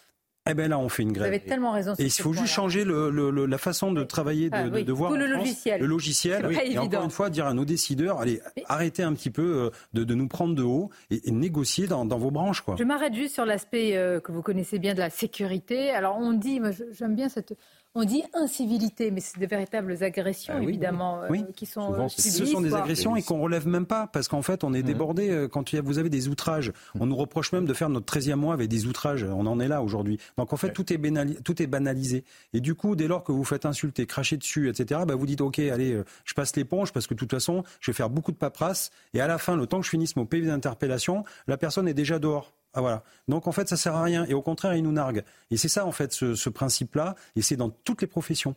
[0.51, 1.29] eh bien là, on fait une grève.
[1.29, 1.95] Vous avez tellement raison.
[1.99, 5.27] Et il faut juste changer le, la façon de travailler, de, ah de, voir le
[5.27, 5.81] logiciel.
[5.81, 6.47] Le logiciel.
[6.65, 10.15] Et encore une fois, dire à nos décideurs, allez, arrêtez un petit peu euh, de,
[10.15, 12.61] nous prendre de haut et, négocier dans, vos branches.
[12.61, 12.77] Quoi.
[12.79, 15.91] Je m'arrête juste sur l'aspect euh, que vous connaissez bien de la sécurité.
[15.91, 17.55] Alors on dit, moi j'aime bien cette
[17.97, 22.47] on dit incivilité, mais c'est de véritables agressions, ah évidemment, euh, qui sont Souvent, Ce
[22.47, 25.31] sont des agressions et qu'on relève même pas, parce qu'en fait, on est débordé.
[25.31, 28.53] Euh, quand vous avez des outrages, on nous reproche même de faire notre 13e mois
[28.53, 29.25] avec des outrages.
[29.25, 30.19] On en est là aujourd'hui.
[30.37, 32.25] Donc en fait, tout, est tout est banalisé.
[32.53, 35.41] Et du coup, dès lors que vous faites insulter, cracher dessus, etc., bah, vous dites,
[35.41, 38.33] OK, allez, euh, je passe l'éponge, parce que de toute façon, je vais faire beaucoup
[38.33, 38.91] de paperasse.
[39.13, 41.95] Et à la fin, le temps que je finisse mon PV d'interpellation, la personne est
[41.95, 42.53] déjà dehors.
[42.75, 43.03] Ah.
[43.29, 44.25] Donc en fait, ça sert à rien.
[44.27, 45.25] Et au contraire, ils nous narguent.
[45.51, 47.15] Et c'est ça en fait ce, principe-là.
[47.37, 48.55] Et c'est dans toutes les professions.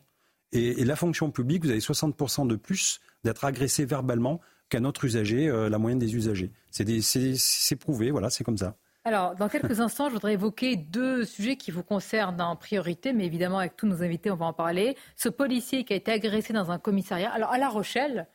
[0.51, 4.39] Et, la fonction publique, vous avez 60% de plus d'être agressé verbalement
[4.69, 6.51] qu'un autre usager, euh, la moyenne des usagers.
[6.71, 8.75] C'est prouvé, voilà, c'est comme ça.
[9.07, 13.25] Alors, dans quelques instants, je voudrais évoquer deux sujets qui vous concernent en priorité, mais
[13.25, 14.97] évidemment, avec tous nos invités, on va en parler.
[15.15, 17.31] Ce policier qui a été agressé dans un commissariat.
[17.31, 18.27] Alors, à La Rochelle,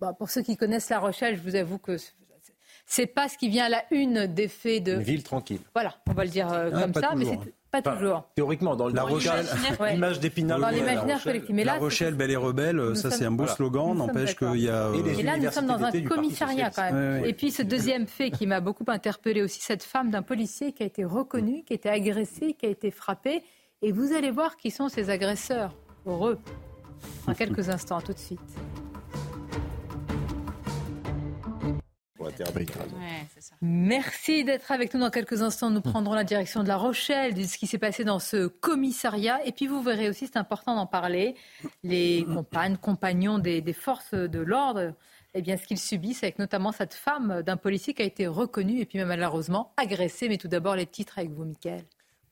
[0.00, 1.96] bah, pour ceux qui connaissent La Rochelle, je vous avoue que
[2.86, 4.94] c'est pas ce qui vient à la une des faits de.
[4.94, 5.60] Une ville tranquille.
[5.74, 7.44] Voilà, on va le dire euh, ah, comme ça, mais c'est hein.
[7.70, 8.28] pas toujours.
[8.34, 9.46] Théoriquement, dans, la Rochelle,
[9.90, 10.60] l'image d'Épinal.
[10.60, 11.64] Dans l'imaginaire collectif.
[11.64, 14.90] la Rochelle, belle et rebelle, ça c'est un beau slogan, n'empêche qu'il y a.
[14.94, 17.24] Et, là, nous sommes dans un commissariat quand même.
[17.24, 20.82] Et puis ce deuxième fait qui m'a beaucoup interpellé aussi, cette femme d'un policier qui
[20.82, 23.42] a été reconnue, qui a été agressée, qui a été frappée.
[23.82, 25.74] Et vous allez voir qui sont ces agresseurs.
[26.06, 26.38] Heureux.
[27.26, 28.40] Dans quelques instants, tout de suite.
[33.60, 35.70] Merci d'être avec nous dans quelques instants.
[35.70, 39.44] Nous prendrons la direction de La Rochelle, de ce qui s'est passé dans ce commissariat.
[39.46, 41.34] Et puis vous verrez aussi, c'est important d'en parler,
[41.82, 44.94] les compagnes, compagnons des, des forces de l'ordre
[45.34, 48.80] eh bien, ce qu'ils subissent, avec notamment cette femme d'un policier qui a été reconnue
[48.80, 50.28] et puis même malheureusement agressée.
[50.28, 51.84] Mais tout d'abord, les titres avec vous, Mickaël.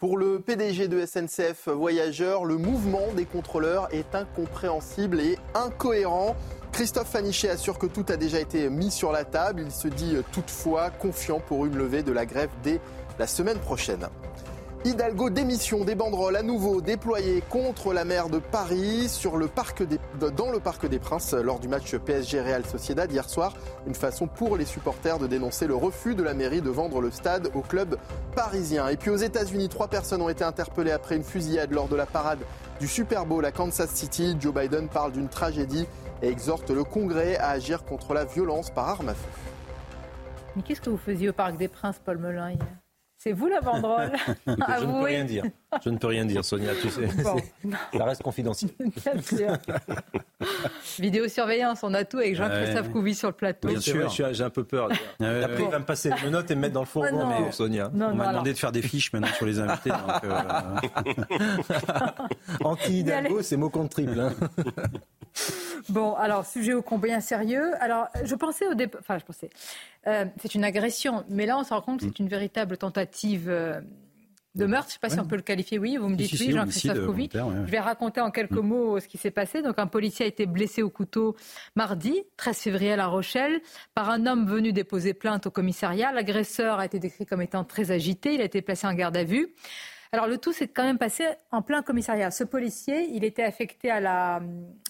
[0.02, 6.34] Pour le PDG de SNCF Voyageurs, le mouvement des contrôleurs est incompréhensible et incohérent.
[6.72, 9.62] Christophe Fanichet assure que tout a déjà été mis sur la table.
[9.64, 12.80] Il se dit toutefois confiant pour une levée de la grève dès
[13.20, 14.08] la semaine prochaine.
[14.84, 19.84] Hidalgo démission des banderoles à nouveau déployées contre la maire de Paris sur le parc
[20.36, 23.54] dans le Parc des Princes lors du match PSG Real Sociedad hier soir.
[23.86, 27.12] Une façon pour les supporters de dénoncer le refus de la mairie de vendre le
[27.12, 27.96] stade au club
[28.34, 28.88] parisien.
[28.88, 32.06] Et puis aux États-Unis, trois personnes ont été interpellées après une fusillade lors de la
[32.06, 32.40] parade
[32.80, 34.36] du Super Bowl à Kansas City.
[34.40, 35.86] Joe Biden parle d'une tragédie
[36.22, 39.28] et exhorte le Congrès à agir contre la violence par arme à feu.
[40.56, 42.56] Mais qu'est-ce que vous faisiez au Parc des Princes, Paul Melun,
[43.22, 44.12] c'est vous la banderole
[44.46, 45.44] Je ne peux rien dire.
[45.84, 46.72] Je ne peux rien dire, Sonia.
[46.80, 47.08] Tu sais,
[47.96, 48.70] ça reste confidentiel.
[48.78, 49.56] Bien sûr.
[50.98, 53.68] Vidéosurveillance, on a tout avec Jean-Christophe Couvi sur le plateau.
[53.68, 54.90] Bien sûr, j'ai un peu peur.
[55.20, 57.52] Après, il va me passer les notes et me mettre dans le fourgon, ah mais
[57.52, 57.90] Sonia.
[57.94, 59.90] on m'a demandé de faire des fiches maintenant sur les invités.
[59.90, 60.76] Donc, euh...
[62.64, 64.20] Anti-Hidalgo, c'est mot contre triple.
[64.20, 64.32] Hein.
[65.88, 67.72] Bon, alors, sujet au combien sérieux?
[67.80, 69.00] Alors, je pensais au départ.
[69.00, 69.50] Enfin, je pensais.
[70.06, 72.22] Euh, c'est une agression, mais là, on se rend compte que c'est mm.
[72.22, 73.50] une véritable tentative.
[74.56, 76.16] Euh, de meurtre, je ne sais pas si on peut le qualifier, oui, vous me
[76.16, 77.28] dites oui, Jean-Christophe Couvi.
[77.32, 78.66] Je vais raconter en quelques mm.
[78.66, 79.62] mots ce qui s'est passé.
[79.62, 81.36] Donc un policier a été blessé au couteau
[81.76, 83.60] mardi, 13 février à La Rochelle,
[83.94, 86.12] par un homme venu déposer plainte au commissariat.
[86.12, 89.24] L'agresseur a été décrit comme étant très agité, il a été placé en garde à
[89.24, 89.54] vue.
[90.12, 92.30] Alors le tout s'est quand même passé en plein commissariat.
[92.30, 94.42] Ce policier, il était affecté à la,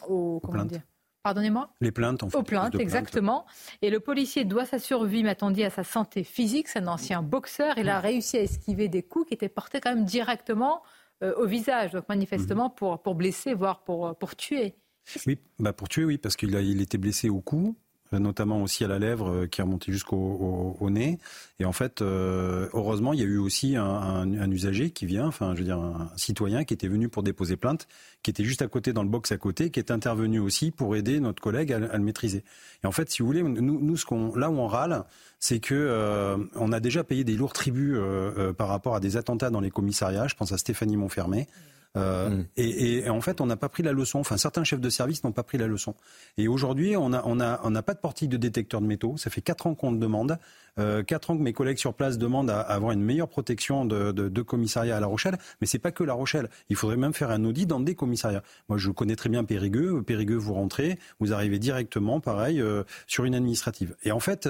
[0.09, 0.81] au, comment dire
[1.23, 2.37] Pardonnez-moi Les plaintes, en fait.
[2.37, 3.47] Aux plaintes, exactement.
[3.81, 6.69] Et le policier doit sa survie, m'a-t-on dit, à sa santé physique.
[6.69, 7.75] C'est un ancien boxeur.
[7.79, 10.83] Il a réussi à esquiver des coups qui étaient portés quand même directement
[11.23, 12.75] euh, au visage, donc manifestement mm-hmm.
[12.75, 14.75] pour, pour blesser, voire pour, pour tuer.
[15.27, 17.77] Oui, bah pour tuer, oui, parce qu'il il était blessé au cou,
[18.19, 21.19] notamment aussi à la lèvre euh, qui est remontée jusqu'au au, nez.
[21.59, 25.55] Et en fait, euh, heureusement, il y a eu aussi un, usager qui vient, enfin,
[25.55, 27.87] je veux dire, un citoyen qui était venu pour déposer plainte,
[28.23, 30.95] qui était juste à côté dans le box à côté, qui est intervenu aussi pour
[30.97, 32.45] aider notre collègue à, le maîtriser.
[32.85, 35.05] Et en fait, si vous voulez, nous, nous là où on râle,
[35.39, 37.97] c'est que euh, on a déjà payé des lourds tributs
[38.57, 40.27] par rapport à des attentats dans les commissariats.
[40.27, 41.47] Je pense à Stéphanie Montfermé.
[41.97, 42.47] Euh, mm.
[42.57, 44.21] et, en fait, on n'a pas pris la leçon.
[44.21, 45.95] Enfin, certains chefs de service n'ont pas pris la leçon.
[46.39, 49.17] Et aujourd'hui, on n'a on a, on a pas de portique de détecteur de métaux.
[49.17, 50.39] Ça fait quatre ans qu'on le demande.
[50.79, 54.11] Euh, quatre ans que mes collègues sur place demandent à, avoir une meilleure protection de,
[54.13, 55.37] de, commissariat à La Rochelle.
[55.61, 56.49] Mais c'est pas que La Rochelle.
[56.71, 58.43] Il faudrait même faire un audit dans des commissariats.
[58.69, 60.03] Moi, je connais très bien Périgueux.
[60.03, 63.97] Périgueux, vous rentrez, vous arrivez directement, pareil, euh, sur une administrative.
[64.05, 64.49] Et en fait.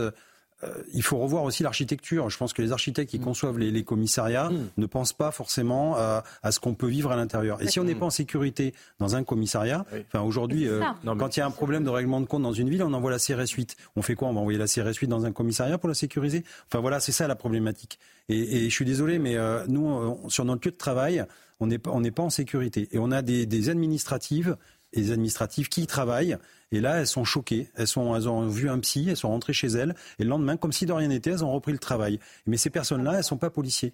[0.64, 2.30] Euh, il faut revoir aussi l'architecture.
[2.30, 3.24] Je pense que les architectes qui mm.
[3.24, 4.68] conçoivent les, commissariats mm.
[4.76, 7.60] ne pensent pas forcément à, ce qu'on peut vivre à l'intérieur.
[7.62, 11.40] Et si on n'est pas en sécurité dans un commissariat, enfin aujourd'hui, euh, quand il
[11.40, 13.50] y a un problème de règlement de compte dans une ville, on envoie la CRS
[13.56, 13.76] 8.
[13.96, 14.28] On fait quoi?
[14.28, 16.44] On va envoyer la CRS 8 dans un commissariat pour la sécuriser?
[16.68, 17.98] Enfin voilà, c'est ça la problématique.
[18.28, 21.24] Et, je suis désolé, mais euh, nous, sur notre lieu de travail,
[21.60, 22.88] on n'est pas, pas en sécurité.
[22.92, 24.56] Et on a des, des administratives
[24.92, 26.36] et des administratives qui travaillent
[26.72, 27.68] et là, elles sont choquées.
[27.76, 29.94] Elles, sont, elles ont vu un psy, elles sont rentrées chez elles.
[30.18, 32.18] Et le lendemain, comme si de rien n'était, elles ont repris le travail.
[32.46, 33.92] Mais ces personnes-là, elles ne sont pas policiers.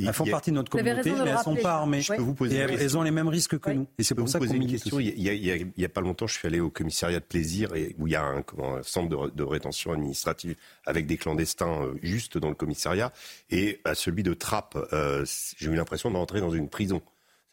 [0.00, 2.00] Elles font partie de notre communauté, mais elles ne sont pas armées.
[2.00, 3.86] Je peux vous poser et elles, ont les mêmes risques que nous.
[3.96, 4.98] Et c'est pour ça qu'on une question.
[4.98, 8.12] Il n'y a, pas longtemps, je suis allé au commissariat de plaisir et où il
[8.12, 8.42] y a un,
[8.82, 13.12] centre de, rétention administrative avec des clandestins euh, juste dans le commissariat.
[13.50, 15.24] Et à celui de Trappes, euh,
[15.58, 17.00] j'ai eu l'impression d'entrer dans une prison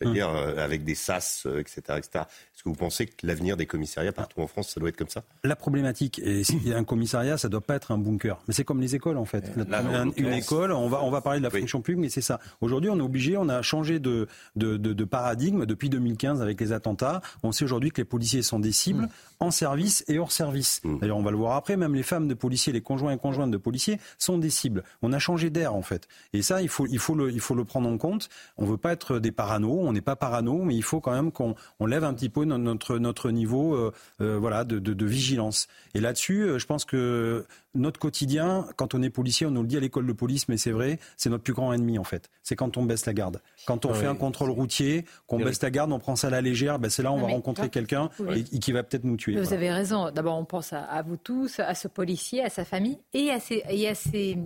[0.02, 0.36] c'est-à-dire hum.
[0.36, 2.26] euh, avec des sas, etc., euh, etc.
[2.62, 5.10] Est-ce que vous pensez que l'avenir des commissariats partout en France, ça doit être comme
[5.10, 8.40] ça La problématique, et s'il y a un commissariat, ça doit pas être un bunker.
[8.48, 9.52] Mais c'est comme les écoles, en fait.
[10.16, 12.40] une école, on va, on va parler de la fonction publique, mais c'est ça.
[12.62, 16.72] Aujourd'hui, on est obligé, on a changé de, de, de, paradigme depuis 2015 avec les
[16.72, 17.24] attentats.
[17.42, 19.10] On sait aujourd'hui que les policiers sont des cibles hum.
[19.40, 20.82] en service et hors service.
[20.86, 21.00] Hum.
[21.00, 23.50] D'ailleurs, on va le voir après, même les femmes de policiers, les conjoints et conjointes
[23.50, 24.84] de policiers sont des cibles.
[25.02, 26.08] On a changé d'air, en fait.
[26.34, 28.30] Et ça, il faut, il faut, le, il faut le prendre en compte.
[28.58, 31.32] On veut pas être des parano on n'est pas parano, mais il faut quand même
[31.32, 31.56] qu'on
[31.86, 33.92] lève un petit peu notre, notre niveau euh,
[34.22, 35.68] euh, voilà, de, de, vigilance.
[35.94, 39.68] Et là-dessus, euh, je pense que notre quotidien, quand on est policier, on nous le
[39.68, 42.30] dit à l'école de police, mais c'est vrai, c'est notre plus grand ennemi en fait.
[42.44, 43.42] C'est quand on baisse la garde.
[43.66, 46.42] Quand on fait un contrôle routier, qu'on baisse la garde, on prend ça à la
[46.42, 48.10] légère, ben c'est là on va rencontrer quelqu'un
[48.62, 49.40] qui va peut-être nous tuer.
[49.40, 50.12] Vous avez raison.
[50.12, 53.64] D'abord, on pense à, vous tous, à ce policier, à sa famille et à ces,
[53.70, 54.38] et à ces,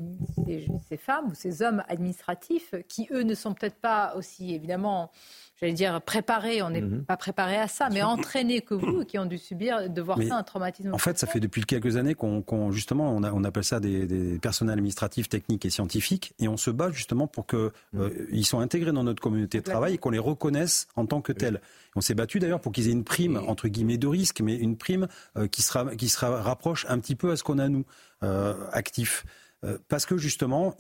[0.90, 5.11] ces, femmes ou ces hommes administratifs qui, eux, ne sont peut-être pas aussi évidemment
[5.60, 7.03] j'allais dire, préparés, on n'est Mhm.
[7.06, 10.27] pas préparé à ça, mais entraînés que vous, qui ont dû subir, de voir Mais
[10.27, 10.94] ça, un traumatisme.
[10.94, 14.06] En fait, ça fait depuis quelques années qu'on, justement, on, a- on appelle ça des,
[14.06, 18.45] des personnels administratifs, techniques et scientifiques, et on se bat justement pour que euh, ils
[18.45, 21.61] soient intégrés dans notre communauté de travail et qu'on les reconnaisse en tant que tels.
[21.95, 24.76] On s'est battu d'ailleurs pour qu'ils aient une prime entre guillemets de risque, mais une
[24.77, 25.07] prime
[25.38, 27.86] euh, qui sera qui sera rapproche un petit peu à ce qu'on a nous
[28.23, 29.26] euh, actifs,
[29.64, 30.76] Euh, parce que justement.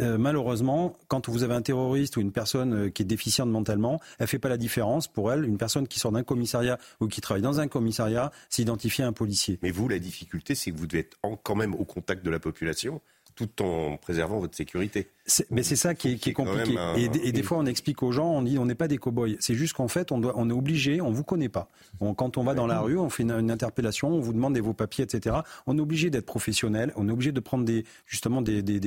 [0.00, 4.00] Euh, malheureusement, quand vous avez un terroriste ou une personne euh, qui est déficiente mentalement,
[4.18, 5.44] elle fait pas la différence pour elle.
[5.44, 9.12] Une personne qui sort d'un commissariat ou qui travaille dans un commissariat s'identifier à un
[9.12, 9.58] policier.
[9.62, 12.38] Mais vous, la difficulté, c'est que vous devez être quand même au contact de la
[12.38, 13.00] population
[13.46, 15.08] tout en préservant votre sécurité.
[15.50, 16.78] Mais c'est ça qui est, qui est quand compliqué.
[16.78, 18.88] un- Et, des- et des fois, on explique aux gens, on dit, on n'est pas
[18.88, 19.36] des cow-boys.
[19.40, 21.68] C'est juste qu'en fait, on, doit, on est obligé, on vous connaît pas.
[22.00, 24.56] On- quand on va dans la rue, on fait une, une interpellation, on vous demande
[24.58, 25.36] vos papiers, etc.
[25.66, 26.92] On est obligé d'être professionnel.
[26.96, 28.80] On est obligé de prendre des, justement des, des,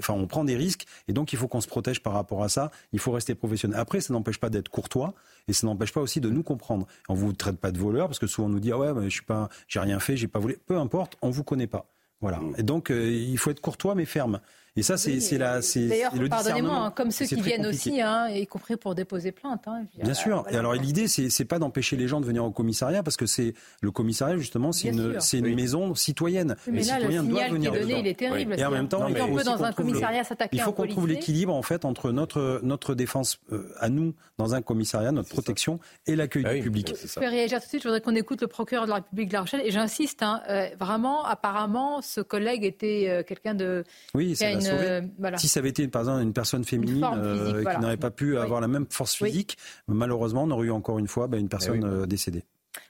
[0.00, 0.86] Enfin, on prend des risques.
[1.08, 2.70] Et donc, il faut qu'on se protège par rapport à ça.
[2.92, 3.78] Il faut rester professionnel.
[3.78, 5.14] Après, ça n'empêche pas d'être courtois.
[5.48, 6.86] Et ça n'empêche pas aussi de nous comprendre.
[7.10, 9.04] On vous traite pas de voleur parce que souvent on nous dit, ah ouais, mais
[9.10, 10.56] je suis pas, j'ai rien fait, j'ai pas volé.
[10.66, 11.86] Peu importe, on vous connaît pas.
[12.24, 12.40] Voilà.
[12.56, 14.40] Et donc, euh, il faut être courtois mais ferme.
[14.76, 16.84] Et ça, c'est c'est la, c'est D'ailleurs, pardonnez-moi, discernement.
[16.86, 17.90] hein, comme ceux qui viennent compliqué.
[17.90, 19.62] aussi, hein, y compris pour déposer plainte.
[19.66, 20.42] hein, dire, Bien sûr.
[20.42, 20.52] voilà.
[20.56, 23.54] Et alors l'idée, c'est pas d'empêcher les gens de venir au commissariat parce que c'est
[23.82, 25.22] le commissariat justement, c'est une, sûr.
[25.22, 26.56] c'est une maison citoyenne.
[26.66, 28.58] Oui, mais les là, le citoyens doivent signal qui est venir donné, il est terrible.
[28.58, 31.54] Et en même temps, on peut dans un commissariat s'attaquer Il faut qu'on trouve l'équilibre
[31.54, 35.78] en fait entre notre notre défense euh, à nous dans un commissariat, notre protection
[36.08, 36.92] et l'accueil du public.
[37.00, 37.82] Je peux réagir tout de suite.
[37.82, 39.62] Je voudrais qu'on écoute le procureur de la République de La Rochelle.
[39.64, 43.84] Et j'insiste, euh, vraiment, apparemment, ce collègue était euh, quelqu'un de.
[44.14, 44.34] Oui,
[44.64, 44.86] sauvé.
[44.86, 45.38] euh, voilà.
[45.38, 47.74] Si ça avait été par exemple une personne féminine euh, voilà.
[47.76, 49.30] qui n'aurait pas pu avoir la même force Oui.
[49.30, 52.44] physique, malheureusement, on aurait eu encore une fois bah, une personne euh, décédée.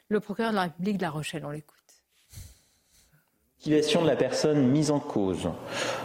[0.08, 1.74] Le procureur de la République de La Rochelle, on l'écoute.
[3.60, 5.48] motivations de la personne mise en cause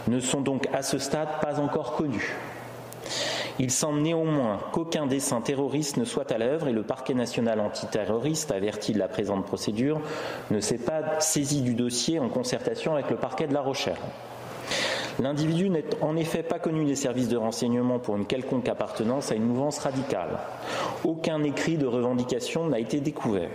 [0.08, 2.34] ne sont donc à ce stade pas encore connues.
[3.58, 8.52] Il semble néanmoins qu'aucun dessein terroriste ne soit à l'œuvre et le parquet national antiterroriste,
[8.52, 10.00] averti de la présente procédure,
[10.50, 13.98] ne s'est pas saisi du dossier en concertation avec le parquet de La Rochelle.
[15.20, 19.34] L'individu n'est en effet pas connu des services de renseignement pour une quelconque appartenance à
[19.34, 20.38] une mouvance radicale.
[21.04, 23.50] Aucun écrit de revendication n'a été découvert.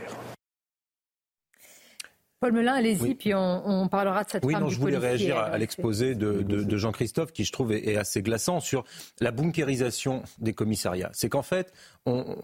[2.42, 5.00] Paul Melun, allez-y, puis on, on parlera de cette Oui, femme non, du je voulais
[5.00, 7.96] policier, réagir à, euh, à l'exposé de, de- de Jean-Christophe, qui je trouve est, est
[7.98, 8.84] assez glaçant sur
[9.20, 11.10] la bunkérisation des commissariats.
[11.14, 11.74] C'est qu'en fait,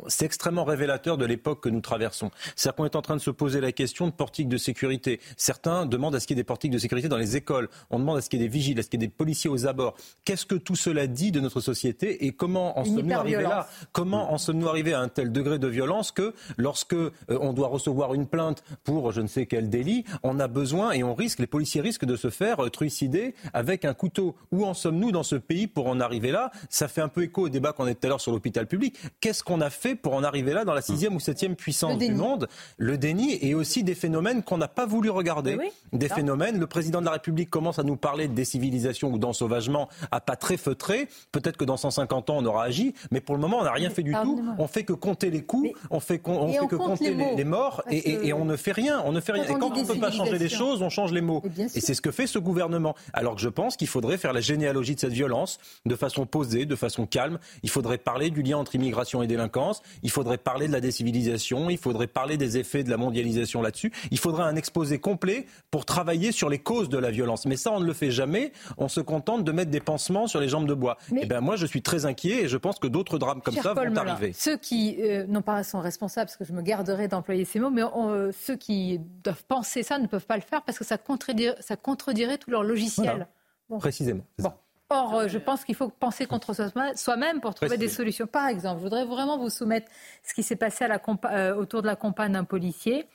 [0.07, 2.31] c'est extrêmement révélateur de l'époque que nous traversons.
[2.55, 5.19] C'est-à-dire qu'on est en train de se poser la question de portiques de sécurité.
[5.37, 7.69] Certains demandent à ce qu'il y ait des portiques de sécurité dans les écoles.
[7.89, 9.13] On demande à ce qu'il y ait des vigiles, à ce qu'il y ait des
[9.13, 9.95] policiers aux abords.
[10.25, 13.67] Qu'est-ce que tout cela dit de notre société et comment en sommes-nous arrivés là?
[13.91, 17.67] Comment en sommes-nous arrivés à un tel degré de violence que lorsque euh, on doit
[17.67, 21.39] recevoir une plainte pour je ne sais quel délit, on a besoin et on risque,
[21.39, 24.35] les policiers risquent de se faire euh, trucider avec un couteau.
[24.51, 26.51] Où en sommes-nous dans ce pays pour en arriver là?
[26.69, 28.97] Ça fait un peu écho au débat qu'on a tout à l'heure sur l'hôpital public.
[29.19, 32.13] Qu'est-ce qu'on a fait pour en arriver là dans la sixième ou septième puissance du
[32.13, 32.47] monde
[32.77, 35.57] Le déni et aussi des phénomènes qu'on n'a pas voulu regarder.
[35.91, 36.15] des ça.
[36.15, 36.57] phénomènes.
[36.59, 40.35] Le président de la République commence à nous parler de décivilisation ou d'ensauvagement à pas
[40.37, 41.09] très feutré.
[41.33, 43.89] Peut-être que dans 150 ans on aura agi, mais pour le moment on n'a rien
[43.89, 44.41] fait du tout.
[44.57, 47.09] On fait que compter les coups, on fait, on Et fait on que compte compter
[47.09, 47.37] les les, mots.
[47.37, 49.01] les morts et, et- et on ne fait rien.
[49.05, 49.43] On ne fait rien.
[49.45, 51.41] quand Et quand on ne peut pas changer les choses, on change les mots.
[51.55, 51.65] sûr.
[51.75, 52.95] Et c'est ce que fait ce gouvernement.
[53.13, 56.65] Alors que je pense qu'il faudrait faire la généalogie de cette violence de façon posée,
[56.65, 57.39] de façon calme.
[57.63, 59.40] Il faudrait parler du lien entre immigration et délinquance.
[60.03, 61.69] Il faudrait parler de la décivilisation.
[61.69, 63.91] Il faudrait parler des effets de la mondialisation là-dessus.
[64.11, 67.45] Il faudrait un exposé complet pour travailler sur les causes de la violence.
[67.45, 68.51] Mais ça, on ne le fait jamais.
[68.77, 70.97] On se contente de mettre des pansements sur les jambes de bois.
[71.11, 73.53] Mais- Et ben moi, je suis très inquiet et je pense que d'autres drames comme
[73.53, 74.33] Cher ça Paul vont Melun, arriver.
[74.33, 77.69] Ceux qui, euh, non pas sont responsables, parce que je me garderai d'employer ces mots,
[77.69, 80.97] mais euh, ceux qui doivent penser ça ne peuvent pas le faire parce que ça
[80.97, 83.05] contredirait, ça contredirait tout leur logiciel.
[83.07, 83.27] Voilà.
[83.69, 83.77] Bon.
[83.79, 84.23] Précisément.
[84.39, 84.57] ça.
[84.93, 88.27] Or, euh, je pense qu'il faut penser contre soi- soi-même pour trouver des solutions.
[88.27, 89.89] Par exemple, je voudrais vraiment vous soumettre
[90.21, 93.07] ce qui s'est passé à la compa- euh, autour de la compagne d'un policier.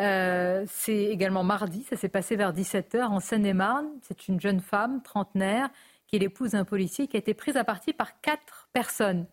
[0.00, 3.88] Euh, c'est également mardi, ça s'est passé vers 17h en Seine-et-Marne.
[4.02, 5.68] C'est une jeune femme, trentenaire,
[6.06, 9.26] qui est l'épouse d'un policier qui a été prise à partie par quatre personnes.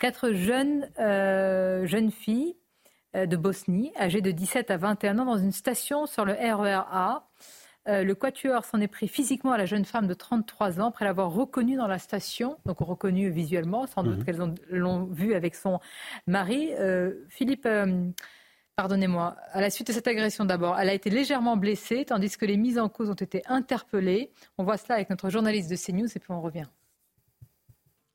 [0.00, 2.56] Quatre jeunes, euh, jeunes filles
[3.14, 6.80] euh, de Bosnie, âgées de 17 à 21 ans, dans une station sur le RER
[6.90, 7.24] A.
[7.88, 11.04] Euh, le quatuor s'en est pris physiquement à la jeune femme de 33 ans après
[11.04, 14.24] l'avoir reconnue dans la station, donc reconnue visuellement, sans doute Mhm.
[14.24, 15.80] qu'elles ont- l'ont vue avec son
[16.28, 16.68] mari.
[16.78, 18.08] Euh, Philippe, euh,
[18.76, 22.46] pardonnez-moi, à la suite de cette agression d'abord, elle a été légèrement blessée, tandis que
[22.46, 24.30] les mises en cause ont été interpellées.
[24.58, 26.66] On voit cela avec notre journaliste de CNews et puis on revient.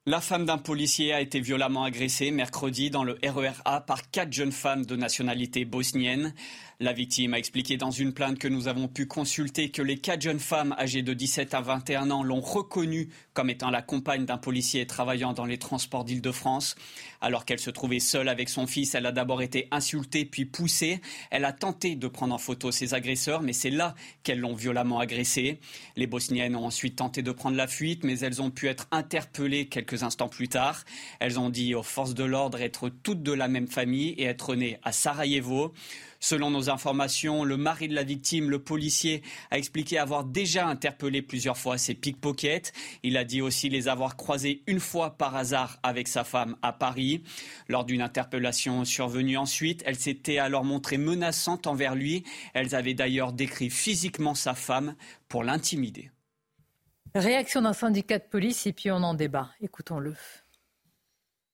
[0.06, 4.32] La femme d'un policier a été violemment agressée mercredi dans le RER A par quatre
[4.32, 6.34] jeunes femmes de nationalité bosnienne.
[6.80, 10.22] La victime a expliqué dans une plainte que nous avons pu consulter que les quatre
[10.22, 14.38] jeunes femmes âgées de 17 à 21 ans l'ont reconnue comme étant la compagne d'un
[14.38, 16.76] policier travaillant dans les transports d'Île-de-France.
[17.20, 21.02] Alors qu'elle se trouvait seule avec son fils, elle a d'abord été insultée puis poussée.
[21.32, 25.00] Elle a tenté de prendre en photo ses agresseurs, mais c'est là qu'elles l'ont violemment
[25.00, 25.60] agressée.
[25.96, 29.68] Les Bosniennes ont ensuite tenté de prendre la fuite, mais elles ont pu être interpellées
[29.68, 30.84] quelques instants plus tard.
[31.20, 34.54] Elles ont dit aux forces de l'ordre être toutes de la même famille et être
[34.54, 35.74] nées à Sarajevo.
[36.20, 39.22] Selon nos informations, le mari de la victime, le policier,
[39.52, 42.74] a expliqué avoir déjà interpellé plusieurs fois ces pickpockets.
[43.04, 46.74] Il a dit aussi les avoir croisés une fois par hasard avec sa femme à
[46.74, 47.24] Paris.
[47.68, 52.24] Lors d'une interpellation survenue ensuite, elle s'était alors montrée menaçante envers lui.
[52.54, 54.96] Elles avaient d'ailleurs décrit physiquement sa femme
[55.28, 56.12] pour l'intimider.
[57.16, 59.50] Réaction d'un syndicat de police et puis on en débat.
[59.62, 60.16] Écoutons-le.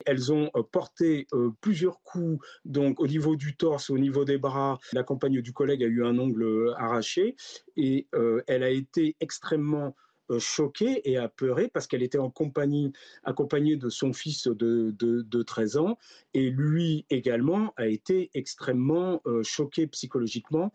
[0.06, 4.38] Elles ont euh, porté euh, plusieurs coups, donc au niveau du torse, au niveau des
[4.38, 4.80] bras.
[4.94, 7.36] La compagne du collègue a eu un ongle euh, arraché
[7.76, 8.08] et
[8.48, 9.96] elle a été extrêmement
[10.40, 12.94] choquée et apeurée parce qu'elle était en compagnie,
[13.24, 15.98] accompagnée de son fils de, 13 ans
[16.34, 20.72] et lui également a été extrêmement choqué psychologiquement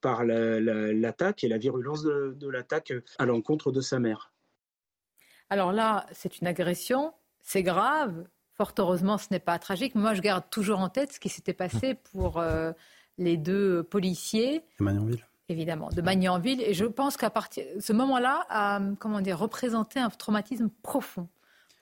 [0.00, 4.32] par l'attaque et la virulence de l'attaque à l'encontre de sa mère.
[5.52, 7.12] Alors là, c'est une agression,
[7.42, 9.94] c'est grave, Fort heureusement, ce n'est pas tragique.
[9.94, 12.72] Moi, je garde toujours en tête ce qui s'était passé pour euh,
[13.18, 14.62] les deux policiers.
[14.78, 15.26] De Magnanville.
[15.48, 16.62] Évidemment, de Magnanville.
[16.62, 21.28] Et je pense qu'à partir de ce moment-là, a comment dire, représenté un traumatisme profond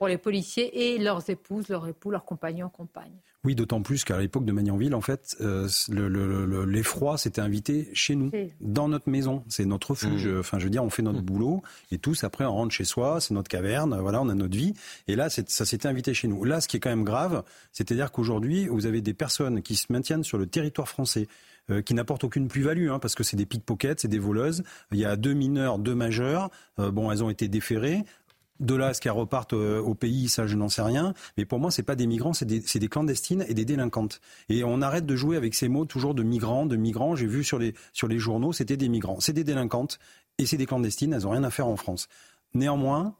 [0.01, 3.19] pour les policiers et leurs épouses, leurs époux, leurs compagnons, compagnes.
[3.43, 5.67] Oui, d'autant plus qu'à l'époque de Magnanville, en fait, euh,
[6.65, 9.43] l'effroi s'était invité chez nous, dans notre maison.
[9.47, 10.27] C'est notre refuge.
[10.27, 10.39] Mmh.
[10.39, 11.25] Enfin, je veux dire, on fait notre mmh.
[11.25, 11.61] boulot
[11.91, 14.73] et tous, après, on rentre chez soi, c'est notre caverne, voilà, on a notre vie.
[15.07, 16.45] Et là, ça s'était invité chez nous.
[16.45, 19.93] Là, ce qui est quand même grave, c'est-à-dire qu'aujourd'hui, vous avez des personnes qui se
[19.93, 21.27] maintiennent sur le territoire français,
[21.69, 24.63] euh, qui n'apportent aucune plus-value, hein, parce que c'est des pickpockets, c'est des voleuses.
[24.91, 26.49] Il y a deux mineurs, deux majeurs.
[26.79, 28.03] Euh, bon, elles ont été déférées.
[28.61, 31.13] De là à ce qu'elles repartent euh, au pays, ça je n'en sais rien.
[31.35, 34.21] Mais pour moi, c'est pas des migrants, c'est des, des, clandestines et des délinquantes.
[34.49, 37.15] Et on arrête de jouer avec ces mots toujours de migrants, de migrants.
[37.15, 39.19] J'ai vu sur les, sur les journaux, c'était des migrants.
[39.19, 39.99] C'est des délinquantes
[40.37, 42.07] et c'est des clandestines, elles n'ont rien à faire en France.
[42.53, 43.15] Néanmoins,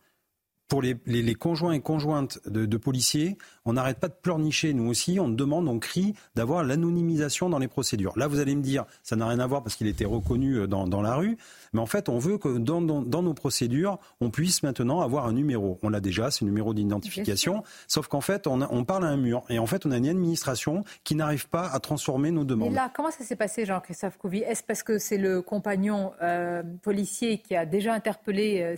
[0.71, 5.27] pour les, conjoints et conjointes de, policiers, on n'arrête pas de pleurnicher, nous aussi, on
[5.27, 8.17] demande, on crie d'avoir l'anonymisation dans les procédures.
[8.17, 10.67] Là, vous allez me dire, ça n'a rien à voir parce qu'il était reconnu euh,
[10.67, 11.35] dans, la rue,
[11.73, 15.77] mais en fait, on veut que dans, nos procédures, on puisse maintenant avoir un numéro.
[15.83, 19.43] On l'a déjà, c'est le numéro d'identification, sauf qu'en fait, on, parle à un mur,
[19.49, 22.71] et en fait, on a une administration qui n'arrive pas à transformer nos demandes.
[22.71, 24.39] Et là, comment ça s'est passé, Jean-Christophe Couvi?
[24.39, 28.75] Est-ce parce que c'est le compagnon euh, policier qui a déjà interpellé euh,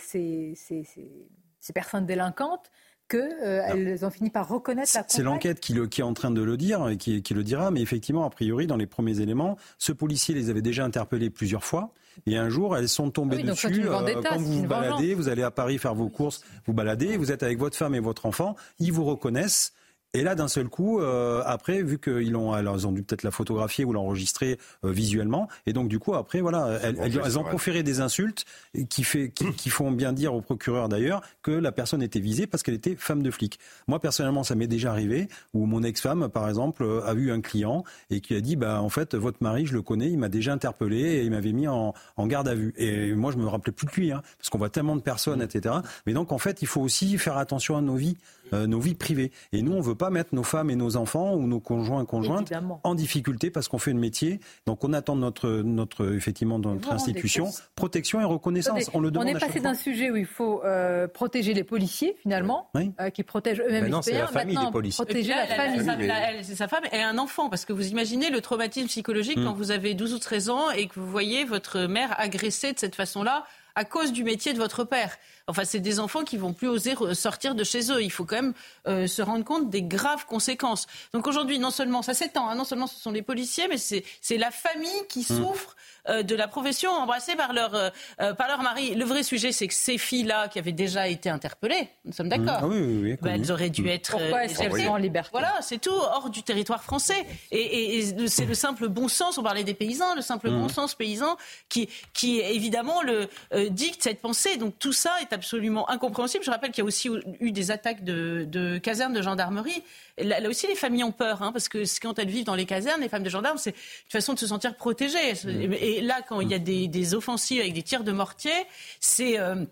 [1.63, 2.71] ces personnes délinquantes
[3.07, 6.41] qu'elles euh, ont fini par reconnaître la C'est l'enquête qui, qui, est en train de
[6.41, 9.93] le dire et qui, le dira, mais effectivement, a priori, dans les premiers éléments, ce
[9.93, 11.93] policier les avait déjà interpellés plusieurs fois.
[12.25, 13.85] Et un jour, elles sont tombées ah dessus.
[13.85, 17.31] Euh, quand vous vous baladez, vous allez à Paris faire vos courses, vous baladez, vous
[17.31, 19.73] êtes avec votre femme et votre enfant, ils vous reconnaissent.
[20.15, 23.23] Et là, d'un seul coup, euh, après, vu qu'ils ont, alors, ils ont dû peut-être
[23.23, 27.43] la photographier ou l'enregistrer euh, visuellement, et donc du coup, après, voilà, elles, elles, ont
[27.43, 28.45] proféré des insultes
[28.89, 32.61] qui, fait, qui, font bien dire au procureur d'ailleurs que la personne était visée parce
[32.61, 33.59] qu'elle était femme de flic.
[33.87, 37.41] Moi, personnellement, ça m'est déjà arrivé où mon ex-femme, par exemple, euh, a vu un
[37.41, 40.29] client et qui a dit, bah, en fait, votre mari, je le connais, il m'a
[40.29, 42.75] déjà interpellé et il m'avait mis en, en, garde à vue.
[42.77, 45.41] Et moi, je me rappelais plus de lui, hein, parce qu'on voit tellement de personnes,
[45.41, 45.75] etc.
[46.05, 48.17] Mais donc, en fait, il faut aussi faire attention à nos vies.
[48.53, 49.31] Euh, nos vies privées.
[49.51, 52.05] Et nous, on ne veut pas mettre nos femmes et nos enfants ou nos conjoints
[52.05, 52.51] conjointes
[52.83, 54.39] en difficulté parce qu'on fait le métier.
[54.65, 58.89] Donc on attend notre, notre effectivement notre institution protection et reconnaissance.
[58.93, 59.27] on le demande.
[59.27, 63.23] On est passé d'un sujet où il faut euh, protéger les policiers finalement, euh, qui
[63.23, 63.87] protègent eux-mêmes.
[63.87, 65.03] non, c'est la famille des policiers.
[65.03, 66.43] Protéger la famille.
[66.43, 69.45] C'est sa femme et un enfant parce que vous imaginez le traumatisme psychologique hmm.
[69.45, 72.79] quand vous avez 12 ou 13 ans et que vous voyez votre mère agressée de
[72.79, 75.17] cette façon-là à cause du métier de votre père.
[75.47, 78.01] Enfin, c'est des enfants qui vont plus oser sortir de chez eux.
[78.01, 78.53] Il faut quand même
[78.87, 80.87] euh, se rendre compte des graves conséquences.
[81.13, 84.37] Donc aujourd'hui, non seulement ça s'étend, hein, non seulement ce sont les policiers, mais c'est
[84.37, 85.23] la famille qui mmh.
[85.23, 85.75] souffre
[86.09, 88.95] euh, de la profession embrassée par leur, euh, par leur mari.
[88.95, 92.59] Le vrai sujet, c'est que ces filles-là, qui avaient déjà été interpellées, nous sommes d'accord,
[92.61, 95.29] ah oui, oui, ben, elles auraient dû être Pourquoi elles en liberté?
[95.33, 97.25] Voilà, c'est tout, hors du territoire français.
[97.51, 100.95] Et, et, c'est le simple bon sens, on parlait des paysans, le simple bon sens
[100.95, 101.37] paysan
[101.69, 103.29] qui, qui évidemment le,
[103.69, 104.57] dicte cette pensée.
[104.57, 106.43] Donc tout ça est absolument incompréhensible.
[106.43, 109.83] Je rappelle qu'il y a aussi eu des attaques de, de casernes de gendarmerie
[110.19, 113.01] Là, aussi, les familles ont peur, hein, parce que quand elles vivent dans les casernes,
[113.01, 115.33] les femmes de gendarmes, c'est une façon de se sentir protégées.
[115.43, 115.73] Mm.
[115.73, 118.53] Et là, quand il y a des, offensives avec des tirs de mortier,
[118.99, 119.39] c'est...
[119.39, 119.65] Euh,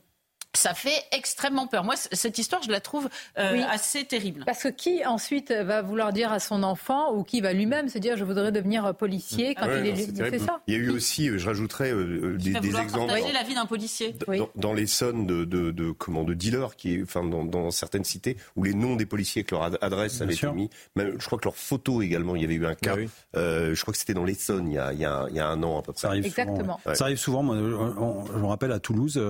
[0.54, 1.84] ça fait extrêmement peur.
[1.84, 4.44] Moi, cette histoire, je la trouve euh, assez terrible.
[4.46, 7.98] Parce que qui ensuite va vouloir dire à son enfant ou qui va lui-même se
[7.98, 10.62] dire je voudrais devenir policier quand il est, c'est ça.
[10.68, 13.08] Il y a eu aussi, je rajouterais euh, des, des exemples.
[13.08, 14.16] Partager la vie d'un policier.
[14.28, 18.04] Dans, dans, les zones de, de, de, comment, de dealers, qui, enfin, dans, dans, certaines
[18.04, 21.40] cités où les noms des policiers que leur adresse avait été mis, même, je crois
[21.40, 22.96] que leur photo également, il y avait eu un cas.
[22.98, 25.36] Ah euh, je crois que c'était dans l'Essonne il, y a, il, y a, il
[25.36, 26.02] y a un an à peu près.
[26.02, 26.80] Ça arrive Exactement.
[26.84, 27.44] Souvent, Ça arrive souvent.
[27.44, 29.22] Moi, je me rappelle à Toulouse,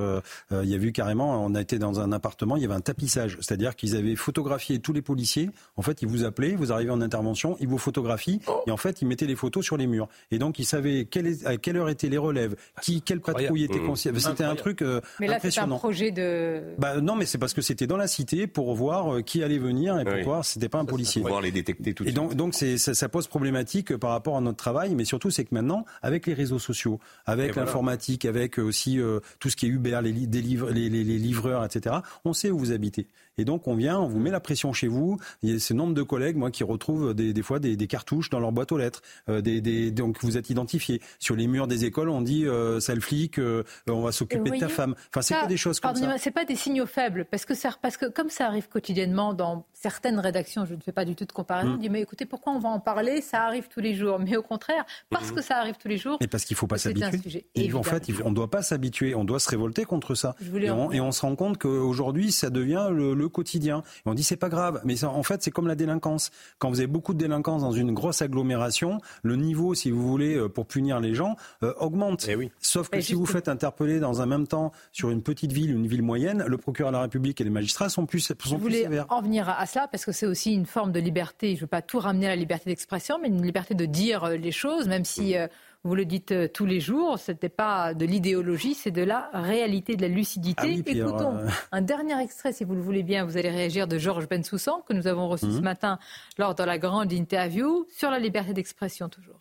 [0.52, 2.82] il y a eu carrément on a été dans un appartement, il y avait un
[2.82, 5.50] tapissage, c'est-à-dire qu'ils avaient photographié tous les policiers.
[5.78, 9.02] En fait, ils vous appelaient, vous arrivez en intervention, ils vous photographient et en fait,
[9.02, 10.08] ils mettaient les photos sur les murs.
[10.32, 11.08] Et donc, ils savaient
[11.46, 14.20] à quelle heure étaient les relèves, qui, quelle patrouille était concernée.
[14.20, 16.62] C'était un truc euh, mais là, c'est un projet de.
[16.78, 19.58] Bah, non, mais c'est parce que c'était dans la cité pour voir euh, qui allait
[19.58, 21.22] venir et pour voir c'était pas un policier.
[21.22, 24.38] Pour pouvoir les détecter tout de Et donc, donc ça, ça, pose problématique par rapport
[24.38, 28.58] à notre travail, mais surtout c'est que maintenant, avec les réseaux sociaux, avec l'informatique, avec
[28.58, 31.91] aussi euh, tout ce qui est Uber, les, les, les livreurs, etc
[32.26, 33.07] on sait où vous habitez.
[33.38, 35.18] Et donc on vient, on vous met la pression chez vous.
[35.41, 38.40] Il y a ce nombre de collègues, moi, qui retrouvent des, fois des, cartouches dans
[38.40, 39.02] leur boîte aux lettres.
[39.30, 41.02] Euh, des, donc vous êtes identifié.
[41.20, 44.58] Sur les murs des écoles, on dit euh, sale flic, euh, on va s'occuper de
[44.58, 44.95] ta femme.
[45.10, 46.18] Enfin, c'est pas des choses comme ça.
[46.18, 49.66] C'est pas des signaux faibles, parce que, ça, parce que comme ça arrive quotidiennement dans
[49.74, 51.80] certaines rédactions, je ne fais pas du tout de comparaison, on mm.
[51.80, 53.22] dit mais écoutez, pourquoi on va en parler?
[53.22, 54.20] Ça arrive tous les jours.
[54.20, 55.36] Mais au contraire, parce mm.
[55.36, 56.18] que ça arrive tous les jours.
[56.22, 57.45] Et parce qu'il ne faut pas s'habituer.
[57.56, 60.36] Et en fait, on ne doit pas s'habituer, on doit se révolter contre ça.
[60.56, 63.84] Et on, et on, se rend compte qu'aujourd'hui, ça devient le, quotidien.
[64.06, 66.31] on dit c'est pas grave, mais en fait c'est comme la délinquance.
[66.60, 70.35] Quand vous avez beaucoup de délinquance dans une grosse agglomération, le niveau, si vous voulez,
[70.35, 72.26] euh, pour punir les gens, euh, augmente.
[72.30, 72.52] Eh oui.
[72.60, 75.88] Sauf que si vous faites interpeller dans un même temps sur une petite ville, une
[75.88, 78.88] ville moyenne, le procureur de la République et les magistrats sont plus, sont je voulais
[79.10, 81.49] en venir à, cela parce que c'est aussi une forme de liberté.
[81.49, 84.23] Je ne veux pas tout ramener à la liberté d'expression, mais une liberté de dire
[84.23, 85.35] euh, les choses, même si
[85.84, 89.30] vous le dites euh, tous les jours, ce n'était pas de l'idéologie, c'est de la
[89.34, 90.84] réalité, de la lucidité.
[90.86, 93.98] Ah Écoutons euh, un dernier extrait, si vous le voulez bien, vous allez réagir de
[93.98, 95.64] Georges Bensoussan, que nous avons reçu ce mhm.
[95.64, 95.99] matin
[96.38, 99.40] lors de la grande interview sur la liberté d'expression toujours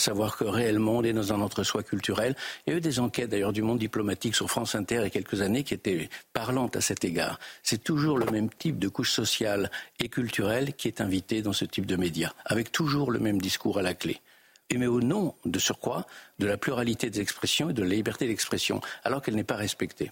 [0.00, 2.34] savoir que réellement on est dans un entre-soi culturel.
[2.66, 5.06] Il y a eu des enquêtes d'ailleurs du monde diplomatique sur France Inter il y
[5.06, 7.38] a quelques années qui étaient parlantes à cet égard.
[7.62, 11.66] C'est toujours le même type de couche sociale et culturelle qui est invité dans ce
[11.66, 14.20] type de médias, avec toujours le même discours à la clé
[14.76, 16.06] mais au nom de surcroît
[16.38, 20.10] de la pluralité des expressions et de la liberté d'expression, alors qu'elle n'est pas respectée.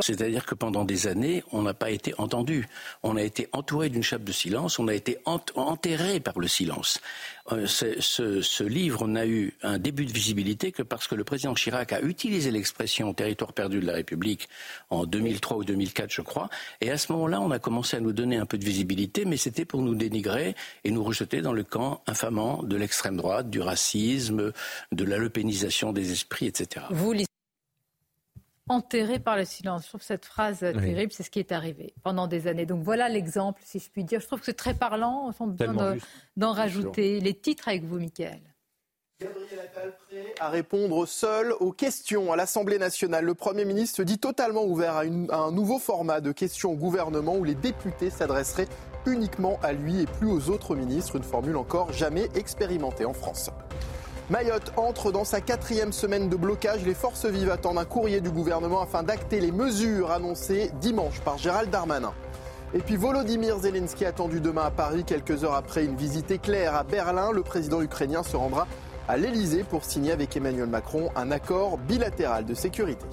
[0.00, 2.68] C'est-à-dire que pendant des années, on n'a pas été entendu.
[3.02, 7.00] On a été entouré d'une chape de silence, on a été enterré par le silence.
[7.52, 11.92] Euh, ce, livre n'a eu un début de visibilité que parce que le président Chirac
[11.92, 14.48] a utilisé l'expression territoire perdu de la République
[14.90, 16.50] en 2003 ou 2004, je crois.
[16.80, 19.36] Et à ce moment-là, on a commencé à nous donner un peu de visibilité, mais
[19.36, 20.54] c'était pour nous dénigrer
[20.84, 24.52] et nous rejeter dans le camp infamant de l'extrême droite, du racisme,
[24.92, 26.86] de la lepénisation des esprits, etc
[28.68, 29.84] enterré par le silence.
[29.84, 32.66] Je trouve cette phrase terrible, c'est ce qui est arrivé pendant des années.
[32.66, 34.20] Donc voilà l'exemple, si je puis dire.
[34.20, 35.96] Je trouve que c'est très parlant, on besoin
[36.36, 37.20] d'en rajouter.
[37.20, 38.40] Les titres avec vous, Michael.
[39.20, 43.24] Gabriel Attal prêt à répondre seul aux questions à l'Assemblée nationale.
[43.24, 47.34] Le Premier ministre dit totalement ouvert à, à un nouveau format de questions au gouvernement
[47.34, 48.68] où les députés s'adresseraient
[49.06, 53.50] uniquement à lui et plus aux autres ministres, une formule encore jamais expérimentée en France.
[54.30, 56.84] Mayotte entre dans sa quatrième semaine de blocage.
[56.84, 61.38] Les forces vives attendent un courrier du gouvernement afin d'acter les mesures annoncées dimanche par
[61.38, 62.12] Gérald Darmanin.
[62.74, 66.84] Et puis Volodymyr Zelensky attendu demain à Paris, quelques heures après une visite éclair à
[66.84, 67.32] Berlin.
[67.32, 68.66] Le président ukrainien se rendra
[69.08, 73.06] à l'Elysée pour signer avec Emmanuel Macron un accord bilatéral de sécurité.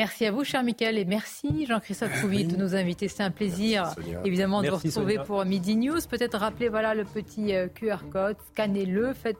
[0.00, 3.06] Merci à vous, cher Michael, et merci Jean-Christophe Couvi de nous inviter.
[3.06, 3.94] C'est un plaisir,
[4.24, 5.98] évidemment, de vous retrouver pour Midi News.
[6.08, 9.36] Peut-être rappeler voilà, le petit euh, QR code, scannez-le, faites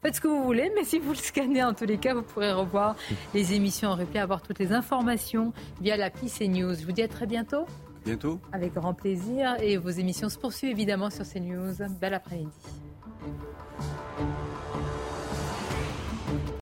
[0.00, 2.22] Faites ce que vous voulez, mais si vous le scannez, en tous les cas, vous
[2.22, 2.96] pourrez revoir
[3.34, 5.52] les émissions en replay, avoir toutes les informations
[5.82, 6.74] via l'appli CNews.
[6.74, 7.66] Je vous dis à très bientôt.
[8.06, 8.40] Bientôt.
[8.50, 9.56] Avec grand plaisir.
[9.60, 11.74] Et vos émissions se poursuivent évidemment sur CNews.
[12.00, 12.48] Bel après-midi.